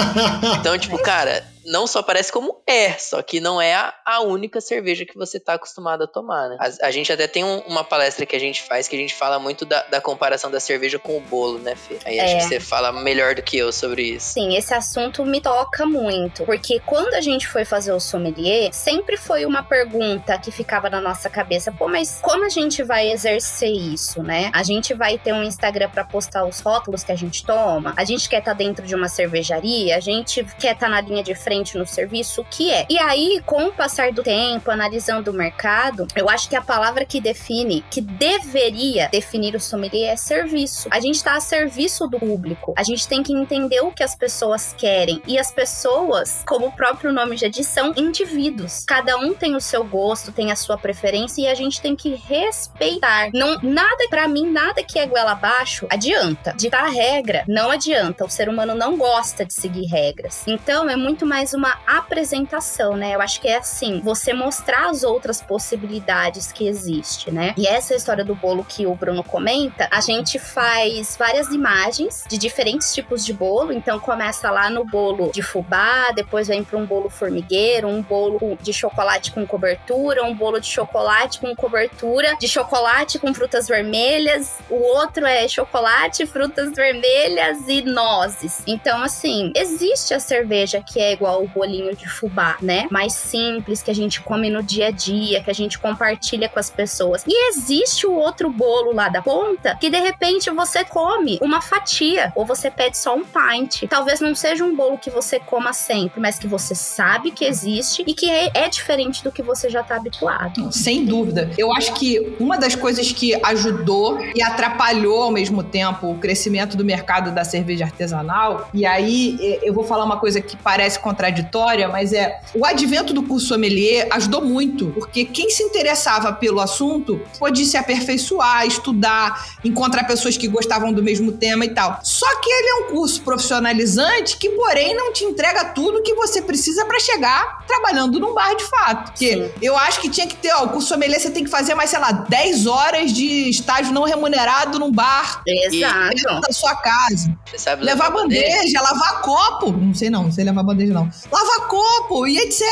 então, 0.60 0.78
tipo, 0.78 0.98
cara, 0.98 1.44
não 1.66 1.86
só 1.86 2.02
parece 2.02 2.30
como 2.32 2.62
é, 2.66 2.92
só 2.92 3.20
que 3.22 3.40
não 3.40 3.60
é 3.60 3.74
a, 3.74 3.92
a 4.04 4.20
única 4.22 4.60
cerveja 4.60 5.04
que 5.04 5.16
você 5.16 5.38
tá 5.40 5.54
acostumado 5.54 6.04
a 6.04 6.06
tomar, 6.06 6.48
né? 6.48 6.56
A, 6.60 6.86
a 6.86 6.90
gente 6.90 7.12
até 7.12 7.26
tem 7.26 7.44
um, 7.44 7.58
uma 7.66 7.82
palestra 7.84 8.24
que 8.24 8.36
a 8.36 8.38
gente 8.38 8.62
faz 8.62 8.86
que 8.88 8.96
a 8.96 8.98
gente 8.98 9.14
fala 9.14 9.38
muito 9.38 9.64
da, 9.64 9.82
da 9.84 10.00
comparação 10.00 10.50
da 10.50 10.60
cerveja 10.60 10.98
com 10.98 11.16
o 11.16 11.20
bolo, 11.20 11.58
né, 11.58 11.74
Fê? 11.74 11.98
Aí 12.04 12.20
acho 12.20 12.34
É. 12.34 12.38
que 12.38 12.44
você 12.44 12.60
fala 12.60 12.92
melhor 12.92 13.34
do 13.34 13.42
que 13.42 13.58
eu 13.58 13.72
sobre 13.72 14.02
isso. 14.02 14.34
Sim, 14.34 14.56
esse 14.56 14.72
assunto 14.72 15.24
me 15.24 15.40
toca 15.40 15.84
muito, 15.84 16.44
porque 16.44 16.80
quando 16.80 17.14
a 17.14 17.20
gente 17.20 17.46
foi 17.48 17.64
fazer 17.64 17.92
o 17.92 18.00
sommelier, 18.00 18.72
sempre 18.72 19.16
foi 19.16 19.44
uma 19.44 19.62
pergunta 19.62 20.38
que 20.38 20.50
ficava 20.52 20.88
na 20.88 21.00
nossa 21.00 21.28
cabeça, 21.28 21.72
pô, 21.72 21.88
mas 21.88 22.18
como 22.22 22.44
a 22.44 22.48
gente 22.48 22.82
vai 22.82 23.10
exercer 23.10 23.70
isso, 23.70 24.22
né? 24.22 24.50
A 24.54 24.62
gente 24.62 24.94
vai 24.94 25.18
ter 25.18 25.32
um 25.32 25.42
Instagram 25.42 25.90
pra 25.90 26.04
postar 26.04 26.44
os 26.44 26.60
rótulos 26.60 27.02
que 27.02 27.10
a 27.12 27.16
gente 27.16 27.44
toma, 27.44 27.92
a 27.96 28.04
gente 28.04 28.28
quer 28.28 28.38
estar 28.38 28.52
dentro 28.52 28.86
de 28.86 28.94
uma 28.94 29.08
cervejaria, 29.08 29.96
a 29.96 30.00
gente 30.00 30.44
quer 30.60 30.74
estar 30.74 30.88
na 30.88 31.00
linha 31.00 31.22
de 31.22 31.34
frente 31.34 31.55
no 31.74 31.86
serviço, 31.86 32.42
o 32.42 32.44
que 32.44 32.70
é? 32.70 32.86
E 32.88 32.98
aí, 32.98 33.42
com 33.44 33.66
o 33.66 33.72
passar 33.72 34.12
do 34.12 34.22
tempo, 34.22 34.70
analisando 34.70 35.30
o 35.30 35.34
mercado, 35.34 36.06
eu 36.14 36.28
acho 36.28 36.48
que 36.48 36.56
a 36.56 36.62
palavra 36.62 37.04
que 37.04 37.20
define, 37.20 37.84
que 37.90 38.00
deveria 38.00 39.08
definir 39.08 39.54
o 39.54 39.60
sommelier 39.60 40.12
é 40.12 40.16
serviço. 40.16 40.88
A 40.90 41.00
gente 41.00 41.22
tá 41.22 41.36
a 41.36 41.40
serviço 41.40 42.06
do 42.06 42.18
público. 42.18 42.74
A 42.76 42.82
gente 42.82 43.06
tem 43.08 43.22
que 43.22 43.32
entender 43.32 43.80
o 43.80 43.92
que 43.92 44.02
as 44.02 44.14
pessoas 44.14 44.74
querem. 44.76 45.22
E 45.26 45.38
as 45.38 45.50
pessoas, 45.50 46.42
como 46.46 46.66
o 46.66 46.72
próprio 46.72 47.12
nome 47.12 47.36
já 47.36 47.48
diz, 47.48 47.66
são 47.66 47.92
indivíduos. 47.96 48.84
Cada 48.86 49.16
um 49.16 49.34
tem 49.34 49.54
o 49.54 49.60
seu 49.60 49.84
gosto, 49.84 50.32
tem 50.32 50.50
a 50.50 50.56
sua 50.56 50.76
preferência 50.76 51.42
e 51.42 51.46
a 51.46 51.54
gente 51.54 51.80
tem 51.80 51.94
que 51.94 52.14
respeitar. 52.14 53.30
Não, 53.32 53.58
nada, 53.62 54.08
para 54.08 54.28
mim, 54.28 54.50
nada 54.50 54.82
que 54.82 54.98
é 54.98 55.06
goela 55.06 55.32
abaixo 55.32 55.86
adianta. 55.90 56.54
Ditar 56.56 56.88
regra 56.90 57.44
não 57.46 57.70
adianta. 57.70 58.24
O 58.24 58.30
ser 58.30 58.48
humano 58.48 58.74
não 58.74 58.96
gosta 58.96 59.44
de 59.44 59.52
seguir 59.52 59.86
regras. 59.86 60.42
Então 60.46 60.88
é 60.88 60.96
muito 60.96 61.24
mais 61.26 61.45
mais 61.46 61.54
uma 61.54 61.78
apresentação, 61.86 62.96
né? 62.96 63.14
Eu 63.14 63.20
acho 63.20 63.40
que 63.40 63.46
é 63.46 63.58
assim, 63.58 64.00
você 64.00 64.32
mostrar 64.32 64.90
as 64.90 65.04
outras 65.04 65.40
possibilidades 65.40 66.50
que 66.50 66.66
existe, 66.66 67.30
né? 67.30 67.54
E 67.56 67.68
essa 67.68 67.94
história 67.94 68.24
do 68.24 68.34
bolo 68.34 68.64
que 68.64 68.84
o 68.84 68.96
Bruno 68.96 69.22
comenta, 69.22 69.86
a 69.92 70.00
gente 70.00 70.40
faz 70.40 71.16
várias 71.16 71.50
imagens 71.50 72.24
de 72.28 72.36
diferentes 72.36 72.92
tipos 72.92 73.24
de 73.24 73.32
bolo, 73.32 73.72
então 73.72 74.00
começa 74.00 74.50
lá 74.50 74.68
no 74.68 74.84
bolo 74.84 75.30
de 75.30 75.40
fubá, 75.40 76.10
depois 76.10 76.48
vem 76.48 76.64
para 76.64 76.76
um 76.78 76.84
bolo 76.84 77.08
formigueiro, 77.08 77.86
um 77.86 78.02
bolo 78.02 78.58
de 78.60 78.72
chocolate 78.72 79.30
com 79.30 79.46
cobertura, 79.46 80.24
um 80.24 80.34
bolo 80.34 80.58
de 80.58 80.66
chocolate 80.66 81.38
com 81.38 81.54
cobertura, 81.54 82.34
de 82.40 82.48
chocolate 82.48 83.20
com 83.20 83.32
frutas 83.32 83.68
vermelhas, 83.68 84.58
o 84.68 84.82
outro 84.82 85.24
é 85.24 85.46
chocolate, 85.46 86.26
frutas 86.26 86.72
vermelhas 86.74 87.68
e 87.68 87.82
nozes. 87.82 88.64
Então, 88.66 89.00
assim, 89.00 89.52
existe 89.54 90.12
a 90.12 90.18
cerveja 90.18 90.82
que 90.82 90.98
é 90.98 91.12
igual 91.12 91.35
o 91.42 91.48
bolinho 91.48 91.94
de 91.94 92.08
fubá, 92.08 92.56
né? 92.60 92.86
Mais 92.90 93.12
simples, 93.12 93.82
que 93.82 93.90
a 93.90 93.94
gente 93.94 94.20
come 94.20 94.50
no 94.50 94.62
dia 94.62 94.88
a 94.88 94.90
dia, 94.90 95.42
que 95.42 95.50
a 95.50 95.54
gente 95.54 95.78
compartilha 95.78 96.48
com 96.48 96.58
as 96.58 96.70
pessoas. 96.70 97.24
E 97.26 97.50
existe 97.50 98.06
o 98.06 98.14
outro 98.14 98.50
bolo 98.50 98.92
lá 98.92 99.08
da 99.08 99.22
ponta 99.22 99.76
que 99.80 99.90
de 99.90 99.98
repente 99.98 100.50
você 100.50 100.84
come 100.84 101.38
uma 101.42 101.60
fatia 101.60 102.32
ou 102.34 102.44
você 102.44 102.70
pede 102.70 102.98
só 102.98 103.14
um 103.14 103.24
pint. 103.24 103.88
Talvez 103.88 104.20
não 104.20 104.34
seja 104.34 104.64
um 104.64 104.74
bolo 104.74 104.98
que 104.98 105.10
você 105.10 105.38
coma 105.38 105.72
sempre, 105.72 106.20
mas 106.20 106.38
que 106.38 106.46
você 106.46 106.74
sabe 106.74 107.30
que 107.30 107.44
existe 107.44 108.04
e 108.06 108.14
que 108.14 108.30
é, 108.30 108.50
é 108.54 108.68
diferente 108.68 109.22
do 109.22 109.32
que 109.32 109.42
você 109.42 109.68
já 109.68 109.82
tá 109.82 109.96
habituado. 109.96 110.72
Sem 110.72 111.04
dúvida. 111.04 111.50
Eu 111.56 111.72
acho 111.74 111.94
que 111.94 112.36
uma 112.38 112.56
das 112.56 112.74
coisas 112.74 113.12
que 113.12 113.34
ajudou 113.44 114.20
e 114.34 114.42
atrapalhou 114.42 115.22
ao 115.22 115.30
mesmo 115.30 115.62
tempo 115.62 116.10
o 116.10 116.18
crescimento 116.18 116.76
do 116.76 116.84
mercado 116.84 117.32
da 117.32 117.44
cerveja 117.44 117.84
artesanal, 117.84 118.68
e 118.72 118.84
aí 118.84 119.58
eu 119.62 119.72
vou 119.72 119.84
falar 119.84 120.04
uma 120.04 120.18
coisa 120.18 120.40
que 120.40 120.56
parece 120.56 120.98
contraditória, 121.16 121.88
mas 121.88 122.12
é 122.12 122.40
o 122.54 122.64
advento 122.64 123.12
do 123.14 123.22
curso 123.22 123.46
sommelier 123.46 124.06
ajudou 124.12 124.42
muito, 124.42 124.88
porque 124.88 125.24
quem 125.24 125.48
se 125.48 125.62
interessava 125.62 126.32
pelo 126.32 126.60
assunto 126.60 127.20
pôde 127.38 127.64
se 127.64 127.76
aperfeiçoar, 127.76 128.66
estudar, 128.66 129.48
encontrar 129.64 130.04
pessoas 130.04 130.36
que 130.36 130.46
gostavam 130.46 130.92
do 130.92 131.02
mesmo 131.02 131.32
tema 131.32 131.64
e 131.64 131.70
tal. 131.70 131.98
Só 132.02 132.26
que 132.40 132.50
ele 132.50 132.68
é 132.68 132.74
um 132.84 132.94
curso 132.94 133.22
profissionalizante 133.22 134.36
que, 134.36 134.50
porém, 134.50 134.94
não 134.94 135.12
te 135.12 135.24
entrega 135.24 135.64
tudo 135.64 136.02
que 136.02 136.14
você 136.14 136.42
precisa 136.42 136.84
para 136.84 137.00
chegar 137.00 137.64
trabalhando 137.66 138.20
num 138.20 138.34
bar 138.34 138.54
de 138.54 138.64
fato. 138.64 139.12
Porque 139.12 139.32
Sim. 139.32 139.50
eu 139.62 139.76
acho 139.76 140.00
que 140.00 140.10
tinha 140.10 140.26
que 140.26 140.36
ter, 140.36 140.52
ó, 140.52 140.64
o 140.64 140.68
curso 140.68 140.88
sommelier 140.88 141.18
você 141.18 141.30
tem 141.30 141.44
que 141.44 141.50
fazer 141.50 141.74
mais, 141.74 141.90
sei 141.90 141.98
lá, 141.98 142.12
10 142.12 142.66
horas 142.66 143.12
de 143.12 143.48
estágio 143.48 143.92
não 143.92 144.04
remunerado 144.04 144.78
num 144.78 144.92
bar 144.92 145.42
dentro 145.44 145.76
Exato. 145.76 146.40
da 146.40 146.52
sua 146.52 146.74
casa. 146.76 147.36
Você 147.46 147.58
sabe 147.58 147.84
Levar 147.84 148.10
bandeja, 148.10 148.80
lavar 148.82 149.22
copo. 149.22 149.72
Não 149.72 149.94
sei 149.94 150.10
não, 150.10 150.24
não 150.24 150.32
sei 150.32 150.44
levar 150.44 150.62
bandeja 150.62 150.92
não. 150.92 151.05
Lavar 151.30 151.68
copo 151.68 152.26
e 152.26 152.38
etc. 152.38 152.62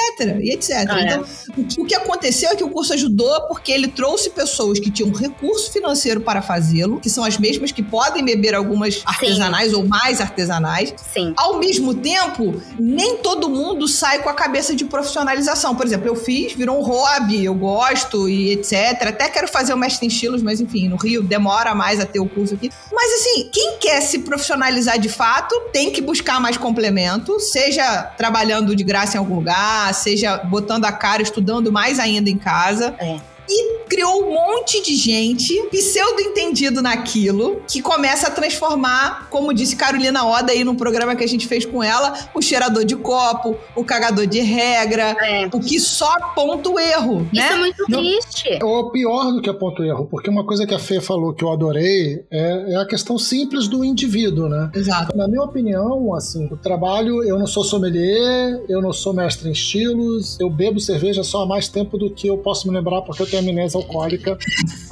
E 0.41 0.51
etc. 0.53 0.71
Ah, 0.89 1.01
é. 1.01 1.05
então, 1.05 1.25
o- 1.57 1.83
o 1.83 1.85
que 1.87 1.95
aconteceu 1.95 2.51
é 2.51 2.57
que 2.57 2.65
o 2.65 2.71
curso 2.71 2.93
ajudou 2.93 3.43
porque 3.49 3.73
ele 3.73 3.89
trouxe 3.89 4.31
pessoas 4.31 4.79
que 4.79 4.91
tinham 4.91 5.11
recurso 5.13 5.71
financeiro 5.73 6.21
para 6.21 6.43
fazê-lo, 6.43 7.01
que 7.01 7.11
são 7.11 7.25
as 7.25 7.39
mesmas 7.39 7.73
que 7.73 7.83
podem 7.83 8.25
beber 8.25 8.55
algumas 8.55 9.03
artesanais 9.05 9.73
ou 9.73 9.87
mais 9.87 10.21
artesanais. 10.21 10.95
Sim. 11.13 11.33
Ao 11.37 11.59
mesmo 11.59 11.95
tempo, 11.95 12.61
nem 12.79 13.17
todo 13.19 13.49
mundo 13.49 13.87
sai 13.89 14.23
com 14.23 14.29
a 14.29 14.35
cabeça 14.35 14.75
de 14.75 14.85
profissionalização. 14.85 15.75
Por 15.75 15.87
exemplo, 15.87 16.07
eu 16.09 16.17
fiz, 16.17 16.53
virou 16.53 16.79
um 16.79 16.83
hobby, 16.83 17.45
eu 17.45 17.55
gosto 17.55 18.29
e 18.29 18.53
etc. 18.53 19.09
Até 19.09 19.29
quero 19.29 19.49
fazer 19.49 19.73
o 19.75 19.77
mestre 19.77 20.07
em 20.07 20.09
estilos, 20.09 20.43
mas 20.43 20.61
enfim, 20.61 20.89
no 20.89 20.97
Rio 20.97 21.23
demora 21.23 21.75
mais 21.75 22.01
a 22.01 22.07
ter 22.07 22.21
o 22.21 22.29
curso 22.29 22.55
aqui. 22.55 22.71
Mas 22.93 23.13
assim, 23.21 23.49
quem 23.53 23.79
quer 23.79 24.01
se 24.01 24.21
profissionalizar 24.21 24.99
de 24.99 25.09
fato 25.09 25.55
tem 25.73 25.91
que 25.91 26.01
buscar 26.01 26.41
mais 26.41 26.57
complemento, 26.57 27.39
seja 27.41 28.03
trabalhando 28.25 28.75
de 28.75 28.83
graça 28.83 29.19
em 29.19 29.19
algum 29.19 29.35
lugar, 29.35 29.93
seja 29.93 30.39
botando 30.39 30.87
a 30.87 30.93
cara, 30.93 31.21
estudando 31.21 31.71
mais 31.71 31.99
ainda 31.99 32.31
em 32.31 32.39
casa. 32.39 32.95
É. 32.99 33.19
E 33.47 33.84
criou 33.89 34.25
um 34.25 34.33
monte 34.33 34.83
de 34.83 34.95
gente 34.97 35.55
pseudo-entendido 35.71 36.83
naquilo 36.83 37.63
que 37.69 37.81
começa 37.81 38.29
a 38.29 38.31
transformar, 38.31 39.29
como 39.31 39.53
disse 39.53 39.77
Carolina 39.77 40.27
Oda 40.27 40.53
aí 40.53 40.65
no 40.65 40.75
programa 40.75 41.15
que 41.17 41.25
a 41.25 41.27
gente 41.29 41.47
fez 41.47 41.65
com 41.65 41.83
ela, 41.83 42.13
o 42.35 42.43
cheirador 42.43 42.85
de 42.85 42.97
copo, 42.97 43.57
o 43.77 43.85
cagador 43.85 44.27
de 44.27 44.41
regra, 44.41 45.17
É. 45.21 45.47
o 45.53 45.61
que 45.61 45.79
só 45.81 46.13
aponta 46.15 46.69
o 46.69 46.79
erro, 46.79 47.27
Isso 47.33 47.43
é 47.43 47.51
né? 47.51 47.57
muito 47.57 47.85
Não. 47.89 47.99
triste. 48.01 48.59
Ou 48.63 48.91
pior 48.91 49.33
do 49.33 49.41
que 49.41 49.49
a 49.51 49.55
ponto 49.55 49.83
erro, 49.83 50.07
porque 50.11 50.29
uma 50.31 50.45
coisa 50.45 50.67
que 50.67 50.75
a 50.75 50.79
Fê 50.79 51.01
falou 51.01 51.33
que 51.33 51.45
eu 51.45 51.53
adorei 51.53 52.25
é, 52.31 52.73
é 52.75 52.77
a 52.77 52.87
questão 52.87 53.19
simples 53.19 53.69
do 53.69 53.85
indivíduo, 53.85 54.49
né? 54.49 54.71
Exato. 54.75 55.17
Na 55.17 55.27
minha 55.29 55.43
opinião, 55.43 56.15
assim, 56.15 56.47
o 56.51 56.57
trabalho, 56.57 57.23
eu 57.23 57.39
não 57.39 57.47
sou 57.47 57.65
sommelier, 57.65 58.61
eu 58.69 58.81
não 58.83 58.93
sou 58.93 59.13
mestre 59.13 59.49
em 59.49 59.53
estilos, 59.53 60.39
eu 60.41 60.51
bebo 60.51 60.81
cerveja 60.81 61.23
só 61.23 61.43
há 61.43 61.47
mais 61.47 61.69
tempo 61.69 61.97
do 61.97 62.11
que 62.11 62.27
eu 62.29 62.39
posso 62.39 62.69
me 62.69 62.75
lembrar 62.75 63.03
porque 63.03 63.23
eu 63.23 63.27
tenho 63.27 63.43
amnésia 63.43 63.74
alcoólica. 63.79 64.39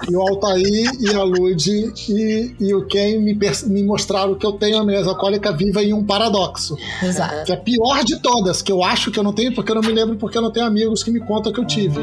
e 0.09 0.17
o 0.17 0.21
Altair 0.21 0.91
e 1.01 1.15
a 1.15 1.23
Lud 1.23 1.93
e, 2.09 2.55
e 2.59 2.75
o 2.75 2.87
Ken 2.87 3.19
me, 3.21 3.39
me 3.67 3.83
mostraram 3.83 4.35
que 4.35 4.47
eu 4.47 4.53
tenho 4.53 4.79
amnésia 4.79 5.11
alcoólica 5.11 5.53
viva 5.53 5.83
em 5.83 5.93
um 5.93 6.05
paradoxo. 6.05 6.77
Exato. 7.03 7.45
Que 7.45 7.53
é 7.53 7.55
a 7.55 7.59
pior 7.59 8.05
de 8.05 8.21
todas, 8.21 8.63
que 8.63 8.73
eu 8.73 8.83
acho 8.83 9.11
que 9.11 9.19
eu 9.19 9.23
não 9.23 9.33
tenho 9.33 9.55
porque 9.55 9.71
eu 9.71 9.77
não 9.77 9.83
me 9.83 9.93
lembro 9.93 10.17
porque 10.17 10.37
eu 10.37 10.43
não 10.43 10.51
tenho 10.51 10.67
amigos 10.67 11.03
que 11.03 11.11
me 11.11 11.21
contam 11.21 11.53
que 11.53 11.61
eu 11.61 11.67
tive. 11.67 12.01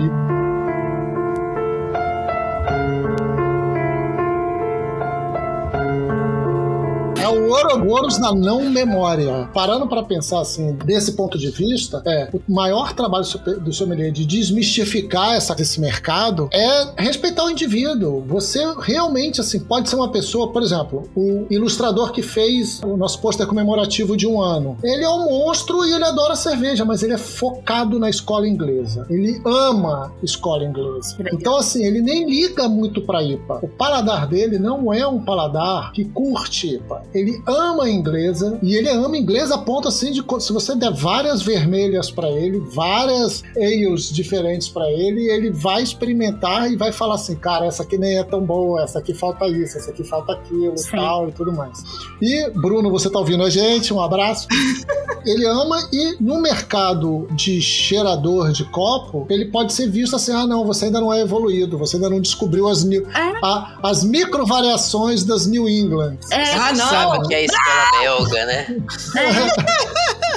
Ouroboros 7.50 8.18
na 8.20 8.34
não 8.34 8.70
memória. 8.70 9.50
Parando 9.54 9.88
para 9.88 10.04
pensar 10.04 10.42
assim, 10.42 10.74
desse 10.86 11.14
ponto 11.14 11.38
de 11.38 11.50
vista, 11.50 12.02
é 12.06 12.30
o 12.34 12.54
maior 12.54 12.94
trabalho 12.94 13.26
do 13.62 13.74
sommelier 13.74 14.12
de 14.12 14.26
desmistificar 14.26 15.34
essa, 15.34 15.56
esse 15.60 15.80
mercado 15.80 16.50
é 16.52 17.02
respeitar 17.02 17.46
o 17.46 17.50
indivíduo. 17.50 18.24
Você 18.28 18.60
realmente 18.82 19.42
assim 19.42 19.60
pode 19.60 19.90
ser 19.90 19.96
uma 19.96 20.12
pessoa, 20.12 20.52
por 20.52 20.62
exemplo, 20.62 21.10
o 21.16 21.46
ilustrador 21.50 22.12
que 22.12 22.22
fez 22.22 22.82
o 22.84 22.96
nosso 22.96 23.20
pôster 23.20 23.48
comemorativo 23.48 24.16
de 24.16 24.28
um 24.28 24.42
ano. 24.42 24.78
Ele 24.84 25.04
é 25.04 25.10
um 25.10 25.30
monstro 25.30 25.86
e 25.86 25.94
ele 25.94 26.04
adora 26.04 26.36
cerveja, 26.36 26.86
mas 26.86 27.04
ele 27.04 27.14
é 27.14 27.18
focado 27.18 28.00
na 28.00 28.10
escola 28.10 28.48
inglesa. 28.48 29.06
Ele 29.10 29.42
ama 29.46 30.14
escola 30.22 30.64
inglesa. 30.64 31.18
Então 31.34 31.58
assim, 31.58 31.84
ele 31.84 32.02
nem 32.02 32.30
liga 32.30 32.68
muito 32.68 33.02
para 33.02 33.24
IPA. 33.24 33.60
O 33.64 33.68
paladar 33.68 34.28
dele 34.28 34.58
não 34.60 34.94
é 34.94 35.06
um 35.08 35.24
paladar 35.24 35.92
que 35.92 36.06
curte 36.06 36.76
IPA. 36.76 37.04
Ele 37.14 37.39
ama 37.46 37.84
a 37.86 37.90
inglesa 37.90 38.58
e 38.62 38.76
ele 38.76 38.90
ama 38.90 39.18
inglesa 39.18 39.56
a 39.56 39.58
ponto 39.58 39.88
assim 39.88 40.12
de 40.12 40.24
se 40.40 40.54
você 40.54 40.76
der 40.76 40.92
várias 40.94 41.42
vermelhas 41.42 42.10
para 42.12 42.30
ele, 42.30 42.60
várias 42.60 43.44
ales 43.58 44.12
diferentes 44.12 44.68
para 44.70 44.90
ele, 44.92 45.30
ele 45.30 45.50
vai 45.52 45.82
experimentar 45.84 46.72
e 46.72 46.76
vai 46.76 46.92
falar 46.92 47.16
assim, 47.16 47.36
cara, 47.36 47.66
essa 47.66 47.84
aqui 47.84 47.98
nem 47.98 48.18
é 48.18 48.24
tão 48.24 48.42
boa, 48.42 48.82
essa 48.84 49.00
aqui 49.00 49.14
falta 49.14 49.48
isso, 49.48 49.78
essa 49.78 49.92
aqui 49.92 50.04
falta 50.04 50.34
aquilo, 50.34 50.78
Sim. 50.78 50.92
tal 50.98 51.30
e 51.30 51.32
tudo 51.32 51.52
mais. 51.54 51.82
E 52.22 52.50
Bruno, 52.52 52.90
você 52.90 53.10
tá 53.10 53.20
ouvindo 53.20 53.44
a 53.44 53.50
gente? 53.50 53.94
Um 53.94 54.02
abraço. 54.02 54.48
ele 55.26 55.46
ama 55.46 55.78
e 55.92 56.16
no 56.20 56.42
mercado 56.42 57.28
de 57.32 57.62
cheirador 57.62 58.52
de 58.52 58.64
copo, 58.66 59.26
ele 59.30 59.46
pode 59.46 59.74
ser 59.74 59.90
visto 59.90 60.16
assim, 60.16 60.32
ah 60.32 60.46
não, 60.48 60.66
você 60.66 60.86
ainda 60.86 61.00
não 61.00 61.14
é 61.14 61.22
evoluído, 61.22 61.78
você 61.78 61.98
ainda 61.98 62.10
não 62.10 62.20
descobriu 62.22 62.68
as 62.68 62.84
new, 62.84 63.06
É. 63.10 63.40
a- 63.44 63.78
as 63.84 64.04
micro 64.04 64.46
variações 64.46 65.24
das 65.24 65.46
New 65.46 65.68
England. 65.68 66.18
É, 66.32 66.54
Ah, 66.54 66.74
não. 66.74 67.29
Que 67.30 67.34
é 67.36 67.38
a 67.38 67.42
escola 67.44 68.00
belga, 68.02 68.46
né? 68.46 68.78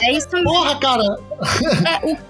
é 0.03 0.13
isso 0.13 0.29
mesmo. 0.33 0.51
Porra, 0.53 0.77
cara, 0.77 1.03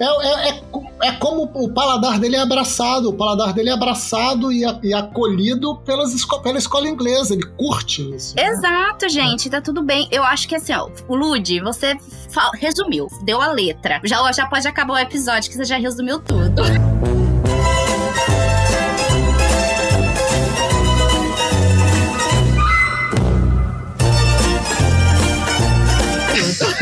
É, 0.01 0.09
o 0.09 0.23
é, 0.23 0.49
é, 0.49 0.49
é, 0.51 0.63
é 1.09 1.13
como 1.13 1.51
o 1.55 1.69
paladar 1.73 2.19
dele 2.19 2.37
é 2.37 2.41
abraçado, 2.41 3.09
o 3.11 3.13
paladar 3.13 3.53
dele 3.53 3.71
é 3.71 3.73
abraçado 3.73 4.53
e, 4.53 4.65
a- 4.65 4.79
e 4.83 4.95
acolhido 4.95 5.77
pelas, 5.79 6.13
esco- 6.15 6.41
pela 6.43 6.59
escola 6.59 6.89
inglesa, 6.89 7.35
ele 7.35 7.45
curte 7.59 8.09
isso. 8.15 8.35
Exato, 8.39 9.09
gente, 9.09 9.51
tá 9.51 9.61
tudo 9.61 9.83
bem. 9.83 10.07
Eu 10.11 10.23
acho 10.25 10.49
que 10.49 10.55
assim, 10.55 10.73
ó, 10.75 10.89
o 11.09 11.15
Lud, 11.17 11.61
você 11.61 11.95
resumiu, 12.61 13.07
deu 13.25 13.41
a 13.41 13.49
letra. 13.49 14.01
Já, 14.05 14.31
já 14.33 14.47
pode 14.47 14.67
acabar 14.67 14.95
o 14.95 14.99
episódio 14.99 15.51
que 15.51 15.57
você 15.57 15.65
já 15.65 15.77
resumiu 15.77 16.21
tudo. 16.21 16.63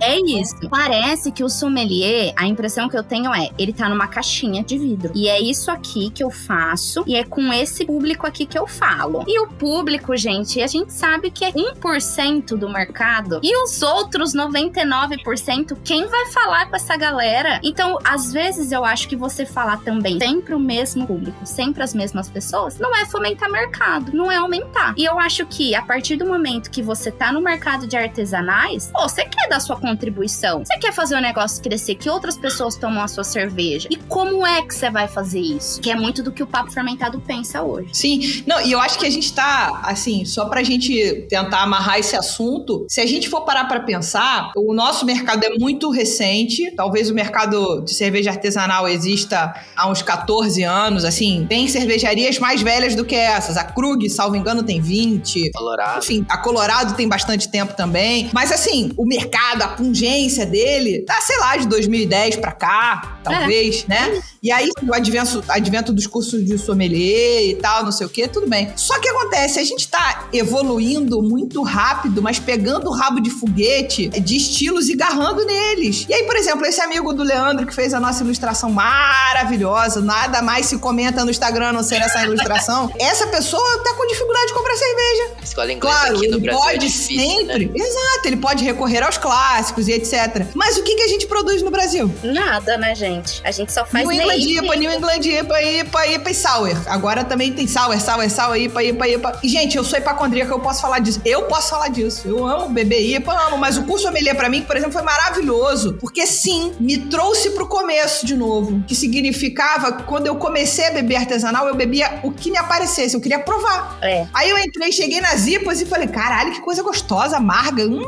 É 0.00 0.18
isso. 0.18 0.56
Parece 0.68 1.30
que 1.30 1.44
o 1.44 1.48
sommelier, 1.48 2.32
a 2.36 2.46
impressão 2.46 2.88
que 2.88 2.96
eu 2.96 3.02
tenho 3.02 3.32
é, 3.34 3.50
ele 3.58 3.72
tá 3.72 3.88
numa 3.88 4.08
caixinha 4.08 4.62
de 4.64 4.78
vidro. 4.78 5.12
E 5.14 5.28
é 5.28 5.40
isso 5.40 5.70
aqui 5.70 6.10
que 6.10 6.24
eu 6.24 6.30
faço, 6.30 7.04
e 7.06 7.14
é 7.14 7.24
com 7.24 7.52
esse 7.52 7.84
público 7.84 8.26
aqui 8.26 8.46
que 8.46 8.58
eu 8.58 8.66
falo. 8.66 9.24
E 9.26 9.38
o 9.40 9.46
público, 9.46 10.16
gente, 10.16 10.62
a 10.62 10.66
gente 10.66 10.92
sabe 10.92 11.30
que 11.30 11.44
é 11.44 11.52
1% 11.52 12.56
do 12.56 12.68
mercado. 12.68 13.40
E 13.42 13.56
os 13.62 13.82
outros 13.82 14.34
99%, 14.34 15.76
quem 15.84 16.06
vai 16.06 16.26
falar 16.26 16.66
com 16.70 16.76
essa 16.76 16.96
galera? 16.96 17.60
Então, 17.62 17.98
às 18.04 18.32
vezes 18.32 18.72
eu 18.72 18.84
acho 18.84 19.08
que 19.08 19.16
você 19.16 19.44
falar 19.44 19.78
também 19.82 20.18
sempre 20.18 20.54
o 20.54 20.60
mesmo 20.60 21.06
público, 21.06 21.44
sempre 21.44 21.82
as 21.82 21.94
mesmas 21.94 22.30
pessoas, 22.30 22.78
não 22.78 22.96
é 22.96 23.04
fomentar 23.04 23.50
mercado, 23.50 24.12
não 24.14 24.30
é 24.30 24.36
aumentar. 24.36 24.94
E 24.96 25.04
eu 25.04 25.18
acho 25.18 25.44
que 25.46 25.74
a 25.74 25.82
partir 25.82 26.16
do 26.16 26.26
momento 26.26 26.70
que 26.70 26.82
você 26.82 27.10
tá 27.10 27.32
no 27.32 27.40
mercado 27.40 27.86
de 27.86 27.96
artesanais, 27.96 28.90
pô, 28.92 29.02
você 29.02 29.24
quer 29.24 29.48
dar 29.48 29.60
sua 29.60 29.76
contribuição. 29.90 30.64
Você 30.64 30.78
quer 30.78 30.92
fazer 30.92 31.16
o 31.16 31.20
negócio 31.20 31.62
crescer, 31.62 31.94
que 31.96 32.08
outras 32.08 32.36
pessoas 32.36 32.76
tomam 32.76 33.02
a 33.02 33.08
sua 33.08 33.24
cerveja. 33.24 33.88
E 33.90 33.96
como 33.96 34.46
é 34.46 34.62
que 34.62 34.74
você 34.74 34.90
vai 34.90 35.08
fazer 35.08 35.40
isso? 35.40 35.80
Que 35.80 35.90
é 35.90 35.96
muito 35.96 36.22
do 36.22 36.30
que 36.32 36.42
o 36.42 36.46
Papo 36.46 36.70
Fermentado 36.70 37.20
pensa 37.20 37.62
hoje. 37.62 37.88
Sim, 37.92 38.42
não, 38.46 38.60
e 38.60 38.72
eu 38.72 38.80
acho 38.80 38.98
que 38.98 39.06
a 39.06 39.10
gente 39.10 39.32
tá, 39.32 39.80
assim, 39.84 40.24
só 40.24 40.46
pra 40.46 40.62
gente 40.62 41.26
tentar 41.28 41.62
amarrar 41.62 41.98
esse 41.98 42.16
assunto, 42.16 42.86
se 42.88 43.00
a 43.00 43.06
gente 43.06 43.28
for 43.28 43.42
parar 43.42 43.64
pra 43.64 43.80
pensar, 43.80 44.52
o 44.56 44.72
nosso 44.72 45.04
mercado 45.04 45.44
é 45.44 45.58
muito 45.58 45.90
recente, 45.90 46.72
talvez 46.76 47.10
o 47.10 47.14
mercado 47.14 47.82
de 47.84 47.92
cerveja 47.94 48.30
artesanal 48.30 48.88
exista 48.88 49.52
há 49.76 49.88
uns 49.88 50.02
14 50.02 50.62
anos, 50.62 51.04
assim, 51.04 51.46
tem 51.48 51.66
cervejarias 51.68 52.38
mais 52.38 52.62
velhas 52.62 52.94
do 52.94 53.04
que 53.04 53.14
essas. 53.14 53.56
A 53.56 53.64
Krug, 53.64 54.08
salvo 54.08 54.36
engano, 54.36 54.62
tem 54.62 54.80
20. 54.80 55.50
Colorado. 55.52 55.98
Enfim, 55.98 56.24
a 56.28 56.38
Colorado 56.38 56.94
tem 56.94 57.08
bastante 57.08 57.50
tempo 57.50 57.74
também. 57.74 58.30
Mas 58.32 58.52
assim, 58.52 58.92
o 58.96 59.04
mercado, 59.04 59.62
a 59.62 59.68
pungência 59.80 60.44
dele, 60.44 61.00
tá, 61.06 61.18
sei 61.22 61.38
lá, 61.38 61.56
de 61.56 61.66
2010 61.66 62.36
pra 62.36 62.52
cá, 62.52 63.18
talvez, 63.24 63.86
né? 63.86 64.22
E 64.42 64.52
aí, 64.52 64.68
o 64.86 64.94
advento, 64.94 65.42
advento 65.48 65.92
dos 65.92 66.06
cursos 66.06 66.44
de 66.44 66.58
sommelier 66.58 67.48
e 67.48 67.54
tal, 67.56 67.84
não 67.84 67.92
sei 67.92 68.06
o 68.06 68.10
quê, 68.10 68.28
tudo 68.28 68.48
bem. 68.48 68.72
Só 68.76 68.98
que 68.98 69.08
acontece, 69.08 69.58
a 69.58 69.64
gente 69.64 69.88
tá 69.88 70.28
evoluindo 70.32 71.22
muito 71.22 71.62
rápido, 71.62 72.22
mas 72.22 72.38
pegando 72.38 72.88
o 72.88 72.92
rabo 72.92 73.20
de 73.20 73.30
foguete 73.30 74.08
de 74.08 74.36
estilos 74.36 74.88
e 74.88 74.96
garrando 74.96 75.44
neles. 75.44 76.06
E 76.08 76.14
aí, 76.14 76.24
por 76.24 76.36
exemplo, 76.36 76.64
esse 76.66 76.80
amigo 76.80 77.12
do 77.12 77.22
Leandro 77.22 77.66
que 77.66 77.74
fez 77.74 77.92
a 77.94 78.00
nossa 78.00 78.22
ilustração 78.22 78.70
maravilhosa, 78.70 80.00
nada 80.00 80.42
mais 80.42 80.66
se 80.66 80.78
comenta 80.78 81.24
no 81.24 81.30
Instagram 81.30 81.68
a 81.68 81.72
não 81.72 81.82
ser 81.82 81.96
essa 81.96 82.22
ilustração, 82.24 82.90
essa 82.98 83.26
pessoa 83.28 83.78
tá 83.82 83.94
com 83.94 84.06
dificuldade 84.06 84.46
de 84.48 84.54
comprar 84.54 84.76
cerveja. 84.76 85.30
Escola 85.42 85.72
inglesa 85.72 85.96
Claro, 85.98 86.16
aqui 86.16 86.28
no 86.28 86.36
ele 86.36 86.44
Brasil 86.44 86.60
é 86.60 86.64
pode 86.72 86.86
difícil, 86.86 87.16
né? 87.16 87.22
sempre. 87.22 87.72
Exato, 87.74 88.20
ele 88.26 88.36
pode 88.36 88.64
recorrer 88.64 89.02
aos 89.02 89.18
clássicos 89.18 89.69
e 89.78 89.92
etc. 89.92 90.46
Mas 90.54 90.76
o 90.76 90.82
que, 90.82 90.96
que 90.96 91.02
a 91.02 91.08
gente 91.08 91.26
produz 91.26 91.62
no 91.62 91.70
Brasil? 91.70 92.12
Nada, 92.22 92.76
né, 92.76 92.94
gente? 92.94 93.40
A 93.44 93.50
gente 93.50 93.72
só 93.72 93.84
faz 93.84 94.06
New 94.06 94.12
England. 94.12 94.36
IPA, 94.36 94.76
New 94.76 94.92
England 94.92 95.20
IPA, 95.20 95.62
IPA, 95.62 96.06
IPA 96.06 96.30
e 96.30 96.34
Sour. 96.34 96.76
Agora 96.86 97.24
também 97.24 97.52
tem 97.52 97.66
Sour, 97.66 98.00
Sour, 98.00 98.28
Sour, 98.30 98.56
IPA, 98.56 98.84
IPA, 98.84 99.08
IPA. 99.08 99.38
E, 99.42 99.48
gente, 99.48 99.76
eu 99.76 99.84
sou 99.84 99.98
hipacondríaca, 99.98 100.52
eu 100.52 100.60
posso 100.60 100.80
falar 100.80 100.98
disso. 100.98 101.20
Eu 101.24 101.42
posso 101.44 101.70
falar 101.70 101.88
disso. 101.88 102.26
Eu 102.26 102.46
amo 102.46 102.68
beber 102.68 103.00
IPA, 103.00 103.46
amo. 103.46 103.58
Mas 103.58 103.76
o 103.76 103.84
curso 103.84 104.06
sommelier 104.06 104.36
pra 104.36 104.48
mim, 104.48 104.62
por 104.62 104.76
exemplo, 104.76 104.92
foi 104.92 105.02
maravilhoso. 105.02 105.96
Porque, 106.00 106.26
sim, 106.26 106.72
me 106.80 106.98
trouxe 106.98 107.50
pro 107.50 107.66
começo 107.66 108.26
de 108.26 108.36
novo. 108.36 108.82
Que 108.86 108.94
significava, 108.94 109.92
que 109.92 110.02
quando 110.04 110.26
eu 110.26 110.36
comecei 110.36 110.86
a 110.86 110.90
beber 110.90 111.16
artesanal, 111.16 111.68
eu 111.68 111.74
bebia 111.74 112.20
o 112.22 112.32
que 112.32 112.50
me 112.50 112.58
aparecesse. 112.58 113.14
Eu 113.14 113.20
queria 113.20 113.38
provar. 113.38 113.98
É. 114.02 114.26
Aí 114.32 114.50
eu 114.50 114.58
entrei, 114.58 114.92
cheguei 114.92 115.20
nas 115.20 115.46
IPAs 115.46 115.80
e 115.80 115.86
falei, 115.86 116.08
caralho, 116.08 116.52
que 116.52 116.60
coisa 116.60 116.82
gostosa, 116.82 117.36
amarga. 117.36 117.84
Hum, 117.84 118.04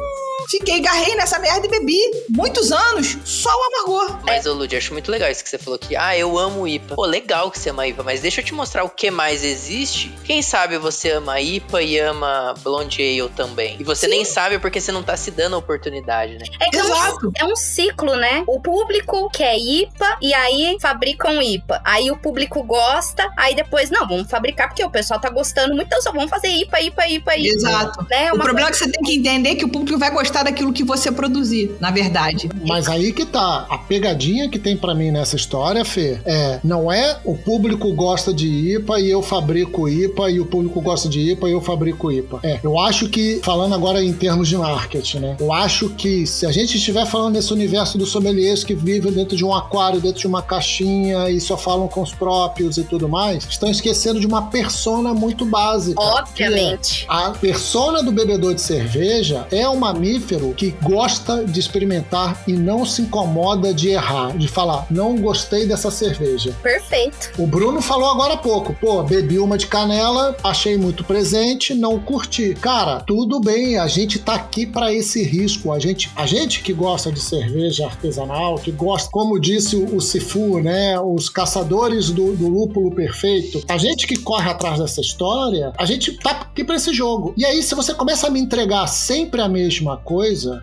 fiquei, 0.48 0.80
garrei 0.80 1.14
nessa 1.14 1.38
merda 1.38 1.66
e 1.66 1.70
bebi. 1.70 1.98
Muitos 2.30 2.72
anos, 2.72 3.16
só 3.24 3.50
o 3.50 3.62
amargor. 3.64 4.18
Mas, 4.24 4.46
ô 4.46 4.52
Lud, 4.54 4.74
acho 4.76 4.92
muito 4.92 5.10
legal 5.10 5.30
isso 5.30 5.42
que 5.42 5.50
você 5.50 5.58
falou 5.58 5.78
que, 5.78 5.96
ah, 5.96 6.16
eu 6.16 6.38
amo 6.38 6.66
IPA. 6.66 6.94
Pô, 6.94 7.04
legal 7.06 7.50
que 7.50 7.58
você 7.58 7.70
ama 7.70 7.86
IPA, 7.86 8.02
mas 8.02 8.20
deixa 8.20 8.40
eu 8.40 8.44
te 8.44 8.54
mostrar 8.54 8.84
o 8.84 8.88
que 8.90 9.10
mais 9.10 9.44
existe. 9.44 10.12
Quem 10.24 10.42
sabe 10.42 10.78
você 10.78 11.10
ama 11.12 11.40
IPA 11.40 11.82
e 11.82 11.98
ama 11.98 12.54
Blonde 12.62 13.02
Ale 13.02 13.30
também. 13.30 13.76
E 13.80 13.84
você 13.84 14.06
Sim. 14.06 14.12
nem 14.12 14.24
sabe 14.24 14.58
porque 14.58 14.80
você 14.80 14.92
não 14.92 15.02
tá 15.02 15.16
se 15.16 15.30
dando 15.30 15.54
a 15.54 15.58
oportunidade, 15.58 16.34
né? 16.38 16.44
É, 16.60 16.68
que 16.70 16.76
é 16.76 16.82
um- 16.82 16.86
Exato. 16.86 17.32
é 17.36 17.44
um 17.44 17.56
ciclo, 17.56 18.16
né? 18.16 18.44
O 18.46 18.60
público 18.60 19.28
quer 19.30 19.56
IPA 19.58 20.18
e 20.20 20.32
aí 20.34 20.76
fabricam 20.80 21.40
IPA. 21.42 21.80
Aí 21.84 22.10
o 22.10 22.16
público 22.16 22.62
gosta, 22.62 23.30
aí 23.36 23.54
depois, 23.54 23.90
não, 23.90 24.06
vamos 24.06 24.30
fabricar 24.30 24.68
porque 24.68 24.84
o 24.84 24.90
pessoal 24.90 25.20
tá 25.20 25.30
gostando 25.30 25.74
muito, 25.74 25.86
então 25.86 26.00
só 26.02 26.12
vamos 26.12 26.30
fazer 26.30 26.48
IPA, 26.48 26.80
IPA, 26.80 27.08
IPA, 27.08 27.36
IPA. 27.36 27.54
Exato. 27.56 28.06
Né? 28.10 28.30
O 28.32 28.36
Uma 28.36 28.44
problema 28.44 28.68
é 28.68 28.72
que 28.72 28.78
você 28.78 28.90
tem 28.90 29.02
que 29.02 29.14
entender 29.16 29.54
que 29.56 29.64
o 29.64 29.68
público 29.68 29.98
vai 29.98 30.10
gostar 30.10 30.31
daquilo 30.42 30.72
que 30.72 30.84
você 30.84 31.10
produzir, 31.10 31.72
na 31.80 31.90
verdade. 31.90 32.48
Mas 32.66 32.88
aí 32.88 33.12
que 33.12 33.26
tá. 33.26 33.66
A 33.68 33.78
pegadinha 33.78 34.48
que 34.48 34.58
tem 34.58 34.76
pra 34.76 34.94
mim 34.94 35.10
nessa 35.10 35.36
história, 35.36 35.84
Fê, 35.84 36.18
é 36.24 36.60
não 36.62 36.90
é 36.90 37.18
o 37.24 37.36
público 37.36 37.92
gosta 37.92 38.32
de 38.32 38.46
IPA 38.76 39.00
e 39.00 39.10
eu 39.10 39.22
fabrico 39.22 39.88
IPA 39.88 40.30
e 40.30 40.40
o 40.40 40.46
público 40.46 40.80
gosta 40.80 41.08
de 41.08 41.32
IPA 41.32 41.48
e 41.48 41.52
eu 41.52 41.60
fabrico 41.60 42.10
IPA. 42.10 42.40
É, 42.42 42.60
eu 42.62 42.78
acho 42.78 43.08
que, 43.08 43.40
falando 43.42 43.74
agora 43.74 44.02
em 44.02 44.12
termos 44.12 44.48
de 44.48 44.56
marketing, 44.56 45.18
né? 45.18 45.36
Eu 45.40 45.52
acho 45.52 45.90
que 45.90 46.26
se 46.26 46.46
a 46.46 46.52
gente 46.52 46.76
estiver 46.76 47.06
falando 47.06 47.34
nesse 47.34 47.52
universo 47.52 47.98
dos 47.98 48.10
sommeliers 48.10 48.62
que 48.62 48.74
vivem 48.74 49.12
dentro 49.12 49.36
de 49.36 49.44
um 49.44 49.52
aquário, 49.52 50.00
dentro 50.00 50.20
de 50.20 50.26
uma 50.26 50.42
caixinha 50.42 51.28
e 51.30 51.40
só 51.40 51.56
falam 51.56 51.88
com 51.88 52.02
os 52.02 52.12
próprios 52.12 52.78
e 52.78 52.84
tudo 52.84 53.08
mais, 53.08 53.44
estão 53.48 53.70
esquecendo 53.70 54.20
de 54.20 54.26
uma 54.26 54.42
persona 54.42 55.12
muito 55.12 55.44
básica. 55.44 56.00
que 56.34 56.42
é 56.42 56.46
Obviamente. 56.46 57.06
a 57.08 57.30
persona 57.30 58.02
do 58.02 58.12
bebedor 58.12 58.54
de 58.54 58.60
cerveja 58.60 59.46
é 59.50 59.68
um 59.68 59.76
mamífero 60.22 60.54
que 60.54 60.70
gosta 60.82 61.44
de 61.44 61.58
experimentar 61.58 62.42
e 62.46 62.52
não 62.52 62.86
se 62.86 63.02
incomoda 63.02 63.74
de 63.74 63.90
errar, 63.90 64.36
de 64.36 64.46
falar, 64.46 64.86
não 64.90 65.16
gostei 65.16 65.66
dessa 65.66 65.90
cerveja. 65.90 66.56
Perfeito. 66.62 67.32
O 67.38 67.46
Bruno 67.46 67.82
falou 67.82 68.10
agora 68.10 68.34
há 68.34 68.36
pouco, 68.36 68.74
pô, 68.74 69.02
bebi 69.02 69.38
uma 69.38 69.58
de 69.58 69.66
canela, 69.66 70.36
achei 70.42 70.76
muito 70.76 71.04
presente, 71.04 71.74
não 71.74 71.98
curti. 71.98 72.54
Cara, 72.54 73.00
tudo 73.00 73.40
bem, 73.40 73.78
a 73.78 73.86
gente 73.86 74.18
tá 74.18 74.34
aqui 74.34 74.64
para 74.66 74.92
esse 74.92 75.22
risco. 75.22 75.72
A 75.72 75.78
gente, 75.78 76.10
a 76.14 76.26
gente 76.26 76.62
que 76.62 76.72
gosta 76.72 77.10
de 77.10 77.20
cerveja 77.20 77.86
artesanal, 77.86 78.56
que 78.56 78.70
gosta, 78.70 79.10
como 79.10 79.40
disse 79.40 79.76
o, 79.76 79.96
o 79.96 80.00
Sifu, 80.00 80.60
né, 80.60 80.98
os 81.00 81.28
caçadores 81.28 82.10
do, 82.10 82.34
do 82.34 82.48
lúpulo 82.48 82.94
perfeito, 82.94 83.62
a 83.68 83.76
gente 83.76 84.06
que 84.06 84.18
corre 84.18 84.50
atrás 84.50 84.78
dessa 84.78 85.00
história, 85.00 85.72
a 85.76 85.84
gente 85.84 86.12
tá 86.12 86.30
aqui 86.30 86.62
pra 86.62 86.76
esse 86.76 86.92
jogo. 86.92 87.34
E 87.36 87.44
aí, 87.44 87.62
se 87.62 87.74
você 87.74 87.94
começa 87.94 88.26
a 88.26 88.30
me 88.30 88.40
entregar 88.40 88.86
sempre 88.86 89.40
a 89.40 89.48
mesma 89.48 89.96
coisa, 89.96 90.11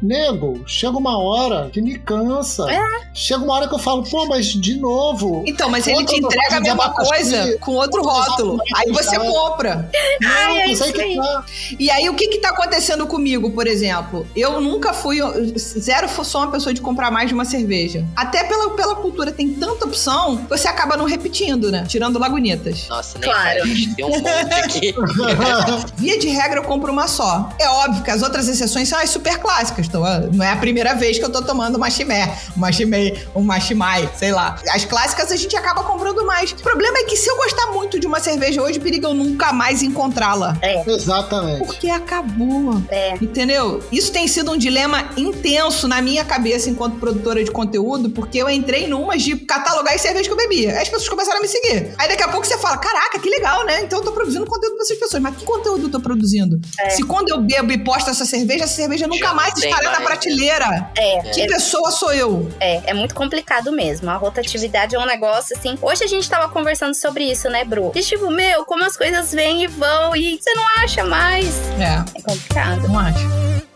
nego, 0.02 0.64
chega 0.68 0.98
uma 0.98 1.18
hora 1.18 1.70
que 1.72 1.82
me 1.82 1.98
cansa. 1.98 2.66
Chega 3.14 3.44
uma 3.44 3.54
hora 3.56 3.68
que 3.68 3.74
eu 3.74 3.80
falo, 3.80 4.04
pô, 4.04 4.26
mas 4.28 4.48
de 4.48 4.78
novo. 4.78 5.44
Então, 5.46 5.70
mas 5.70 5.88
ele 5.88 6.06
te 6.06 6.18
entrega 6.18 6.58
a 6.58 6.62
mesma 6.62 6.92
coisa 6.94 7.58
com 7.60 7.72
outro 7.74 8.02
rótulo. 8.04 8.58
Aí 8.76 8.92
você 8.92 9.18
compra. 9.18 9.90
Não, 10.22 10.30
Ai, 10.30 10.58
é 10.62 10.68
mas 10.68 10.72
isso 10.72 10.84
aí 10.84 10.94
que 10.94 11.16
tá. 11.16 11.46
E 11.80 11.90
aí, 11.92 12.10
o 12.10 12.14
que 12.14 12.28
que 12.28 12.38
tá 12.40 12.50
acontecendo 12.50 13.06
comigo, 13.08 13.52
por 13.52 13.68
exemplo? 13.68 14.26
Eu 14.36 14.62
nunca 14.62 14.94
fui, 14.94 15.20
zero 15.58 16.08
sou 16.24 16.42
uma 16.42 16.52
pessoa 16.52 16.74
de 16.74 16.82
comprar 16.82 17.10
mais 17.12 17.28
de 17.28 17.34
uma 17.34 17.46
cerveja. 17.46 18.06
Até 18.16 18.44
pela, 18.44 18.70
pela 18.72 18.96
cultura 18.96 19.32
tem 19.32 19.50
tanta 19.54 19.86
opção, 19.86 20.46
você 20.50 20.68
acaba 20.68 20.96
não 20.96 21.06
repetindo, 21.06 21.72
né? 21.72 21.86
Tirando 21.88 22.20
Lagunitas. 22.20 22.88
Nossa, 22.90 23.18
nem 23.18 23.30
Claro. 23.30 23.50
fala, 23.50 23.64
a 23.64 23.66
gente 23.66 23.96
tem 23.96 24.06
um 24.06 24.10
monte 24.10 24.54
aqui. 24.54 24.96
Via 25.98 26.20
de 26.20 26.28
regra, 26.30 26.60
eu 26.60 26.64
compro 26.64 26.92
uma 26.92 27.08
só. 27.08 27.50
É 27.60 27.68
óbvio 27.70 28.04
que 28.04 28.12
as 28.12 28.22
outras 28.22 28.48
exceções 28.48 28.88
são 28.88 29.00
as 29.00 29.10
super 29.10 29.39
clássicas. 29.40 29.88
Então, 29.88 30.04
ah, 30.04 30.20
não 30.32 30.44
é 30.44 30.52
a 30.52 30.58
primeira 30.58 30.94
vez 30.94 31.18
que 31.18 31.26
eu 31.26 31.32
tô 31.32 31.42
tomando 31.42 31.76
uma 31.76 31.90
chimé, 31.90 32.38
uma 32.56 32.72
chimei, 32.72 33.26
uma 33.34 33.60
chimai, 33.60 34.10
sei 34.16 34.32
lá. 34.32 34.56
As 34.70 34.86
clássicas 34.86 35.32
a 35.32 35.36
gente 35.36 35.56
acaba 35.56 35.84
comprando 35.84 36.26
mais. 36.26 36.52
O 36.52 36.56
problema 36.58 37.00
é 37.00 37.04
que 37.04 37.16
se 37.16 37.30
eu 37.30 37.38
gostar 37.38 37.68
muito 37.68 38.00
de 38.00 38.08
uma 38.08 38.20
cerveja 38.20 38.62
hoje, 38.62 38.80
periga 38.80 39.08
eu 39.08 39.14
nunca 39.14 39.52
mais 39.52 39.82
encontrá-la. 39.82 40.58
Exatamente. 40.86 41.66
Porque 41.66 41.90
acabou. 41.90 42.82
É. 42.90 43.16
Entendeu? 43.22 43.84
Isso 43.92 44.12
tem 44.12 44.28
sido 44.28 44.52
um 44.52 44.58
dilema 44.58 45.10
intenso 45.18 45.88
na 45.88 46.02
minha 46.02 46.24
cabeça 46.24 46.70
enquanto 46.70 47.00
produtora 47.00 47.44
de 47.44 47.52
conteúdo, 47.52 48.10
porque 48.10 48.38
eu 48.38 48.50
entrei 48.50 48.88
numas 48.88 49.22
de 49.22 49.36
catalogar 49.36 49.94
as 49.94 50.02
cervejas 50.02 50.28
que 50.28 50.34
eu 50.34 50.38
bebia. 50.38 50.72
Aí 50.72 50.82
as 50.82 50.90
pessoas 50.90 51.10
começaram 51.10 51.40
a 51.40 51.42
me 51.42 51.48
seguir. 51.48 51.94
Aí 51.98 52.08
daqui 52.08 52.24
a 52.24 52.28
pouco 52.28 52.46
você 52.46 52.58
fala: 52.58 52.78
caraca, 52.78 53.20
que 53.20 53.30
legal, 53.30 53.66
né? 53.66 53.82
Então 53.82 54.00
eu 54.00 54.06
tô 54.06 54.12
produzindo 54.12 54.46
conteúdo 54.46 54.76
pra 54.76 54.84
essas 54.84 54.98
pessoas. 54.98 55.22
Mas 55.22 55.36
que 55.36 55.46
conteúdo 55.46 55.88
eu 55.88 55.92
tô 55.92 56.00
produzindo? 56.00 56.60
Se 56.90 57.04
quando 57.04 57.30
eu 57.30 57.42
bebo 57.42 57.72
e 57.72 57.78
posto 57.78 58.10
essa 58.10 58.26
cerveja, 58.26 58.66
essa 58.66 58.76
cerveja 58.76 59.08
nunca 59.08 59.29
Já 59.30 59.34
mais 59.34 59.54
não 59.54 59.62
tem 59.62 59.70
estará 59.72 59.84
na 59.92 60.00
mais, 60.00 60.00
né? 60.02 60.06
prateleira. 60.16 60.92
É, 60.98 61.20
Que 61.32 61.42
é, 61.42 61.48
pessoa 61.48 61.92
sou 61.92 62.14
eu? 62.14 62.50
é, 62.60 62.82
é 62.92 62.94
muito 62.94 63.16
complicado 63.16 63.72
mesmo. 63.72 64.10
A 64.10 64.16
rotatividade 64.16 64.96
é 64.96 65.00
um 65.00 65.06
negócio 65.06 65.56
assim. 65.58 65.78
Hoje 65.82 66.04
a 66.04 66.08
gente 66.08 66.30
tava 66.30 66.50
conversando 66.50 66.94
sobre 66.96 67.24
isso, 67.24 67.50
né, 67.50 67.64
Bru? 67.64 67.92
E 67.96 68.02
tipo, 68.02 68.30
meu, 68.30 68.66
como 68.66 68.84
as 68.84 68.96
coisas 68.98 69.32
vêm 69.32 69.64
e 69.64 69.68
vão 69.68 70.16
e 70.16 70.38
você 70.42 70.54
não 70.54 70.64
acha 70.84 71.04
mais. 71.04 71.46
É, 71.80 72.20
É 72.20 72.22
complicado. 72.22 72.88
não 72.88 73.00
acho. 73.00 73.69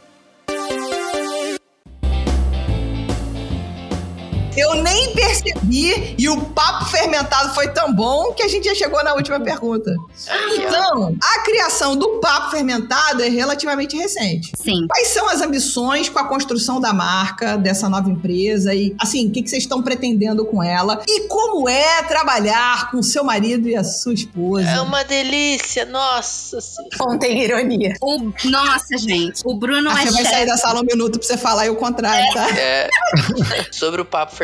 Eu 4.55 4.75
nem 4.75 5.13
percebi 5.13 6.15
e 6.17 6.29
o 6.29 6.39
papo 6.41 6.85
fermentado 6.85 7.53
foi 7.53 7.67
tão 7.69 7.93
bom 7.93 8.33
que 8.33 8.43
a 8.43 8.47
gente 8.47 8.65
já 8.67 8.75
chegou 8.75 9.03
na 9.03 9.13
última 9.13 9.39
pergunta. 9.39 9.91
Então, 10.55 11.15
a 11.21 11.39
criação 11.43 11.95
do 11.95 12.19
papo 12.19 12.51
fermentado 12.51 13.23
é 13.23 13.29
relativamente 13.29 13.97
recente. 13.97 14.51
Sim. 14.55 14.85
Quais 14.87 15.07
são 15.07 15.27
as 15.29 15.41
ambições 15.41 16.07
com 16.09 16.19
a 16.19 16.25
construção 16.27 16.79
da 16.79 16.93
marca, 16.93 17.57
dessa 17.57 17.89
nova 17.89 18.09
empresa? 18.09 18.73
E, 18.73 18.95
assim, 18.99 19.27
o 19.27 19.31
que 19.31 19.41
que 19.41 19.49
vocês 19.49 19.63
estão 19.63 19.81
pretendendo 19.81 20.45
com 20.45 20.61
ela? 20.63 21.01
E 21.07 21.27
como 21.27 21.67
é 21.67 22.03
trabalhar 22.03 22.91
com 22.91 23.01
seu 23.01 23.23
marido 23.23 23.67
e 23.67 23.75
a 23.75 23.83
sua 23.83 24.13
esposa? 24.13 24.69
É 24.69 24.81
uma 24.81 25.03
delícia, 25.03 25.85
nossa 25.85 26.61
senhora. 26.61 26.97
Contém 26.97 27.41
ironia. 27.43 27.95
O, 28.01 28.31
nossa, 28.45 28.97
gente. 28.97 29.41
O 29.45 29.55
Bruno 29.55 29.89
Ah, 29.89 30.01
é 30.01 30.05
você 30.05 30.11
vai 30.11 30.23
sair 30.23 30.33
chefe. 30.33 30.45
da 30.47 30.57
sala 30.57 30.81
um 30.81 30.85
minuto 30.85 31.17
pra 31.17 31.27
você 31.27 31.37
falar 31.37 31.65
e 31.65 31.69
o 31.69 31.75
contrário, 31.75 32.31
tá? 32.33 32.47
É, 32.57 32.89
Sobre 33.71 34.01
o 34.01 34.05
papo 34.05 34.31
fermentado. 34.31 34.42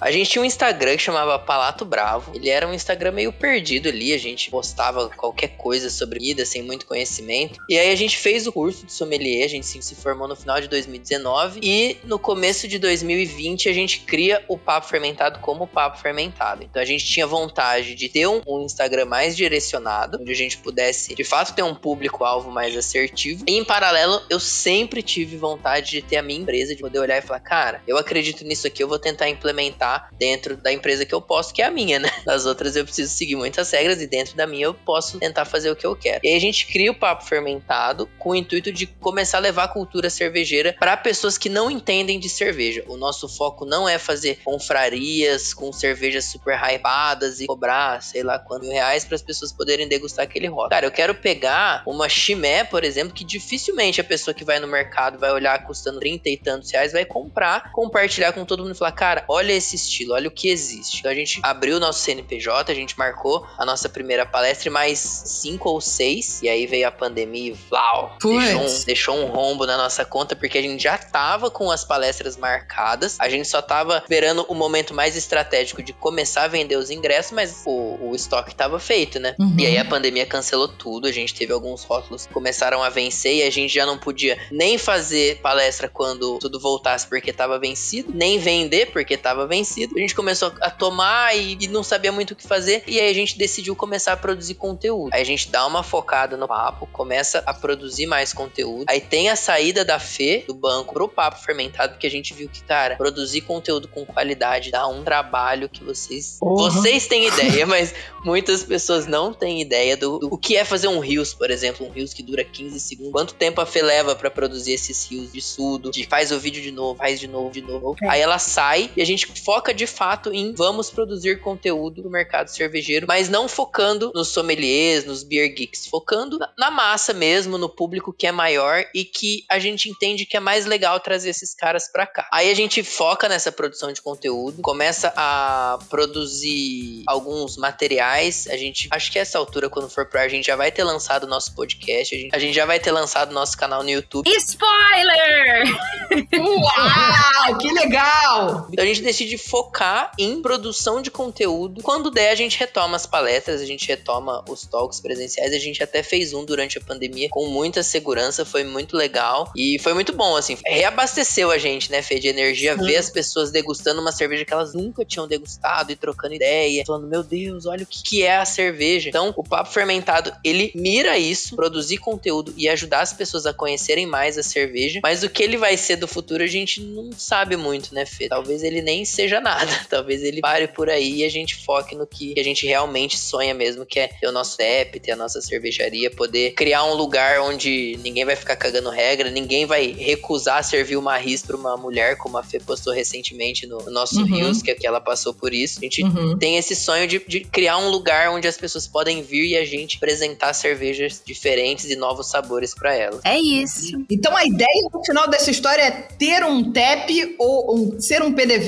A 0.00 0.10
gente 0.10 0.30
tinha 0.30 0.42
um 0.42 0.44
Instagram 0.44 0.96
que 0.96 1.02
chamava 1.02 1.38
Palato 1.38 1.84
Bravo. 1.84 2.32
Ele 2.34 2.48
era 2.48 2.66
um 2.66 2.74
Instagram 2.74 3.12
meio 3.12 3.32
perdido 3.32 3.88
ali. 3.88 4.12
A 4.12 4.18
gente 4.18 4.50
postava 4.50 5.08
qualquer 5.10 5.48
coisa 5.56 5.90
sobre 5.90 6.18
vida, 6.20 6.44
sem 6.44 6.62
muito 6.62 6.86
conhecimento. 6.86 7.60
E 7.68 7.78
aí 7.78 7.90
a 7.90 7.96
gente 7.96 8.18
fez 8.18 8.46
o 8.46 8.52
curso 8.52 8.86
de 8.86 8.92
sommelier. 8.92 9.44
A 9.44 9.48
gente 9.48 9.66
se 9.66 9.94
formou 9.94 10.28
no 10.28 10.36
final 10.36 10.60
de 10.60 10.68
2019. 10.68 11.60
E 11.62 11.96
no 12.04 12.18
começo 12.18 12.68
de 12.68 12.78
2020 12.78 13.68
a 13.68 13.72
gente 13.72 14.00
cria 14.00 14.44
o 14.48 14.58
papo 14.58 14.86
fermentado 14.86 15.38
como 15.40 15.66
papo 15.66 15.98
fermentado. 15.98 16.62
Então 16.62 16.80
a 16.80 16.84
gente 16.84 17.04
tinha 17.04 17.26
vontade 17.26 17.94
de 17.94 18.08
ter 18.08 18.26
um 18.26 18.62
Instagram 18.62 19.06
mais 19.06 19.36
direcionado, 19.36 20.18
onde 20.20 20.30
a 20.30 20.36
gente 20.36 20.58
pudesse 20.58 21.14
de 21.14 21.24
fato 21.24 21.54
ter 21.54 21.62
um 21.62 21.74
público-alvo 21.74 22.50
mais 22.50 22.76
assertivo. 22.76 23.44
E 23.46 23.56
em 23.56 23.64
paralelo, 23.64 24.20
eu 24.28 24.38
sempre 24.38 25.02
tive 25.02 25.36
vontade 25.36 25.90
de 25.90 26.02
ter 26.02 26.16
a 26.16 26.22
minha 26.22 26.40
empresa, 26.40 26.74
de 26.74 26.80
poder 26.80 26.98
olhar 26.98 27.18
e 27.18 27.22
falar, 27.22 27.40
cara, 27.40 27.82
eu 27.86 27.96
acredito 27.96 28.44
nisso 28.44 28.66
aqui, 28.66 28.82
eu 28.82 28.88
vou 28.88 28.98
tentar 28.98 29.28
implementar 29.30 30.10
dentro 30.18 30.56
da 30.56 30.72
empresa 30.72 31.06
que 31.06 31.14
eu 31.14 31.20
posso, 31.20 31.52
que 31.52 31.62
é 31.62 31.66
a 31.66 31.70
minha, 31.70 31.98
né? 31.98 32.10
Das 32.24 32.46
outras 32.46 32.76
eu 32.76 32.84
preciso 32.84 33.12
seguir 33.12 33.34
muitas 33.34 33.70
regras 33.70 34.00
e 34.00 34.06
dentro 34.06 34.36
da 34.36 34.46
minha 34.46 34.66
eu 34.66 34.74
posso 34.74 35.18
tentar 35.18 35.44
fazer 35.44 35.70
o 35.70 35.76
que 35.76 35.86
eu 35.86 35.96
quero. 35.96 36.20
E 36.22 36.28
aí 36.28 36.36
a 36.36 36.40
gente 36.40 36.66
cria 36.66 36.90
o 36.90 36.94
papo 36.94 37.24
fermentado 37.24 38.08
com 38.18 38.30
o 38.30 38.34
intuito 38.34 38.70
de 38.70 38.86
começar 38.86 39.38
a 39.38 39.40
levar 39.40 39.64
a 39.64 39.68
cultura 39.68 40.10
cervejeira 40.10 40.76
para 40.78 40.96
pessoas 40.96 41.38
que 41.38 41.48
não 41.48 41.70
entendem 41.70 42.18
de 42.20 42.28
cerveja. 42.28 42.84
O 42.86 42.96
nosso 42.96 43.28
foco 43.28 43.64
não 43.64 43.88
é 43.88 43.98
fazer 43.98 44.40
confrarias 44.44 45.54
com 45.54 45.72
cervejas 45.72 46.26
super 46.26 46.58
hypadas 46.58 47.40
e 47.40 47.46
cobrar, 47.46 48.02
sei 48.02 48.22
lá, 48.22 48.38
quantos 48.38 48.68
mil 48.68 48.76
reais 48.76 49.04
para 49.04 49.14
as 49.14 49.22
pessoas 49.22 49.52
poderem 49.52 49.88
degustar 49.88 50.24
aquele 50.24 50.46
rótulo. 50.46 50.70
Cara, 50.70 50.86
eu 50.86 50.90
quero 50.90 51.14
pegar 51.14 51.82
uma 51.86 52.08
chimé, 52.08 52.64
por 52.64 52.84
exemplo, 52.84 53.14
que 53.14 53.24
dificilmente 53.24 54.00
a 54.00 54.04
pessoa 54.04 54.34
que 54.34 54.44
vai 54.44 54.58
no 54.58 54.66
mercado 54.66 55.18
vai 55.18 55.30
olhar 55.30 55.64
custando 55.64 55.98
30 56.00 56.28
e 56.28 56.36
tantos 56.36 56.70
reais, 56.70 56.92
vai 56.92 57.04
comprar, 57.04 57.72
compartilhar 57.72 58.32
com 58.32 58.44
todo 58.44 58.62
mundo 58.62 58.74
e 58.74 58.78
falar, 58.78 58.92
cara, 58.92 59.19
olha 59.28 59.52
esse 59.52 59.76
estilo, 59.76 60.14
olha 60.14 60.28
o 60.28 60.30
que 60.30 60.48
existe. 60.48 61.00
Então 61.00 61.10
a 61.10 61.14
gente 61.14 61.40
abriu 61.42 61.76
o 61.76 61.80
nosso 61.80 62.00
CNPJ, 62.00 62.70
a 62.70 62.74
gente 62.74 62.98
marcou 62.98 63.46
a 63.58 63.64
nossa 63.64 63.88
primeira 63.88 64.26
palestra 64.26 64.68
e 64.68 64.72
mais 64.72 64.98
cinco 64.98 65.68
ou 65.68 65.80
seis, 65.80 66.40
e 66.42 66.48
aí 66.48 66.66
veio 66.66 66.86
a 66.88 66.90
pandemia 66.90 67.52
e 67.52 67.56
flau, 67.56 68.16
deixou 68.22 68.60
um, 68.60 68.84
deixou 68.84 69.16
um 69.16 69.26
rombo 69.26 69.66
na 69.66 69.76
nossa 69.76 70.04
conta, 70.04 70.36
porque 70.36 70.58
a 70.58 70.62
gente 70.62 70.82
já 70.82 70.96
tava 70.98 71.50
com 71.50 71.70
as 71.70 71.84
palestras 71.84 72.36
marcadas, 72.36 73.16
a 73.18 73.28
gente 73.28 73.48
só 73.48 73.62
tava 73.62 73.98
esperando 73.98 74.44
o 74.48 74.54
momento 74.54 74.94
mais 74.94 75.16
estratégico 75.16 75.82
de 75.82 75.92
começar 75.92 76.44
a 76.44 76.48
vender 76.48 76.76
os 76.76 76.90
ingressos, 76.90 77.32
mas 77.32 77.62
o, 77.66 78.10
o 78.10 78.14
estoque 78.14 78.54
tava 78.54 78.78
feito, 78.78 79.18
né? 79.18 79.34
Uhum. 79.38 79.54
E 79.58 79.66
aí 79.66 79.78
a 79.78 79.84
pandemia 79.84 80.26
cancelou 80.26 80.68
tudo, 80.68 81.06
a 81.06 81.12
gente 81.12 81.34
teve 81.34 81.52
alguns 81.52 81.84
rótulos 81.84 82.26
que 82.26 82.32
começaram 82.32 82.82
a 82.82 82.88
vencer 82.88 83.36
e 83.36 83.42
a 83.42 83.50
gente 83.50 83.72
já 83.72 83.86
não 83.86 83.98
podia 83.98 84.38
nem 84.50 84.78
fazer 84.78 85.40
palestra 85.40 85.88
quando 85.88 86.38
tudo 86.38 86.58
voltasse 86.58 87.06
porque 87.06 87.32
tava 87.32 87.58
vencido, 87.58 88.12
nem 88.14 88.38
vender 88.38 88.90
porque 88.92 89.09
tava 89.16 89.46
vencido. 89.46 89.94
A 89.96 90.00
gente 90.00 90.14
começou 90.14 90.52
a 90.60 90.70
tomar 90.70 91.36
e, 91.36 91.56
e 91.60 91.68
não 91.68 91.82
sabia 91.82 92.12
muito 92.12 92.32
o 92.32 92.36
que 92.36 92.46
fazer, 92.46 92.82
e 92.86 92.98
aí 93.00 93.10
a 93.10 93.14
gente 93.14 93.36
decidiu 93.36 93.74
começar 93.76 94.12
a 94.12 94.16
produzir 94.16 94.54
conteúdo. 94.54 95.10
Aí 95.12 95.22
a 95.22 95.24
gente 95.24 95.50
dá 95.50 95.66
uma 95.66 95.82
focada 95.82 96.36
no 96.36 96.46
papo, 96.46 96.86
começa 96.86 97.42
a 97.46 97.54
produzir 97.54 98.06
mais 98.06 98.32
conteúdo. 98.32 98.84
Aí 98.88 99.00
tem 99.00 99.28
a 99.28 99.36
saída 99.36 99.84
da 99.84 99.98
Fê, 99.98 100.44
do 100.46 100.54
banco, 100.54 100.94
pro 100.94 101.08
papo 101.08 101.38
fermentado, 101.38 101.92
porque 101.92 102.06
a 102.06 102.10
gente 102.10 102.34
viu 102.34 102.48
que, 102.48 102.62
cara, 102.62 102.96
produzir 102.96 103.42
conteúdo 103.42 103.88
com 103.88 104.04
qualidade 104.04 104.70
dá 104.70 104.86
um 104.86 105.02
trabalho 105.02 105.68
que 105.68 105.82
vocês. 105.82 106.38
Uhum. 106.42 106.56
Vocês 106.56 107.06
têm 107.06 107.26
ideia, 107.26 107.66
mas 107.66 107.94
muitas 108.24 108.62
pessoas 108.64 109.06
não 109.06 109.32
têm 109.32 109.60
ideia 109.60 109.96
do, 109.96 110.18
do 110.18 110.28
o 110.32 110.38
que 110.38 110.56
é 110.56 110.64
fazer 110.64 110.88
um 110.88 111.00
Rios, 111.00 111.34
por 111.34 111.50
exemplo, 111.50 111.86
um 111.86 111.90
Rios 111.90 112.14
que 112.14 112.22
dura 112.22 112.44
15 112.44 112.78
segundos. 112.80 113.12
Quanto 113.12 113.34
tempo 113.34 113.60
a 113.60 113.66
Fê 113.66 113.82
leva 113.82 114.14
pra 114.14 114.30
produzir 114.30 114.72
esses 114.72 115.04
Rios 115.10 115.32
de 115.32 115.40
sudo, 115.40 115.90
de 115.90 116.04
faz 116.06 116.30
o 116.30 116.38
vídeo 116.38 116.62
de 116.62 116.70
novo, 116.70 116.98
faz 116.98 117.18
de 117.18 117.28
novo, 117.28 117.50
de 117.50 117.62
novo. 117.62 117.96
É. 118.02 118.08
Aí 118.08 118.20
ela 118.20 118.38
sai 118.38 118.90
e 119.00 119.02
a 119.02 119.06
gente 119.06 119.26
foca 119.42 119.72
de 119.72 119.86
fato 119.86 120.30
em 120.30 120.52
vamos 120.52 120.90
produzir 120.90 121.40
conteúdo 121.40 122.02
no 122.02 122.10
mercado 122.10 122.48
cervejeiro, 122.48 123.06
mas 123.08 123.30
não 123.30 123.48
focando 123.48 124.12
nos 124.14 124.28
sommeliers, 124.28 125.06
nos 125.06 125.22
beer 125.22 125.48
geeks, 125.54 125.86
focando 125.86 126.38
na, 126.58 126.70
massa 126.70 127.14
mesmo, 127.14 127.56
no 127.56 127.70
público 127.70 128.12
que 128.12 128.26
é 128.26 128.32
maior 128.32 128.84
e 128.94 129.02
que 129.06 129.46
a 129.48 129.58
gente 129.58 129.88
entende 129.88 130.26
que 130.26 130.36
é 130.36 130.40
mais 130.40 130.66
legal 130.66 131.00
trazer 131.00 131.30
esses 131.30 131.54
caras 131.54 131.90
pra 131.90 132.06
cá. 132.06 132.28
Aí 132.30 132.50
a 132.50 132.54
gente 132.54 132.82
foca 132.82 133.26
nessa 133.26 133.50
produção 133.50 133.90
de 133.90 134.02
conteúdo, 134.02 134.60
começa 134.60 135.14
a 135.16 135.78
produzir 135.88 137.02
alguns 137.06 137.56
materiais. 137.56 138.46
A 138.48 138.56
gente, 138.58 138.86
acho 138.90 139.10
que 139.10 139.18
essa 139.18 139.38
altura, 139.38 139.70
quando 139.70 139.88
for 139.88 140.04
pro 140.04 140.20
ar, 140.20 140.26
a 140.26 140.28
gente 140.28 140.46
já 140.46 140.56
vai 140.56 140.70
ter 140.70 140.84
lançado 140.84 141.24
o 141.24 141.26
nosso 141.26 141.54
podcast, 141.54 142.14
a 142.14 142.18
gente, 142.18 142.36
a 142.36 142.38
gente 142.38 142.54
já 142.54 142.66
vai 142.66 142.78
ter 142.78 142.92
lançado 142.92 143.30
o 143.30 143.34
nosso 143.34 143.56
canal 143.56 143.82
no 143.82 143.88
YouTube. 143.88 144.28
Spoiler! 144.30 145.64
Uau, 146.38 147.58
que 147.58 147.72
legal! 147.72 148.68
Então 148.70 148.84
a 148.84 148.86
gente 148.92 149.02
decide 149.02 149.38
focar 149.38 150.12
em 150.18 150.40
produção 150.40 151.00
de 151.00 151.10
conteúdo. 151.10 151.82
Quando 151.82 152.10
der, 152.10 152.30
a 152.30 152.34
gente 152.34 152.58
retoma 152.58 152.96
as 152.96 153.06
palestras, 153.06 153.60
a 153.60 153.66
gente 153.66 153.86
retoma 153.88 154.44
os 154.48 154.66
talks 154.66 155.00
presenciais. 155.00 155.52
A 155.52 155.58
gente 155.58 155.82
até 155.82 156.02
fez 156.02 156.32
um 156.32 156.44
durante 156.44 156.78
a 156.78 156.80
pandemia 156.80 157.28
com 157.30 157.46
muita 157.46 157.82
segurança, 157.82 158.44
foi 158.44 158.64
muito 158.64 158.96
legal 158.96 159.50
e 159.56 159.78
foi 159.78 159.94
muito 159.94 160.12
bom, 160.12 160.36
assim. 160.36 160.56
Reabasteceu 160.66 161.50
a 161.50 161.58
gente, 161.58 161.90
né, 161.90 162.02
Fê, 162.02 162.18
de 162.18 162.28
energia, 162.28 162.76
ver 162.76 162.96
as 162.96 163.10
pessoas 163.10 163.50
degustando 163.50 164.00
uma 164.00 164.12
cerveja 164.12 164.44
que 164.44 164.52
elas 164.52 164.74
nunca 164.74 165.04
tinham 165.04 165.26
degustado 165.26 165.92
e 165.92 165.96
trocando 165.96 166.34
ideia, 166.34 166.84
falando, 166.86 167.06
meu 167.06 167.22
Deus, 167.22 167.66
olha 167.66 167.84
o 167.84 167.86
que, 167.86 168.02
que 168.02 168.22
é 168.22 168.36
a 168.36 168.44
cerveja. 168.44 169.08
Então, 169.08 169.32
o 169.36 169.44
Papo 169.44 169.70
Fermentado, 169.70 170.32
ele 170.44 170.72
mira 170.74 171.18
isso, 171.18 171.56
produzir 171.56 171.98
conteúdo 171.98 172.52
e 172.56 172.68
ajudar 172.68 173.00
as 173.00 173.12
pessoas 173.12 173.46
a 173.46 173.52
conhecerem 173.52 174.06
mais 174.06 174.38
a 174.38 174.42
cerveja, 174.42 175.00
mas 175.02 175.22
o 175.22 175.30
que 175.30 175.42
ele 175.42 175.56
vai 175.56 175.76
ser 175.76 175.96
do 175.96 176.08
futuro 176.08 176.42
a 176.42 176.46
gente 176.46 176.80
não 176.80 177.10
sabe 177.12 177.56
muito, 177.56 177.94
né, 177.94 178.06
Fê? 178.06 178.28
Talvez 178.28 178.62
ele 178.62 178.79
nem 178.80 179.04
seja 179.04 179.40
nada, 179.40 179.70
talvez 179.88 180.22
ele 180.22 180.40
pare 180.40 180.68
por 180.68 180.88
aí 180.88 181.16
e 181.20 181.24
a 181.24 181.28
gente 181.30 181.56
foque 181.64 181.94
no 181.94 182.06
que 182.06 182.34
a 182.38 182.42
gente 182.42 182.66
realmente 182.66 183.18
sonha 183.18 183.54
mesmo, 183.54 183.84
que 183.86 183.98
é 184.00 184.08
ter 184.08 184.26
o 184.26 184.32
nosso 184.32 184.60
app, 184.60 184.98
ter 185.00 185.12
a 185.12 185.16
nossa 185.16 185.40
cervejaria, 185.40 186.10
poder 186.10 186.52
criar 186.52 186.84
um 186.84 186.94
lugar 186.94 187.40
onde 187.42 187.98
ninguém 188.02 188.24
vai 188.24 188.36
ficar 188.36 188.56
cagando 188.56 188.90
regra, 188.90 189.30
ninguém 189.30 189.66
vai 189.66 189.86
recusar 189.92 190.62
servir 190.64 190.96
uma 190.96 191.16
RIS 191.16 191.42
pra 191.42 191.56
uma 191.56 191.76
mulher, 191.76 192.16
como 192.16 192.36
a 192.38 192.42
Fê 192.42 192.58
postou 192.60 192.92
recentemente 192.92 193.66
no 193.66 193.78
nosso 193.90 194.20
Uhum. 194.20 194.26
Rios, 194.26 194.62
que, 194.62 194.74
que 194.74 194.86
ela 194.86 195.00
passou 195.00 195.32
por 195.32 195.52
isso. 195.54 195.78
A 195.78 195.82
gente 195.82 196.02
Uhum. 196.04 196.36
tem 196.38 196.56
esse 196.56 196.74
sonho 196.76 197.06
de, 197.06 197.18
de 197.26 197.40
criar 197.40 197.78
um 197.78 197.88
lugar 197.88 198.30
onde 198.30 198.46
as 198.48 198.56
pessoas 198.56 198.86
podem 198.86 199.22
vir 199.22 199.46
e 199.50 199.56
a 199.56 199.64
gente 199.64 199.96
apresentar 199.96 200.52
cervejas 200.52 201.20
diferentes 201.24 201.86
e 201.90 201.96
novos 201.96 202.28
sabores 202.30 202.74
pra 202.74 202.94
elas. 202.94 203.20
É 203.24 203.38
isso. 203.38 204.04
Então 204.10 204.36
a 204.36 204.44
ideia 204.44 204.88
no 204.92 205.04
final 205.04 205.28
dessa 205.28 205.50
história 205.50 205.82
é 205.82 205.90
ter 205.90 206.44
um 206.44 206.70
TEP 206.72 207.36
ou 207.38 207.74
um- 207.76 208.00
ser 208.00 208.22
um 208.22 208.32
PDV 208.32 208.59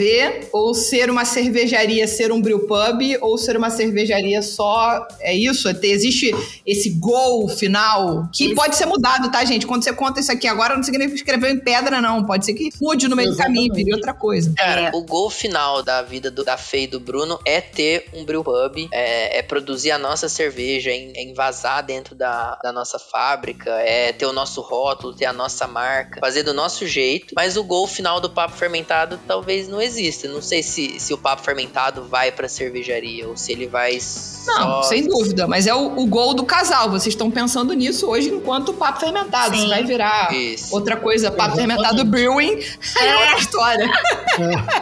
ou 0.52 0.74
ser 0.74 1.10
uma 1.10 1.24
cervejaria, 1.24 2.06
ser 2.08 2.32
um 2.32 2.40
brew 2.40 2.60
pub 2.66 3.00
ou 3.20 3.36
ser 3.38 3.56
uma 3.56 3.70
cervejaria 3.70 4.40
só. 4.42 5.06
É 5.20 5.34
isso? 5.34 5.68
É 5.68 5.74
ter- 5.74 5.88
existe 5.90 6.30
esse 6.66 6.90
goal 6.90 7.48
final 7.48 8.28
que 8.32 8.46
Isso. 8.46 8.54
pode 8.54 8.76
ser 8.76 8.86
mudado, 8.86 9.30
tá, 9.30 9.44
gente? 9.44 9.66
Quando 9.66 9.82
você 9.84 9.92
conta 9.92 10.20
isso 10.20 10.32
aqui 10.32 10.46
agora, 10.46 10.74
não 10.76 10.82
significa 10.82 11.12
que 11.14 11.18
escreveu 11.20 11.50
em 11.50 11.58
pedra, 11.58 12.00
não. 12.00 12.24
Pode 12.24 12.44
ser 12.44 12.54
que 12.54 12.70
mude 12.80 13.08
no 13.08 13.16
meio 13.16 13.30
do 13.30 13.36
caminho, 13.36 13.72
vire 13.74 13.92
outra 13.94 14.14
coisa. 14.14 14.52
Cara, 14.56 14.88
É. 14.88 14.90
o 14.94 15.02
gol 15.02 15.28
final 15.30 15.82
da 15.82 16.02
vida 16.02 16.30
do- 16.30 16.44
da 16.44 16.56
Fê 16.56 16.82
e 16.82 16.86
do 16.86 16.98
Bruno 17.00 17.38
é 17.44 17.60
ter 17.60 18.06
um 18.14 18.24
brew 18.24 18.42
pub, 18.44 18.88
é, 18.92 19.38
é 19.38 19.42
produzir 19.42 19.90
a 19.90 19.98
nossa 19.98 20.28
cerveja, 20.28 20.90
é, 20.90 20.94
em- 20.94 21.12
é 21.16 21.22
envasar 21.22 21.84
dentro 21.84 22.14
da, 22.14 22.56
da 22.62 22.72
nossa 22.72 22.98
fábrica, 22.98 23.70
é 23.80 24.12
ter 24.12 24.26
o 24.26 24.32
nosso 24.32 24.60
rótulo, 24.60 25.14
ter 25.14 25.26
a 25.26 25.32
nossa 25.32 25.66
marca, 25.66 26.20
fazer 26.20 26.42
do 26.42 26.54
nosso 26.54 26.86
jeito. 26.86 27.34
Mas 27.36 27.56
o 27.56 27.64
gol 27.64 27.86
final 27.86 28.20
do 28.20 28.30
papo 28.30 28.56
fermentado 28.56 29.18
talvez 29.26 29.68
não 29.68 29.80
exista. 29.82 30.28
Não 30.28 30.40
sei 30.42 30.62
se, 30.62 30.98
se 30.98 31.12
o 31.12 31.18
papo 31.18 31.42
fermentado 31.42 32.04
vai 32.04 32.30
pra 32.32 32.48
cervejaria 32.48 33.28
ou 33.28 33.36
se 33.36 33.52
ele 33.52 33.66
vai 33.66 33.94
Não, 33.94 34.00
só. 34.00 34.82
sem 34.84 35.06
dúvida. 35.06 35.46
Mas 35.46 35.66
é 35.66 35.74
o, 35.74 35.98
o 35.98 36.06
gol 36.06 36.34
do 36.34 36.44
casal. 36.44 36.90
Vocês 36.90 37.12
estão 37.14 37.30
pensando 37.30 37.72
nisso 37.74 38.08
hoje 38.08 38.28
enquanto 38.30 38.72
papo 38.72 39.00
fermentado. 39.00 39.54
Sim. 39.54 39.62
Se 39.62 39.68
vai 39.68 39.84
virar 39.84 40.32
Isso. 40.34 40.74
outra 40.74 40.96
coisa, 40.96 41.30
papo 41.30 41.54
Exatamente. 41.58 41.76
fermentado 41.76 42.04
brewing, 42.04 42.58
é 43.00 43.16
outra 43.16 43.38
história. 43.38 43.90
É, 44.38 44.81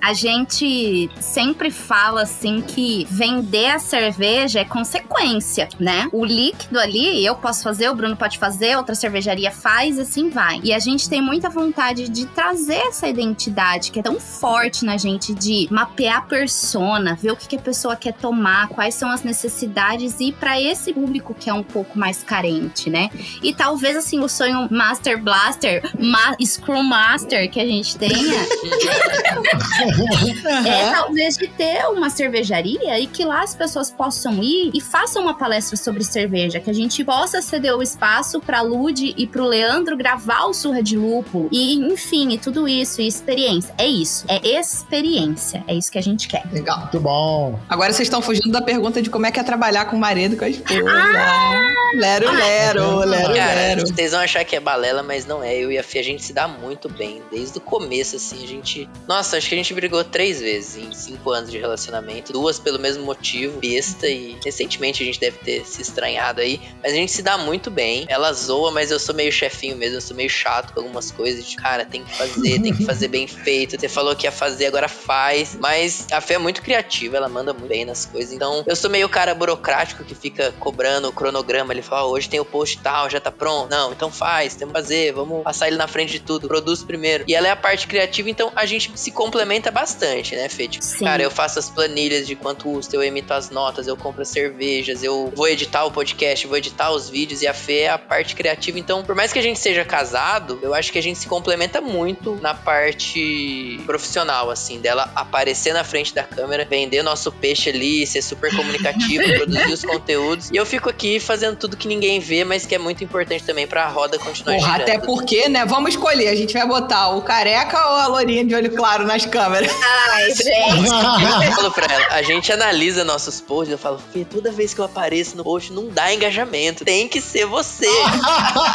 a 0.00 0.14
gente 0.14 1.10
sempre 1.20 1.70
fala 1.70 2.22
assim 2.22 2.62
que 2.62 3.06
vender 3.10 3.66
a 3.66 3.78
cerveja 3.78 4.60
é 4.60 4.64
consequência, 4.64 5.68
né? 5.78 6.08
O 6.12 6.24
líquido 6.24 6.78
ali, 6.78 7.24
eu 7.24 7.34
posso 7.34 7.62
fazer, 7.62 7.90
o 7.90 7.94
Bruno 7.94 8.16
pode 8.16 8.38
fazer, 8.38 8.76
outra 8.76 8.94
cervejaria 8.94 9.50
faz, 9.50 9.98
assim 9.98 10.30
vai. 10.30 10.60
E 10.64 10.72
a 10.72 10.78
gente 10.78 11.08
tem 11.08 11.20
muita 11.20 11.50
vontade 11.50 12.08
de 12.08 12.26
trazer 12.26 12.80
essa 12.88 13.06
identidade 13.06 13.90
que 13.90 14.00
é 14.00 14.02
tão 14.02 14.18
forte 14.18 14.84
na 14.84 14.96
gente 14.96 15.34
de 15.34 15.68
mapear 15.70 16.18
a 16.18 16.22
persona, 16.22 17.14
ver 17.14 17.32
o 17.32 17.36
que, 17.36 17.48
que 17.48 17.56
a 17.56 17.60
pessoa 17.60 17.94
quer 17.94 18.14
tomar, 18.14 18.68
quais 18.68 18.94
são 18.94 19.10
as 19.10 19.22
necessidades 19.22 20.20
e 20.20 20.32
para 20.32 20.60
esse 20.60 20.92
público 20.92 21.34
que 21.38 21.50
é 21.50 21.54
um 21.54 21.62
pouco 21.62 21.98
mais 21.98 22.22
carente, 22.22 22.88
né? 22.88 23.10
E 23.42 23.54
talvez 23.54 23.96
assim 23.96 24.20
o 24.20 24.28
sonho 24.28 24.68
Master 24.70 25.22
Blaster, 25.22 25.82
ma 25.98 26.34
Scrum 26.42 26.82
Master 26.82 27.50
que 27.50 27.60
a 27.60 27.66
gente 27.66 27.96
tenha 27.98 28.40
é 30.66 30.90
talvez 30.92 31.36
de 31.36 31.48
ter 31.48 31.86
uma 31.86 32.10
cervejaria 32.10 32.98
e 32.98 33.06
que 33.06 33.24
lá 33.24 33.42
as 33.42 33.54
pessoas 33.54 33.90
possam 33.90 34.42
ir 34.42 34.70
e 34.74 34.80
façam 34.80 35.22
uma 35.22 35.34
palestra 35.34 35.76
sobre 35.76 36.04
cerveja, 36.04 36.60
que 36.60 36.70
a 36.70 36.74
gente 36.74 37.04
possa 37.04 37.42
ceder 37.42 37.76
o 37.76 37.82
espaço 37.82 38.40
pra 38.40 38.60
Lude 38.60 39.14
e 39.16 39.26
pro 39.26 39.44
Leandro 39.44 39.96
gravar 39.96 40.44
o 40.44 40.54
Surra 40.54 40.82
de 40.82 40.96
Lúpulo. 40.96 41.48
E, 41.50 41.74
enfim, 41.74 42.32
e 42.32 42.38
tudo 42.38 42.68
isso. 42.68 43.00
e 43.00 43.06
experiência. 43.06 43.74
É 43.76 43.86
isso. 43.86 44.24
É 44.28 44.46
experiência. 44.58 45.64
É 45.66 45.74
isso 45.74 45.90
que 45.90 45.98
a 45.98 46.02
gente 46.02 46.28
quer. 46.28 46.44
Legal. 46.52 46.80
Muito 46.80 47.00
bom. 47.00 47.58
Agora 47.68 47.92
vocês 47.92 48.06
estão 48.06 48.22
fugindo 48.22 48.50
da 48.50 48.62
pergunta 48.62 49.02
de 49.02 49.10
como 49.10 49.26
é 49.26 49.30
que 49.30 49.40
é 49.40 49.42
trabalhar 49.42 49.86
com 49.86 49.96
o 49.96 50.00
marido 50.00 50.36
com 50.36 50.44
a 50.44 50.48
esposa. 50.48 50.90
Ah! 50.90 51.80
lero, 51.94 52.30
lero, 52.32 52.98
lero, 53.00 53.34
Cara, 53.34 53.54
lero. 53.54 53.86
vocês 53.86 54.12
vão 54.12 54.20
achar 54.20 54.44
que 54.44 54.56
é 54.56 54.60
balela, 54.60 55.02
mas 55.02 55.26
não 55.26 55.42
é. 55.42 55.56
Eu 55.56 55.70
e 55.70 55.78
a 55.78 55.82
Fê, 55.82 55.98
a 55.98 56.04
gente 56.04 56.22
se 56.22 56.32
dá 56.32 56.46
muito 56.46 56.88
bem. 56.88 57.22
Desde 57.30 57.58
o 57.58 57.60
começo, 57.60 58.16
assim, 58.16 58.42
a 58.42 58.46
gente. 58.46 58.88
Nossa, 59.08 59.39
acho 59.40 59.48
que 59.48 59.54
a 59.54 59.58
gente 59.58 59.72
brigou 59.74 60.04
três 60.04 60.40
vezes 60.40 60.76
em 60.76 60.92
cinco 60.92 61.30
anos 61.30 61.50
de 61.50 61.58
relacionamento. 61.58 62.32
Duas 62.32 62.58
pelo 62.58 62.78
mesmo 62.78 63.04
motivo, 63.04 63.58
besta, 63.58 64.06
e 64.06 64.36
recentemente 64.44 65.02
a 65.02 65.06
gente 65.06 65.18
deve 65.18 65.38
ter 65.38 65.66
se 65.66 65.80
estranhado 65.80 66.40
aí. 66.40 66.60
Mas 66.82 66.92
a 66.92 66.96
gente 66.96 67.10
se 67.10 67.22
dá 67.22 67.38
muito 67.38 67.70
bem. 67.70 68.04
Ela 68.08 68.32
zoa, 68.32 68.70
mas 68.70 68.90
eu 68.90 68.98
sou 68.98 69.14
meio 69.14 69.32
chefinho 69.32 69.76
mesmo, 69.76 69.96
eu 69.96 70.00
sou 70.00 70.16
meio 70.16 70.28
chato 70.30 70.72
com 70.72 70.80
algumas 70.80 71.10
coisas. 71.10 71.54
Cara, 71.54 71.84
tem 71.84 72.04
que 72.04 72.14
fazer, 72.14 72.60
tem 72.60 72.74
que 72.74 72.84
fazer 72.84 73.08
bem 73.08 73.26
feito. 73.26 73.80
Você 73.80 73.88
falou 73.88 74.14
que 74.14 74.26
ia 74.26 74.32
fazer, 74.32 74.66
agora 74.66 74.88
faz. 74.88 75.56
Mas 75.58 76.06
a 76.12 76.20
Fê 76.20 76.34
é 76.34 76.38
muito 76.38 76.62
criativa, 76.62 77.16
ela 77.16 77.28
manda 77.28 77.52
muito 77.52 77.68
bem 77.68 77.84
nas 77.84 78.04
coisas. 78.04 78.32
Então, 78.32 78.62
eu 78.66 78.76
sou 78.76 78.90
meio 78.90 79.08
cara 79.08 79.34
burocrático 79.34 80.04
que 80.04 80.14
fica 80.14 80.52
cobrando 80.60 81.08
o 81.08 81.12
cronograma. 81.12 81.72
Ele 81.72 81.82
fala, 81.82 82.06
"Ó, 82.06 82.10
hoje 82.10 82.28
tem 82.28 82.40
o 82.40 82.44
post 82.44 82.78
tal, 82.78 83.08
já 83.08 83.20
tá 83.20 83.30
pronto. 83.30 83.70
Não, 83.70 83.92
então 83.92 84.10
faz, 84.10 84.54
temos 84.54 84.74
que 84.74 84.80
fazer, 84.80 85.12
vamos 85.12 85.42
passar 85.42 85.68
ele 85.68 85.76
na 85.76 85.86
frente 85.86 86.12
de 86.12 86.20
tudo, 86.20 86.46
produz 86.46 86.82
primeiro. 86.82 87.24
E 87.26 87.34
ela 87.34 87.48
é 87.48 87.50
a 87.50 87.56
parte 87.56 87.86
criativa, 87.86 88.28
então 88.28 88.52
a 88.54 88.66
gente 88.66 88.90
se 88.94 89.10
complementa 89.30 89.70
bastante, 89.70 90.34
né, 90.34 90.48
Fê? 90.48 90.66
Tipo, 90.66 90.84
Sim. 90.84 91.04
cara, 91.04 91.22
eu 91.22 91.30
faço 91.30 91.60
as 91.60 91.70
planilhas 91.70 92.26
de 92.26 92.34
quanto 92.34 92.64
custa, 92.64 92.96
eu 92.96 93.02
emito 93.02 93.32
as 93.32 93.50
notas, 93.50 93.86
eu 93.86 93.96
compro 93.96 94.22
as 94.22 94.28
cervejas, 94.28 95.02
eu 95.02 95.32
vou 95.34 95.48
editar 95.48 95.84
o 95.84 95.90
podcast, 95.90 96.46
vou 96.46 96.56
editar 96.56 96.90
os 96.90 97.08
vídeos 97.08 97.42
e 97.42 97.46
a 97.46 97.54
Fê 97.54 97.80
é 97.80 97.90
a 97.90 97.98
parte 97.98 98.34
criativa. 98.34 98.78
Então, 98.78 99.02
por 99.02 99.14
mais 99.14 99.32
que 99.32 99.38
a 99.38 99.42
gente 99.42 99.58
seja 99.58 99.84
casado, 99.84 100.58
eu 100.62 100.74
acho 100.74 100.92
que 100.92 100.98
a 100.98 101.02
gente 101.02 101.18
se 101.18 101.26
complementa 101.26 101.80
muito 101.80 102.36
na 102.42 102.54
parte 102.54 103.80
profissional, 103.86 104.50
assim, 104.50 104.80
dela 104.80 105.10
aparecer 105.14 105.72
na 105.72 105.84
frente 105.84 106.14
da 106.14 106.24
câmera, 106.24 106.64
vender 106.64 107.02
nosso 107.02 107.30
peixe 107.30 107.70
ali, 107.70 108.06
ser 108.06 108.22
super 108.22 108.54
comunicativo, 108.54 109.22
produzir 109.36 109.72
os 109.72 109.84
conteúdos. 109.84 110.50
E 110.50 110.56
eu 110.56 110.66
fico 110.66 110.90
aqui 110.90 111.20
fazendo 111.20 111.56
tudo 111.56 111.76
que 111.76 111.86
ninguém 111.86 112.18
vê, 112.18 112.44
mas 112.44 112.66
que 112.66 112.74
é 112.74 112.78
muito 112.78 113.04
importante 113.04 113.44
também 113.44 113.66
pra 113.66 113.86
roda 113.88 114.18
continuar 114.18 114.56
Porra, 114.56 114.72
girando. 114.72 114.88
até 114.90 114.98
porque, 114.98 115.48
né? 115.48 115.64
Vamos 115.64 115.90
escolher. 115.90 116.28
A 116.28 116.34
gente 116.34 116.52
vai 116.52 116.66
botar 116.66 117.10
o 117.10 117.22
careca 117.22 117.78
ou 117.90 117.94
a 117.96 118.06
lourinha 118.06 118.44
de 118.44 118.54
olho 118.54 118.70
claro 118.74 119.06
nas 119.20 119.26
câmeras? 119.26 119.70
Ai, 120.12 120.34
gente. 120.34 120.50
Eu 121.44 121.52
falo 121.52 121.70
pra 121.70 121.92
ela, 121.92 122.06
a 122.10 122.22
gente 122.22 122.52
analisa 122.52 123.04
nossos 123.04 123.40
posts, 123.40 123.72
eu 123.72 123.78
falo, 123.78 124.00
Fê, 124.12 124.24
toda 124.24 124.52
vez 124.52 124.74
que 124.74 124.80
eu 124.80 124.84
apareço 124.84 125.36
no 125.36 125.44
post, 125.44 125.72
não 125.72 125.88
dá 125.88 126.12
engajamento, 126.12 126.84
tem 126.84 127.08
que 127.08 127.20
ser 127.20 127.46
você. 127.46 127.86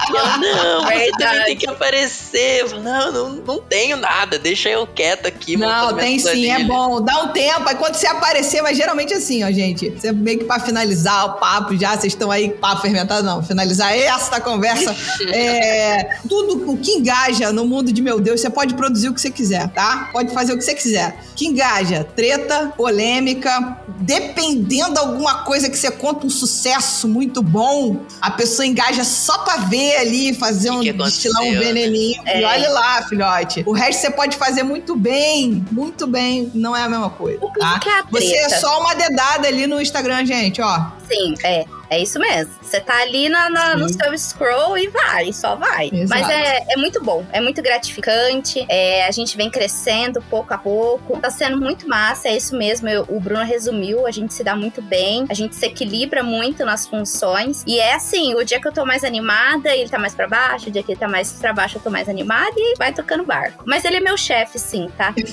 E 0.06 0.18
ela, 0.18 0.38
não, 0.38 0.84
você 0.84 1.12
também 1.18 1.44
tem 1.46 1.58
que 1.58 1.68
aparecer. 1.68 2.62
Eu 2.62 2.70
falo, 2.70 2.84
não, 2.84 3.12
não, 3.12 3.30
não 3.30 3.62
tenho 3.62 3.98
nada, 3.98 4.38
deixa 4.38 4.70
eu 4.70 4.86
quieto 4.86 5.26
aqui. 5.26 5.58
Não, 5.58 5.96
tem 5.96 6.20
sim, 6.20 6.50
é 6.50 6.56
planilhas." 6.56 6.68
bom. 6.68 7.02
Dá 7.02 7.24
um 7.24 7.28
tempo, 7.30 7.68
aí 7.68 7.76
quando 7.76 7.96
você 7.96 8.08
aparecer, 8.08 8.62
mas 8.62 8.78
geralmente 8.78 9.14
é 9.14 9.18
assim, 9.18 9.44
ó, 9.44 9.52
gente. 9.52 9.90
Você 9.90 10.12
meio 10.12 10.40
que 10.40 10.46
pra 10.46 10.60
finalizar 10.60 11.26
o 11.26 11.34
papo 11.34 11.78
já, 11.78 11.92
vocês 11.92 12.14
estão 12.14 12.30
aí, 12.30 12.50
papo 12.50 12.82
fermentado, 12.82 13.26
não. 13.26 13.44
Finalizar 13.44 13.96
essa 13.96 14.40
conversa. 14.40 14.96
é, 15.34 16.18
tudo 16.28 16.72
o 16.72 16.78
que 16.78 16.92
engaja 16.92 17.52
no 17.52 17.66
mundo 17.66 17.92
de 17.92 18.02
meu 18.02 18.20
Deus, 18.20 18.42
você 18.42 18.50
pode 18.50 18.74
produzir 18.76 19.10
o 19.10 19.14
que 19.14 19.22
você 19.22 19.32
quiser, 19.32 19.70
tá? 19.70 20.10
Pode 20.12 20.25
fazer 20.34 20.54
o 20.54 20.58
que 20.58 20.64
você 20.64 20.74
quiser. 20.76 21.18
Que 21.36 21.46
engaja? 21.48 22.04
Treta, 22.16 22.74
polêmica, 22.78 23.78
dependendo 24.00 24.94
de 24.94 25.00
alguma 25.00 25.44
coisa 25.44 25.70
que 25.70 25.78
você 25.78 25.92
conta 25.92 26.26
um 26.26 26.30
sucesso 26.30 27.08
muito 27.08 27.42
bom, 27.42 28.02
a 28.22 28.32
pessoa 28.32 28.66
engaja 28.66 29.04
só 29.04 29.40
pra 29.40 29.58
ver 29.58 29.98
ali, 29.98 30.34
fazer 30.34 30.72
um, 30.72 30.82
que 30.82 30.94
destilar 30.94 31.44
um 31.44 31.52
né? 31.52 31.60
veneninho. 31.60 32.22
E 32.26 32.30
É. 32.30 32.46
olha 32.46 32.70
lá, 32.70 33.02
filhote. 33.08 33.64
O 33.66 33.72
resto 33.74 34.02
você 34.02 34.12
pode 34.12 34.38
fazer 34.38 34.64
muito 34.64 34.96
bem, 34.96 35.66
muito 35.72 36.08
bem. 36.08 36.52
Não 36.54 36.76
é 36.76 36.84
a 36.84 36.90
mesma 36.90 37.10
coisa, 37.10 37.40
O 37.46 37.52
tá? 37.52 37.80
que 37.80 37.90
é 37.90 38.00
a 38.00 38.04
Você 38.10 38.36
é 38.36 38.48
treta? 38.48 38.60
só 38.62 38.80
uma 38.82 38.94
dedada 38.96 39.48
ali 39.48 39.68
no 39.68 39.82
Instagram, 39.82 40.26
gente, 40.26 40.62
ó. 40.62 40.88
Sim, 41.10 41.34
é. 41.44 41.66
É 41.90 42.02
isso 42.02 42.20
mesmo. 42.20 42.54
Você 42.62 42.80
tá 42.80 43.02
ali 43.02 43.30
na, 43.30 43.50
na- 43.50 43.76
no 43.76 43.88
seu 43.90 44.18
scroll 44.18 44.78
e 44.78 44.88
vai, 44.88 45.32
só 45.32 45.56
vai. 45.56 45.90
Exato. 45.94 46.22
Mas 46.22 46.30
é, 46.30 46.66
é 46.74 46.78
muito 46.78 47.02
bom, 47.04 47.26
é 47.32 47.40
muito 47.42 47.62
gratificante. 47.62 48.66
é, 48.70 49.06
a 49.08 49.12
gente 49.12 49.36
vem 49.38 49.50
crescendo 49.50 50.22
pouco 50.30 50.54
a 50.54 50.58
pouco. 50.58 51.20
Tá 51.20 51.30
sendo 51.30 51.58
muito 51.58 51.88
massa, 51.88 52.28
é 52.30 52.38
isso 52.38 52.56
mesmo. 52.58 52.88
eu- 52.90 53.06
o 53.10 53.20
Bruno 53.20 53.44
resumiu, 53.44 54.06
a 54.08 54.12
gente 54.12 54.34
se 54.34 54.44
dá 54.44 54.56
muito 54.56 54.82
bem, 54.82 55.26
a 55.30 55.34
gente 55.34 55.56
se 55.56 55.66
equilibra 55.66 56.24
muito 56.24 56.66
nas 56.66 56.88
funções. 56.88 57.64
E 57.68 57.80
é 57.80 57.94
assim, 57.96 58.34
o 58.36 58.44
dia 58.44 58.60
que 58.60 58.68
eu 58.68 58.72
tô 58.74 58.86
mais 58.86 59.04
animada, 59.04 59.76
ele 59.76 59.90
tá 59.90 59.98
mais 60.00 60.14
pra 60.16 60.28
baixo, 60.28 60.70
o 60.70 60.72
dia 60.72 60.82
que 60.84 60.92
ele 60.94 61.00
tá 61.00 61.08
mais 61.08 61.32
pra 61.34 61.54
baixo, 61.54 61.78
eu 61.78 61.82
tô 61.82 61.90
mais 61.90 62.08
animada 62.10 62.54
e 62.58 62.76
vai 62.78 62.92
tocando 62.94 63.24
barco. 63.24 63.64
Mas 63.66 63.86
ele 63.86 63.98
é 63.98 64.00
meu 64.00 64.18
chefe, 64.18 64.58
sim, 64.60 64.90
tá? 64.98 65.14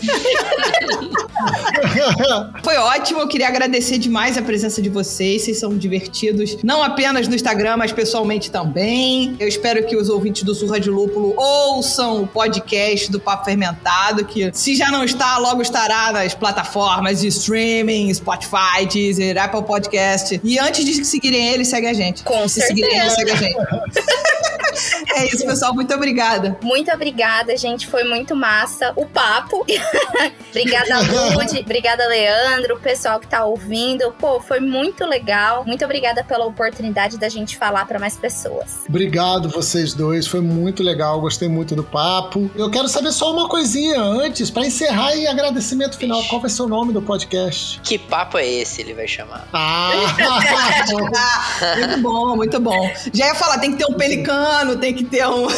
Foi 2.63 2.77
ótimo, 2.77 3.21
eu 3.21 3.29
queria 3.29 3.49
agradecer 3.49 3.99
demais 3.99 4.37
a 4.39 4.43
presença 4.43 4.81
de 4.81 4.89
vocês. 4.89 5.43
Vocês 5.43 5.59
são 5.59 5.77
divertidos, 5.77 6.42
não 6.63 6.83
apenas 6.83 7.29
no 7.29 7.35
Instagram, 7.35 7.77
mas 7.77 7.93
pessoalmente 7.93 8.51
também. 8.51 9.37
Eu 9.39 9.49
espero 9.49 9.85
que 9.87 9.97
os 9.97 10.09
ouvintes 10.09 10.43
do 10.43 10.55
Surra 10.55 10.79
de 10.79 10.91
Lúpulo 10.91 11.35
ouçam 11.37 12.23
o 12.23 12.27
podcast 12.27 13.11
do 13.11 13.21
Papo 13.21 13.45
Fermentado, 13.45 14.25
que 14.25 14.51
se 14.53 14.75
já 14.75 14.91
não 14.91 15.05
está, 15.05 15.39
logo 15.39 15.63
estará 15.63 16.13
nas 16.13 16.35
plataformas 16.35 17.21
de 17.21 17.29
streaming, 17.29 18.13
Spotify, 18.13 18.87
Deezer, 18.91 19.43
Apple 19.43 19.63
Podcast. 19.65 20.41
E 20.43 20.59
antes 20.59 20.85
de 20.85 21.05
seguirem 21.05 21.49
ele, 21.49 21.65
segue 21.65 21.87
a 21.87 21.93
gente. 21.93 22.23
Com 22.23 22.49
se 22.49 22.61
seguirem 22.61 22.99
ele, 22.99 23.11
segue 23.11 23.31
a 23.31 23.37
gente. 23.37 23.57
é 25.17 25.27
isso, 25.27 25.45
pessoal. 25.45 25.75
Muito 25.75 25.93
obrigada. 25.95 26.57
Muito 26.63 26.91
obrigada, 26.91 27.57
gente. 27.57 27.87
Foi 27.87 28.05
muito 28.05 28.35
massa 28.35 28.93
o 28.97 29.07
papo. 29.07 29.65
obrigada, 30.51 31.01
Lud. 31.01 31.61
obrigada, 31.61 32.07
Leandro. 32.07 32.77
O 32.77 32.81
pessoal 32.81 33.21
que 33.21 33.27
tá 33.27 33.45
ouvindo. 33.45 34.13
Pô, 34.13 34.41
foi 34.41 34.61
muito 34.61 35.05
legal. 35.05 35.65
Muito 35.65 35.85
obrigada 35.85 36.25
pela 36.33 36.47
oportunidade 36.47 37.19
da 37.19 37.29
gente 37.29 37.59
falar 37.59 37.85
para 37.85 37.99
mais 37.99 38.17
pessoas. 38.17 38.81
Obrigado 38.89 39.51
vocês 39.51 39.93
dois, 39.93 40.27
foi 40.27 40.41
muito 40.41 40.83
legal, 40.83 41.21
gostei 41.21 41.47
muito 41.47 41.77
do 41.77 41.85
papo. 41.85 42.51
Eu 42.55 42.71
quero 42.71 42.89
saber 42.89 43.13
só 43.13 43.31
uma 43.31 43.51
coisinha 43.51 44.01
antes, 44.01 44.51
pra 44.51 44.65
encerrar 44.65 45.15
e 45.15 45.27
agradecimento 45.27 45.99
final. 45.99 46.25
Qual 46.25 46.41
vai 46.41 46.49
ser 46.49 46.63
o 46.63 46.67
nome 46.67 46.91
do 46.91 47.03
podcast? 47.03 47.79
Que 47.83 47.99
papo 47.99 48.39
é 48.39 48.49
esse, 48.49 48.81
ele 48.81 48.95
vai 48.95 49.07
chamar? 49.07 49.47
Ah! 49.53 49.91
Muito 51.77 52.01
bom, 52.01 52.37
muito 52.37 52.61
bom. 52.61 52.91
Já 53.13 53.27
ia 53.27 53.35
falar, 53.35 53.59
tem 53.59 53.73
que 53.73 53.79
ter 53.79 53.87
um 53.93 53.95
pelicano, 53.95 54.77
tem 54.77 54.95
que 54.95 55.05
ter 55.05 55.27
um. 55.27 55.49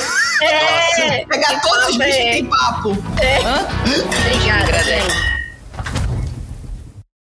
É, 0.43 1.25
Pegar 1.31 1.61
todos 1.61 1.91
os 1.91 1.97
bichos 1.97 2.17
que 2.17 2.31
tem 2.31 2.47
papo. 2.47 2.91
obrigada, 2.91 4.83
gente. 4.83 5.34